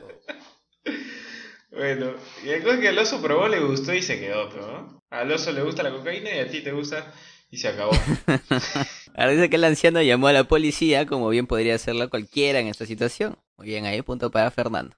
Bueno, 1.71 2.15
y 2.45 2.49
el 2.51 2.63
cosa 2.63 2.81
que 2.81 2.89
al 2.89 2.99
oso 2.99 3.21
probó, 3.21 3.49
le 3.49 3.61
gustó 3.61 3.93
y 3.93 4.03
se 4.03 4.19
quedó, 4.19 4.49
pero 4.49 4.67
¿no? 4.67 5.03
Al 5.11 5.31
oso 5.33 5.53
le 5.53 5.63
gusta 5.63 5.83
la 5.83 5.91
cocaína 5.91 6.35
y 6.35 6.39
a 6.39 6.49
ti 6.49 6.61
te 6.61 6.73
gusta 6.73 7.13
y 7.51 7.59
se 7.59 7.69
acabó. 7.69 7.93
Ahora 9.15 9.33
dice 9.33 9.51
que 9.51 9.57
el 9.57 9.65
anciano 9.65 10.01
llamó 10.01 10.29
a 10.29 10.33
la 10.33 10.45
policía, 10.45 11.07
como 11.07 11.29
bien 11.29 11.47
podría 11.47 11.75
hacerlo 11.75 12.09
cualquiera 12.11 12.61
en 12.61 12.69
esta 12.69 12.87
situación. 12.87 13.39
Muy 13.57 13.67
bien, 13.67 13.85
ahí 13.85 14.01
punto 14.03 14.31
para 14.31 14.51
Fernando. 14.51 14.97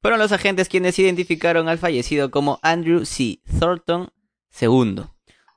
Fueron 0.00 0.18
los 0.18 0.32
agentes 0.32 0.68
quienes 0.68 0.98
identificaron 0.98 1.68
al 1.68 1.78
fallecido 1.78 2.30
como 2.30 2.58
Andrew 2.62 3.04
C. 3.04 3.40
Thornton 3.58 4.10
II 4.60 5.04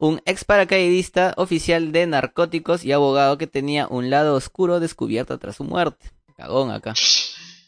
un 0.02 0.20
ex 0.26 0.44
paracaidista 0.44 1.36
oficial 1.38 1.92
de 1.92 2.08
narcóticos 2.08 2.84
y 2.84 2.92
abogado 2.92 3.38
que 3.38 3.46
tenía 3.46 3.88
un 3.88 4.10
lado 4.10 4.34
oscuro 4.34 4.80
descubierto 4.80 5.38
tras 5.38 5.58
su 5.58 5.64
muerte. 5.64 6.10
Cagón 6.36 6.72
acá. 6.72 6.96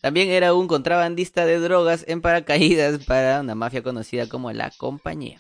También 0.02 0.30
era 0.30 0.56
un 0.56 0.68
contrabandista 0.68 1.46
de 1.46 1.60
drogas 1.60 2.04
en 2.08 2.22
paracaídas 2.22 3.06
para 3.06 3.42
una 3.42 3.54
mafia 3.54 3.84
conocida 3.84 4.28
como 4.28 4.52
la 4.52 4.72
Compañía. 4.72 5.38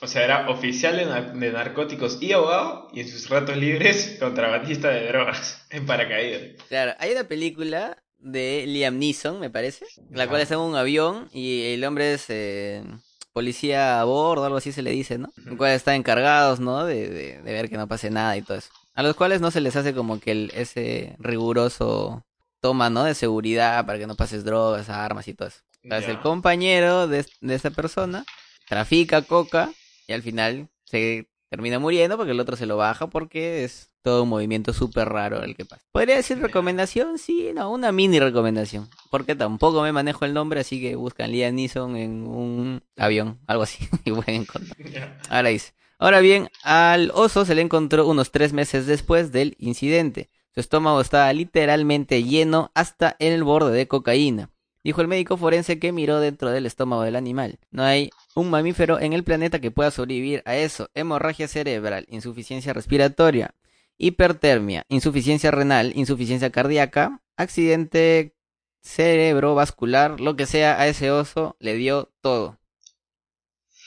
O 0.00 0.08
sea, 0.08 0.24
era 0.24 0.50
oficial 0.50 0.96
de, 0.96 1.52
narcóticos 1.52 2.20
y 2.20 2.32
abogado, 2.32 2.88
y 2.92 3.02
en 3.02 3.08
sus 3.08 3.28
ratos 3.28 3.56
libres, 3.56 4.16
contrabandista 4.18 4.88
de 4.88 5.06
drogas 5.06 5.64
en 5.70 5.86
paracaídas. 5.86 6.60
Claro, 6.68 6.94
hay 6.98 7.12
una 7.12 7.22
película 7.28 8.02
de 8.18 8.64
Liam 8.66 8.98
Neeson, 8.98 9.38
me 9.38 9.48
parece, 9.48 9.86
la 10.10 10.26
cual 10.26 10.40
está 10.40 10.54
en 10.54 10.60
un 10.60 10.74
avión 10.74 11.28
y 11.32 11.66
el 11.66 11.84
hombre 11.84 12.14
es 12.14 12.24
eh, 12.30 12.82
policía 13.32 14.00
a 14.00 14.04
bordo, 14.04 14.44
algo 14.44 14.58
así 14.58 14.72
se 14.72 14.82
le 14.82 14.90
dice, 14.90 15.18
¿no? 15.18 15.30
Los 15.36 15.56
cuales 15.56 15.76
están 15.76 15.94
encargados, 15.94 16.60
¿no? 16.60 16.84
De, 16.84 17.08
de, 17.08 17.40
ver 17.42 17.68
que 17.68 17.76
no 17.76 17.88
pase 17.88 18.10
nada 18.10 18.36
y 18.36 18.42
todo 18.42 18.58
eso. 18.58 18.70
A 18.94 19.02
los 19.02 19.16
cuales 19.16 19.40
no 19.40 19.50
se 19.50 19.60
les 19.60 19.76
hace 19.76 19.94
como 19.94 20.20
que 20.20 20.32
el, 20.32 20.52
ese 20.54 21.16
riguroso 21.18 22.24
toma, 22.60 22.90
¿no? 22.90 23.04
De 23.04 23.14
seguridad 23.14 23.84
para 23.86 23.98
que 23.98 24.06
no 24.06 24.16
pases 24.16 24.44
drogas, 24.44 24.88
armas 24.88 25.28
y 25.28 25.34
todo 25.34 25.48
eso. 25.48 25.60
Entonces 25.82 26.10
el 26.10 26.20
compañero 26.20 27.08
de, 27.08 27.26
de 27.40 27.54
esta 27.54 27.70
persona 27.70 28.24
trafica 28.68 29.22
coca 29.22 29.72
y 30.06 30.12
al 30.12 30.22
final 30.22 30.68
se 30.84 31.28
termina 31.48 31.78
muriendo 31.78 32.16
porque 32.16 32.32
el 32.32 32.40
otro 32.40 32.56
se 32.56 32.66
lo 32.66 32.76
baja 32.76 33.08
porque 33.08 33.64
es 33.64 33.91
todo 34.02 34.24
un 34.24 34.28
movimiento 34.28 34.72
súper 34.72 35.08
raro 35.08 35.42
el 35.42 35.56
que 35.56 35.64
pasa. 35.64 35.82
¿Podría 35.92 36.16
decir 36.16 36.38
recomendación? 36.38 37.18
Sí, 37.18 37.50
no, 37.54 37.70
una 37.70 37.92
mini 37.92 38.18
recomendación. 38.18 38.88
Porque 39.10 39.34
tampoco 39.34 39.82
me 39.82 39.92
manejo 39.92 40.24
el 40.24 40.34
nombre, 40.34 40.60
así 40.60 40.80
que 40.80 40.96
buscan 40.96 41.30
Liam 41.30 41.54
Neeson 41.54 41.96
en 41.96 42.26
un 42.26 42.82
avión, 42.96 43.38
algo 43.46 43.62
así, 43.62 43.88
y 44.04 44.12
pueden 44.12 44.42
encontrar. 44.42 45.20
Ahora 45.30 45.48
dice. 45.48 45.72
Ahora 45.98 46.18
bien, 46.18 46.48
al 46.64 47.12
oso 47.14 47.44
se 47.44 47.54
le 47.54 47.62
encontró 47.62 48.08
unos 48.08 48.32
tres 48.32 48.52
meses 48.52 48.86
después 48.86 49.30
del 49.30 49.54
incidente. 49.58 50.30
Su 50.52 50.60
estómago 50.60 51.00
estaba 51.00 51.32
literalmente 51.32 52.24
lleno 52.24 52.72
hasta 52.74 53.14
en 53.20 53.32
el 53.32 53.44
borde 53.44 53.70
de 53.70 53.86
cocaína. 53.86 54.50
Dijo 54.84 55.00
el 55.00 55.06
médico 55.06 55.36
forense 55.36 55.78
que 55.78 55.92
miró 55.92 56.18
dentro 56.18 56.50
del 56.50 56.66
estómago 56.66 57.02
del 57.02 57.14
animal. 57.14 57.60
No 57.70 57.84
hay 57.84 58.10
un 58.34 58.50
mamífero 58.50 58.98
en 58.98 59.12
el 59.12 59.22
planeta 59.22 59.60
que 59.60 59.70
pueda 59.70 59.92
sobrevivir 59.92 60.42
a 60.44 60.56
eso. 60.56 60.90
Hemorragia 60.94 61.46
cerebral, 61.46 62.04
insuficiencia 62.08 62.72
respiratoria, 62.72 63.54
hipertermia, 64.02 64.84
insuficiencia 64.88 65.52
renal, 65.52 65.92
insuficiencia 65.94 66.50
cardíaca, 66.50 67.22
accidente 67.36 68.34
cerebrovascular, 68.82 70.20
lo 70.20 70.34
que 70.34 70.46
sea, 70.46 70.80
a 70.80 70.88
ese 70.88 71.12
oso 71.12 71.56
le 71.60 71.74
dio 71.74 72.12
todo. 72.20 72.58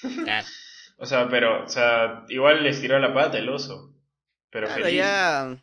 o 0.97 1.05
sea, 1.05 1.28
pero, 1.30 1.66
o 1.66 1.68
sea, 1.68 2.24
igual 2.30 2.63
le 2.63 2.70
estiró 2.70 2.97
la 2.97 3.13
pata 3.13 3.38
el 3.38 3.49
oso. 3.49 3.93
Pero 4.49 4.70
ya... 4.88 5.57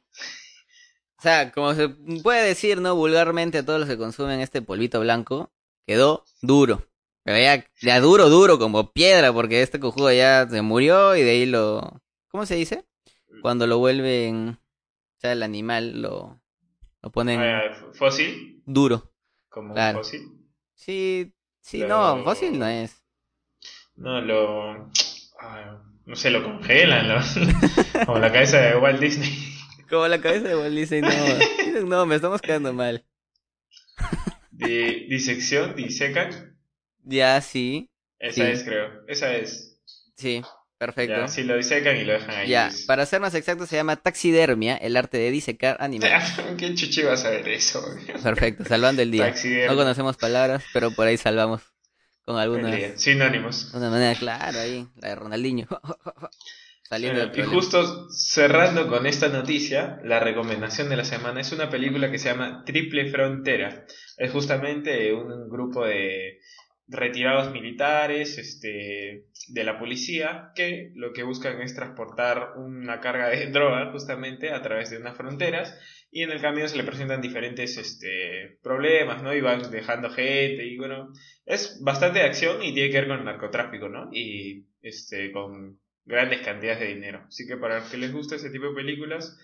O 1.19 1.23
sea, 1.23 1.51
como 1.53 1.73
se 1.75 1.89
puede 2.23 2.47
decir, 2.47 2.81
¿no? 2.81 2.95
Vulgarmente 2.95 3.59
a 3.59 3.65
todos 3.65 3.81
los 3.81 3.89
que 3.89 3.97
consumen 3.97 4.41
este 4.41 4.61
polvito 4.61 5.01
blanco, 5.01 5.51
quedó 5.87 6.25
duro. 6.43 6.87
Pero 7.25 7.39
ya, 7.39 7.65
ya 7.81 8.01
duro, 8.01 8.29
duro, 8.29 8.59
como 8.59 8.93
piedra, 8.93 9.33
porque 9.33 9.63
este 9.63 9.81
cojudo 9.81 10.13
ya 10.13 10.47
se 10.51 10.61
murió 10.61 11.17
y 11.17 11.23
de 11.23 11.31
ahí 11.31 11.47
lo... 11.47 12.03
¿Cómo 12.29 12.45
se 12.45 12.57
dice? 12.57 12.85
Cuando 13.43 13.67
lo 13.67 13.79
vuelven, 13.79 14.49
o 15.17 15.21
sea, 15.21 15.33
el 15.33 15.43
animal 15.43 16.01
lo 16.01 16.41
Lo 17.03 17.11
ponen 17.11 17.41
Ah, 17.41 17.63
fósil, 17.95 18.63
duro. 18.65 19.13
como 19.49 19.75
Claro. 19.75 19.99
fósil. 19.99 20.23
Sí, 20.75 21.33
sí, 21.61 21.79
Lo- 21.81 21.89
no, 21.89 22.25
fósil 22.25 22.59
no 22.59 22.67
es. 22.67 23.03
No, 23.97 24.21
lo. 24.21 24.91
ah, 25.41 25.83
no 26.07 26.15
sé, 26.17 26.31
lo 26.31 26.43
congelan, 26.45 27.09
lo- 27.09 27.21
como 28.07 28.19
la 28.19 28.33
cabeza 28.33 28.59
de 28.61 28.77
Walt 28.79 29.01
Disney. 29.01 29.31
Como 29.91 30.09
la 30.09 30.21
cabeza 30.23 30.49
de 30.49 30.57
Walt 30.57 30.75
Disney, 30.75 31.03
no. 31.03 31.83
No, 31.87 32.07
me 32.07 32.15
estamos 32.15 32.41
quedando 32.41 32.73
mal. 32.73 33.05
Di- 34.51 35.07
disección, 35.09 35.75
disecan. 35.77 36.57
Ya, 37.05 37.41
sí, 37.41 37.91
Esa 38.19 38.35
Sí. 38.47 38.51
es, 38.53 38.65
creo. 38.65 39.05
Esa 39.09 39.35
es. 39.37 39.81
sí, 40.17 40.41
perfecto. 40.87 41.15
Ya, 41.15 41.29
sí, 41.29 41.45
lo 41.45 41.57
disecan 41.57 41.97
y 41.97 42.05
lo 42.05 42.15
dejan 42.15 42.35
ahí. 42.35 42.49
Ya, 42.49 42.73
para 42.89 43.07
ser 43.07 43.21
más 43.21 43.37
exacto 43.37 43.67
se 43.67 43.77
llama 43.77 43.95
taxidermia, 43.95 44.77
el 44.77 44.97
arte 44.97 45.17
de 45.17 45.31
disecar 45.31 45.77
animales. 45.79 46.25
¿Qué 46.59 46.75
chuchi 46.75 47.03
vas 47.03 47.25
a 47.25 47.31
ver 47.31 47.47
eso? 47.49 47.85
Perfecto, 48.21 48.65
salvando 48.65 49.01
el 49.01 49.13
día. 49.13 49.27
Taxidermia. 49.27 49.71
No 49.71 49.77
conocemos 49.77 50.17
palabras, 50.17 50.65
pero 50.73 50.91
por 50.91 51.07
ahí 51.07 51.17
salvamos 51.17 51.63
con 52.25 52.37
día. 52.71 52.97
Sinónimos. 52.97 53.71
De 53.71 53.79
una 53.79 53.91
manera 53.91 54.19
clara 54.19 54.61
ahí, 54.61 54.89
la 54.97 55.11
de 55.11 55.15
Ronaldinho. 55.15 55.69
Saliendo 56.89 57.21
Bueno, 57.21 57.33
del 57.33 57.45
y 57.45 57.49
justo 57.49 58.11
cerrando 58.11 58.89
con 58.89 59.07
esta 59.07 59.29
noticia, 59.29 60.01
la 60.05 60.19
recomendación 60.19 60.89
de 60.89 60.97
la 60.97 61.05
semana 61.05 61.41
es 61.41 61.53
una 61.53 61.71
película 61.71 62.11
que 62.11 62.19
se 62.19 62.29
llama 62.29 62.65
Triple 62.67 63.09
Frontera. 63.11 63.87
Es 64.17 64.33
justamente 64.33 65.15
un 65.15 65.49
grupo 65.49 65.87
de 65.87 66.41
retirados 66.93 67.53
militares 67.53 68.39
este, 68.39 69.27
de 69.49 69.65
la 69.65 69.79
policía 69.79 70.53
que 70.55 70.93
lo 70.95 71.13
que 71.13 71.23
buscan 71.23 71.61
es 71.61 71.75
transportar 71.75 72.53
una 72.57 73.01
carga 73.01 73.29
de 73.29 73.47
droga 73.51 73.91
justamente 73.91 74.51
a 74.51 74.63
través 74.63 74.91
de 74.91 74.99
unas 74.99 75.17
fronteras 75.17 75.79
y 76.11 76.23
en 76.23 76.31
el 76.31 76.41
camino 76.41 76.69
se 76.69 76.77
le 76.77 76.85
presentan 76.85 77.23
diferentes 77.23 77.79
este, 77.79 78.59
problemas, 78.63 79.23
¿no? 79.23 79.35
Y 79.35 79.41
van 79.41 79.71
dejando 79.71 80.11
gente 80.11 80.67
y 80.67 80.77
bueno, 80.77 81.11
es 81.47 81.81
bastante 81.83 82.21
acción 82.21 82.63
y 82.63 82.75
tiene 82.75 82.91
que 82.91 82.99
ver 82.99 83.09
con 83.09 83.19
el 83.19 83.25
narcotráfico, 83.25 83.89
¿no? 83.89 84.11
Y 84.13 84.67
este, 84.83 85.33
con 85.33 85.81
grandes 86.05 86.43
cantidades 86.43 86.81
de 86.81 86.95
dinero. 86.95 87.25
Así 87.27 87.47
que 87.47 87.57
para 87.57 87.81
los 87.81 87.91
que 87.91 87.97
les 87.97 88.13
gusta 88.13 88.37
ese 88.37 88.51
tipo 88.51 88.67
de 88.67 88.75
películas, 88.75 89.39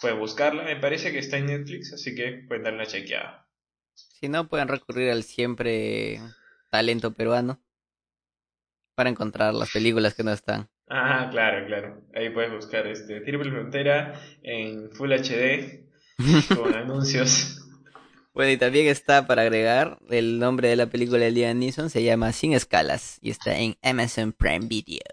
pueden 0.00 0.18
buscarla. 0.18 0.64
Me 0.64 0.76
parece 0.76 1.12
que 1.12 1.18
está 1.18 1.36
en 1.36 1.46
Netflix, 1.46 1.92
así 1.92 2.14
que 2.14 2.44
pueden 2.48 2.64
darle 2.64 2.78
una 2.78 2.86
chequeada. 2.86 3.46
Si 3.94 4.28
no, 4.28 4.48
pueden 4.48 4.68
recurrir 4.68 5.10
al 5.10 5.22
siempre 5.22 6.20
talento 6.74 7.14
peruano 7.14 7.60
para 8.96 9.08
encontrar 9.08 9.54
las 9.54 9.70
películas 9.70 10.14
que 10.14 10.24
no 10.24 10.32
están. 10.32 10.68
Ah, 10.88 11.28
claro, 11.30 11.64
claro. 11.68 12.02
Ahí 12.16 12.30
puedes 12.30 12.52
buscar 12.52 12.84
este 12.88 13.20
Triple 13.20 13.52
Frontera 13.52 14.20
en 14.42 14.90
Full 14.90 15.12
HD 15.12 15.86
con 16.56 16.74
anuncios. 16.74 17.60
Bueno, 18.32 18.50
y 18.50 18.56
también 18.56 18.88
está 18.88 19.28
para 19.28 19.42
agregar 19.42 19.98
el 20.10 20.40
nombre 20.40 20.66
de 20.66 20.74
la 20.74 20.86
película 20.86 21.20
de 21.20 21.30
Liam 21.30 21.60
Neeson, 21.60 21.90
se 21.90 22.02
llama 22.02 22.32
Sin 22.32 22.54
Escalas 22.54 23.18
y 23.20 23.30
está 23.30 23.56
en 23.56 23.76
Amazon 23.80 24.32
Prime 24.32 24.66
Video. 24.66 25.06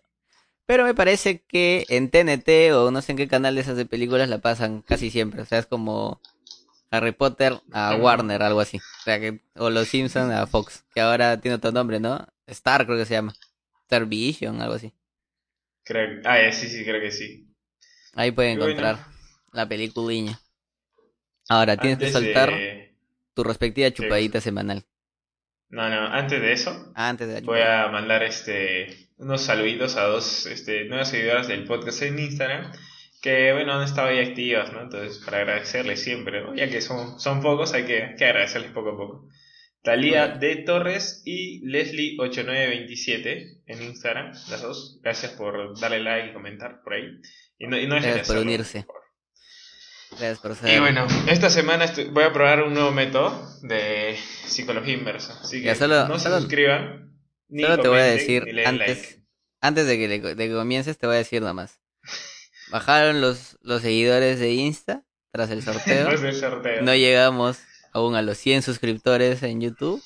Pero 0.65 0.83
me 0.83 0.95
parece 0.95 1.43
que 1.43 1.85
en 1.89 2.09
TNT 2.09 2.73
o 2.73 2.89
no 2.89 3.03
sé 3.03 3.11
en 3.11 3.19
qué 3.19 3.27
canal 3.27 3.53
de 3.53 3.61
esas 3.61 3.77
de 3.77 3.85
películas 3.85 4.29
la 4.29 4.39
pasan 4.39 4.81
casi 4.81 5.11
siempre. 5.11 5.43
O 5.43 5.45
sea, 5.45 5.59
es 5.59 5.67
como 5.67 6.21
Harry 6.91 7.13
Potter 7.13 7.53
a. 7.71 7.95
Warner, 7.95 8.43
algo 8.43 8.59
así. 8.59 8.77
O 8.77 9.03
sea, 9.03 9.19
que, 9.19 9.39
o 9.55 9.69
Los 9.69 9.87
Simpsons 9.87 10.31
a 10.31 10.45
Fox, 10.45 10.83
que 10.93 11.01
ahora 11.01 11.39
tiene 11.39 11.55
otro 11.55 11.71
nombre, 11.71 11.99
¿no? 11.99 12.27
Star 12.47 12.85
creo 12.85 12.97
que 12.97 13.05
se 13.05 13.13
llama. 13.13 13.33
Star 13.83 14.05
Vision, 14.05 14.61
algo 14.61 14.75
así. 14.75 14.93
Creo, 15.83 16.21
ah, 16.25 16.39
eh, 16.39 16.51
sí, 16.51 16.67
sí, 16.67 16.83
creo 16.83 17.01
que 17.01 17.11
sí. 17.11 17.47
Ahí 18.13 18.31
pueden 18.31 18.57
bueno, 18.57 18.71
encontrar 18.71 19.05
la 19.53 19.67
peliculiña. 19.67 20.39
Ahora, 21.49 21.77
tienes 21.77 21.97
que 21.97 22.11
soltar 22.11 22.49
de- 22.49 22.95
tu 23.33 23.43
respectiva 23.43 23.91
chupadita 23.91 24.39
semanal. 24.41 24.85
No, 25.69 25.89
no, 25.89 26.07
antes 26.07 26.41
de 26.41 26.51
eso, 26.51 26.91
Antes 26.95 27.29
de 27.29 27.41
la 27.41 27.45
voy 27.45 27.61
a 27.61 27.87
mandar 27.87 28.23
este 28.23 29.09
unos 29.17 29.41
saluditos 29.41 29.95
a 29.95 30.03
dos 30.03 30.45
este, 30.45 30.85
nuevas 30.85 31.09
seguidoras 31.09 31.47
del 31.47 31.63
podcast 31.63 32.01
en 32.01 32.19
Instagram 32.19 32.71
que 33.21 33.53
bueno 33.53 33.73
han 33.73 33.83
estado 33.83 34.07
ahí 34.09 34.19
activas, 34.19 34.71
¿no? 34.73 34.81
Entonces 34.81 35.19
para 35.23 35.37
agradecerles 35.39 36.01
siempre, 36.01 36.41
¿no? 36.41 36.55
Ya 36.55 36.69
que 36.69 36.81
son, 36.81 37.19
son 37.19 37.41
pocos, 37.41 37.73
hay 37.73 37.83
que, 37.85 38.15
que 38.17 38.25
agradecerles 38.25 38.71
poco 38.71 38.89
a 38.89 38.97
poco. 38.97 39.29
Talía 39.83 40.27
D. 40.27 40.57
Torres 40.57 41.21
y 41.25 41.63
Leslie8927 41.65 43.61
en 43.65 43.81
Instagram, 43.83 44.31
las 44.49 44.61
dos. 44.61 44.99
Gracias 45.01 45.31
por 45.33 45.79
darle 45.79 46.01
like 46.01 46.29
y 46.29 46.33
comentar 46.33 46.81
por 46.83 46.93
ahí. 46.93 47.19
Y 47.57 47.67
no, 47.67 47.77
y 47.77 47.87
no 47.87 47.95
Gracias 47.95 48.27
por 48.27 48.37
unirse. 48.37 48.83
por. 48.83 49.01
Gracias 50.11 50.39
por 50.39 50.51
Y 50.51 50.55
ser. 50.55 50.79
bueno, 50.81 51.07
esta 51.29 51.49
semana 51.49 51.85
voy 52.11 52.23
a 52.23 52.33
probar 52.33 52.63
un 52.63 52.73
nuevo 52.73 52.91
método 52.91 53.47
de 53.61 54.17
psicología 54.45 54.93
inversa. 54.93 55.39
Así 55.41 55.59
que 55.61 55.67
Ya, 55.67 55.75
solo- 55.75 56.07
no 56.07 56.17
se 56.19 56.25
solo- 56.25 56.39
suscriban. 56.41 57.15
Ni 57.49 57.63
Solo 57.63 57.79
te 57.79 57.87
voy 57.87 57.99
a 57.99 58.03
decir 58.03 58.43
antes, 58.65 58.87
like. 58.97 59.23
antes 59.61 59.87
de 59.87 59.97
que, 59.97 60.07
le- 60.07 60.35
de 60.35 60.47
que 60.47 60.53
comiences, 60.53 60.97
te 60.97 61.05
voy 61.07 61.15
a 61.15 61.19
decir 61.19 61.41
nada 61.41 61.53
más. 61.53 61.79
Bajaron 62.71 63.21
los, 63.21 63.57
los 63.61 63.81
seguidores 63.81 64.39
de 64.39 64.53
Insta 64.53 65.03
tras 65.31 65.49
el 65.51 65.61
sorteo. 65.61 65.95
Después 66.09 66.21
del 66.21 66.35
sorteo. 66.35 66.81
No 66.81 66.95
llegamos 66.95 67.59
aún 67.93 68.15
a 68.15 68.21
los 68.21 68.37
100 68.37 68.61
suscriptores 68.61 69.43
en 69.43 69.61
YouTube. 69.61 70.01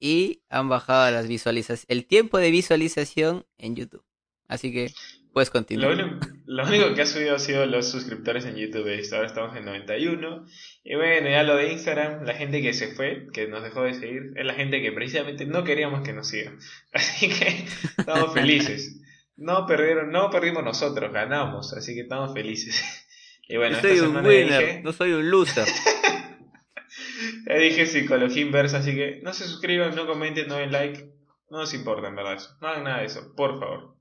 Y 0.00 0.42
han 0.50 0.68
bajado 0.68 1.10
las 1.10 1.28
visualizaciones, 1.28 1.86
el 1.88 2.04
tiempo 2.04 2.38
de 2.38 2.50
visualización 2.50 3.46
en 3.56 3.74
YouTube. 3.76 4.04
Así 4.48 4.70
que 4.70 4.92
puedes 5.32 5.48
Lo 5.48 5.52
continuar. 5.52 5.92
único, 5.94 6.26
lo 6.44 6.66
único 6.66 6.94
que 6.94 7.02
ha 7.02 7.06
subido 7.06 7.34
ha 7.36 7.38
sido 7.38 7.64
los 7.64 7.90
suscriptores 7.90 8.44
en 8.44 8.56
YouTube. 8.56 8.86
Ahora 9.12 9.26
estamos 9.26 9.56
en 9.56 9.64
91. 9.64 10.44
Y 10.82 10.94
bueno, 10.96 11.30
ya 11.30 11.42
lo 11.42 11.56
de 11.56 11.72
Instagram, 11.72 12.24
la 12.24 12.34
gente 12.34 12.60
que 12.60 12.74
se 12.74 12.94
fue, 12.94 13.28
que 13.32 13.48
nos 13.48 13.62
dejó 13.62 13.82
de 13.82 13.94
seguir, 13.94 14.32
es 14.36 14.44
la 14.44 14.54
gente 14.54 14.82
que 14.82 14.92
precisamente 14.92 15.46
no 15.46 15.64
queríamos 15.64 16.02
que 16.02 16.12
nos 16.12 16.28
siga. 16.28 16.52
Así 16.92 17.28
que 17.30 17.64
estamos 17.96 18.34
felices. 18.34 19.00
No 19.36 19.66
perdieron, 19.66 20.10
no 20.10 20.30
perdimos 20.30 20.62
nosotros, 20.62 21.12
ganamos. 21.12 21.72
Así 21.74 21.94
que 21.94 22.02
estamos 22.02 22.32
felices. 22.32 22.82
Y 23.46 23.58
bueno, 23.58 23.78
soy 23.78 23.90
esta 23.90 24.08
un 24.08 24.16
winner, 24.24 24.66
dije, 24.66 24.80
no 24.82 24.92
soy 24.94 25.12
un 25.12 25.30
loser. 25.30 25.68
ya 27.46 27.54
dije 27.56 27.84
psicología 27.84 28.40
inversa, 28.40 28.78
así 28.78 28.94
que 28.94 29.20
no 29.22 29.34
se 29.34 29.44
suscriban, 29.44 29.94
no 29.94 30.06
comenten, 30.06 30.48
no 30.48 30.56
den 30.56 30.72
like. 30.72 31.12
No 31.50 31.58
nos 31.58 31.74
importa, 31.74 32.08
en 32.08 32.16
verdad. 32.16 32.36
Eso. 32.36 32.56
No 32.62 32.68
hagan 32.68 32.84
nada 32.84 33.00
de 33.00 33.04
eso, 33.04 33.34
por 33.36 33.60
favor. 33.60 33.98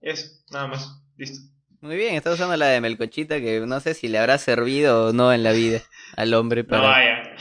Eso, 0.00 0.28
nada 0.50 0.68
más. 0.68 1.02
Listo. 1.18 1.46
Muy 1.80 1.96
bien, 1.96 2.14
está 2.14 2.32
usando 2.32 2.56
la 2.56 2.68
de 2.68 2.80
Melcochita 2.80 3.38
que 3.38 3.60
no 3.60 3.80
sé 3.80 3.92
si 3.92 4.08
le 4.08 4.18
habrá 4.18 4.38
servido 4.38 5.08
o 5.08 5.12
no 5.12 5.32
en 5.32 5.42
la 5.42 5.52
vida 5.52 5.82
al 6.16 6.32
hombre 6.32 6.62
No 6.62 6.68
para... 6.70 6.82
vaya. 6.82 7.36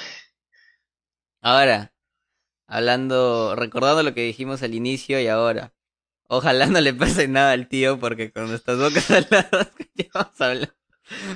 Ahora, 1.41 1.93
hablando, 2.67 3.55
recordando 3.55 4.03
lo 4.03 4.13
que 4.13 4.21
dijimos 4.21 4.61
al 4.61 4.75
inicio 4.75 5.19
y 5.21 5.27
ahora. 5.27 5.73
Ojalá 6.27 6.65
no 6.65 6.81
le 6.81 6.93
pase 6.93 7.27
nada 7.27 7.51
al 7.51 7.67
tío 7.67 7.99
porque 7.99 8.31
con 8.31 8.47
nuestras 8.47 8.77
bocas 8.77 9.11
al 9.11 9.27
lado 9.29 9.61
escuchamos 9.61 10.41
hablar. 10.41 10.73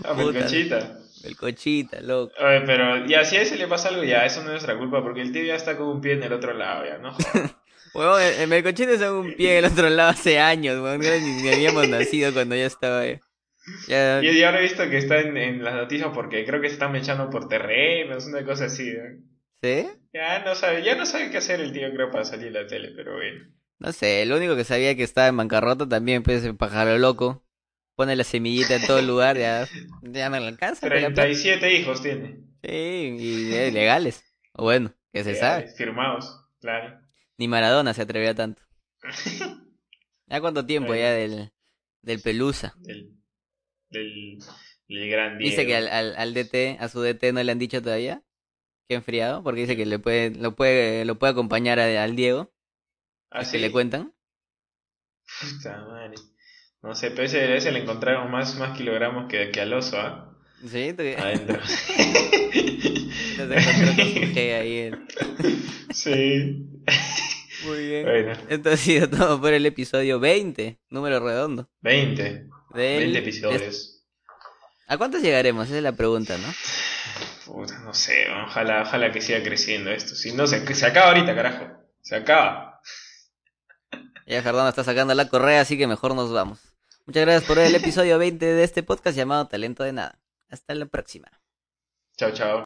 A 0.03 0.15
Puta. 0.15 0.31
Melcochita. 0.33 0.99
Melcochita, 1.23 2.01
loco. 2.01 2.33
Oye, 2.39 2.61
pero 2.65 3.05
ya 3.05 3.23
si 3.23 3.37
a 3.37 3.41
ese 3.41 3.57
le 3.57 3.67
pasa 3.67 3.89
algo, 3.89 4.03
ya 4.03 4.25
eso 4.25 4.39
no 4.39 4.47
es 4.47 4.51
nuestra 4.53 4.77
culpa, 4.77 5.03
porque 5.03 5.21
el 5.21 5.31
tío 5.31 5.43
ya 5.43 5.55
está 5.55 5.77
con 5.77 5.87
un 5.87 6.01
pie 6.01 6.13
en 6.13 6.23
el 6.23 6.33
otro 6.33 6.53
lado, 6.53 6.85
ya, 6.85 6.97
¿no? 6.97 7.15
Huevón, 7.93 8.21
el, 8.21 8.33
el 8.33 8.47
Melcochita 8.47 8.91
está 8.91 9.07
en 9.07 9.13
un 9.13 9.35
pie 9.35 9.55
del 9.55 9.65
otro 9.65 9.89
lado 9.89 10.09
hace 10.09 10.39
años, 10.39 10.81
weón. 10.81 10.99
Ni, 11.01 11.41
ni 11.41 11.49
habíamos 11.49 11.87
nacido 11.89 12.33
cuando 12.33 12.55
ya 12.55 12.65
estaba 12.65 13.01
ahí. 13.01 13.19
Ya, 13.87 14.21
Y 14.23 14.39
ya 14.39 14.47
ahora 14.47 14.59
he 14.59 14.63
visto 14.63 14.89
que 14.89 14.97
está 14.97 15.19
en, 15.19 15.37
en 15.37 15.63
las 15.63 15.75
noticias 15.75 16.09
porque 16.13 16.45
creo 16.45 16.61
que 16.61 16.69
se 16.69 16.73
están 16.73 16.95
echando 16.95 17.29
por 17.29 17.47
terrenos, 17.47 18.25
una 18.25 18.43
cosa 18.43 18.65
así, 18.65 18.91
¿no? 18.91 19.23
¿Sí? 19.61 19.87
Ya 20.13 20.43
no 20.43 20.55
sabe, 20.55 20.83
ya 20.83 20.95
no 20.95 21.05
sabe 21.05 21.29
qué 21.29 21.37
hacer 21.37 21.59
el 21.59 21.71
tío, 21.71 21.91
creo, 21.93 22.09
para 22.09 22.25
salir 22.25 22.47
en 22.47 22.53
la 22.53 22.65
tele, 22.65 22.93
pero 22.95 23.15
bueno. 23.17 23.45
No 23.79 23.91
sé, 23.93 24.21
el 24.21 24.33
único 24.33 24.55
que 24.55 24.63
sabía 24.65 24.95
que 24.95 25.03
estaba 25.03 25.27
en 25.27 25.37
bancarrota 25.37 25.87
también, 25.87 26.21
pues, 26.23 26.43
el 26.43 26.55
pájaro 26.55 26.97
loco. 26.97 27.43
Pone 27.95 28.15
la 28.15 28.23
semillita 28.23 28.75
en 28.75 28.87
todo 28.87 29.01
lugar, 29.01 29.37
ya, 29.37 29.67
ya 30.03 30.29
no 30.29 30.39
le 30.39 30.47
alcanza. 30.47 30.87
pues, 30.87 31.01
la 31.01 31.07
plata. 31.09 31.21
37 31.23 31.73
hijos 31.75 32.01
tiene. 32.01 32.39
Sí, 32.63 33.15
y 33.19 33.53
eh, 33.53 33.71
legales. 33.71 34.23
O 34.53 34.63
bueno, 34.63 34.93
que 35.13 35.23
se 35.23 35.35
sabe. 35.35 35.67
Firmados, 35.75 36.45
claro. 36.59 36.99
Ni 37.37 37.47
Maradona 37.47 37.93
se 37.93 38.01
atrevía 38.01 38.35
tanto. 38.35 38.61
¿Ya 40.27 40.41
cuánto 40.41 40.65
tiempo 40.65 40.93
ya 40.93 41.11
del, 41.11 41.51
del 42.01 42.21
Pelusa? 42.21 42.75
Del, 42.81 43.15
del, 43.89 44.39
del 44.87 45.09
gran 45.09 45.37
Diego. 45.37 45.49
Dice 45.51 45.65
que 45.65 45.75
al, 45.75 45.87
al, 45.87 46.15
al 46.17 46.33
DT, 46.33 46.77
a 46.79 46.87
su 46.89 47.01
DT 47.01 47.33
no 47.33 47.41
le 47.43 47.51
han 47.51 47.59
dicho 47.59 47.81
todavía 47.81 48.23
que 48.87 48.95
enfriado, 48.95 49.43
porque 49.43 49.61
dice 49.61 49.75
que 49.77 49.85
le 49.85 49.99
puede, 49.99 50.31
lo 50.31 50.55
puede, 50.55 51.05
lo 51.05 51.17
puede 51.19 51.31
acompañar 51.31 51.79
a- 51.79 52.03
al 52.03 52.15
Diego, 52.15 52.51
¿Ah, 53.31 53.45
sí? 53.45 53.57
le 53.57 53.71
cuentan. 53.71 54.13
Puta 55.39 55.85
madre. 55.87 56.15
No 56.81 56.95
sé, 56.95 57.11
pero 57.11 57.23
ese, 57.23 57.55
ese 57.55 57.71
le 57.71 57.79
encontraron 57.79 58.31
más, 58.31 58.57
más 58.57 58.77
kilogramos 58.77 59.27
que, 59.29 59.51
que 59.51 59.61
al 59.61 59.73
oso, 59.73 59.99
¿ah? 59.99 60.25
Sí, 60.65 60.93
te, 60.93 61.17
Adentro. 61.17 61.59
G 63.39 64.37
ahí. 64.53 64.77
él. 64.77 65.07
sí. 65.93 66.67
Muy 67.65 67.87
bien. 67.87 68.05
Bueno, 68.05 68.33
Esto 68.49 68.71
ha 68.71 68.77
sido 68.77 69.09
todo 69.09 69.39
por 69.39 69.53
el 69.53 69.65
episodio 69.65 70.19
20, 70.19 70.79
número 70.89 71.19
redondo. 71.19 71.69
20. 71.81 72.23
Del, 72.23 72.47
20 72.73 73.19
episodios. 73.19 74.03
¿A 74.87 74.97
cuántos 74.97 75.21
llegaremos? 75.21 75.67
Esa 75.67 75.77
es 75.77 75.83
la 75.83 75.93
pregunta, 75.93 76.37
¿no? 76.37 76.47
puta, 77.45 77.79
no 77.79 77.93
sé, 77.93 78.27
ojalá, 78.45 78.83
ojalá 78.83 79.11
que 79.11 79.21
siga 79.21 79.41
creciendo 79.43 79.91
esto. 79.91 80.15
Si 80.15 80.33
no, 80.33 80.45
se, 80.47 80.73
se 80.73 80.85
acaba 80.85 81.09
ahorita, 81.09 81.35
carajo. 81.35 81.67
Se 82.01 82.15
acaba. 82.15 82.68
Ya 84.29 84.43
Fernando 84.43 84.69
está 84.69 84.83
sacando 84.83 85.15
la 85.15 85.27
correa, 85.27 85.61
así 85.61 85.75
que 85.75 85.87
mejor 85.87 86.13
nos 86.13 86.31
vamos. 86.31 86.59
Muchas 87.07 87.23
gracias 87.23 87.45
por 87.45 87.57
el 87.57 87.73
episodio 87.73 88.19
20 88.19 88.45
de 88.45 88.63
este 88.63 88.83
podcast 88.83 89.17
llamado 89.17 89.47
Talento 89.47 89.83
de 89.83 89.91
Nada. 89.91 90.19
Hasta 90.49 90.75
la 90.75 90.85
próxima. 90.85 91.31
Chao, 92.15 92.31
chao. 92.31 92.57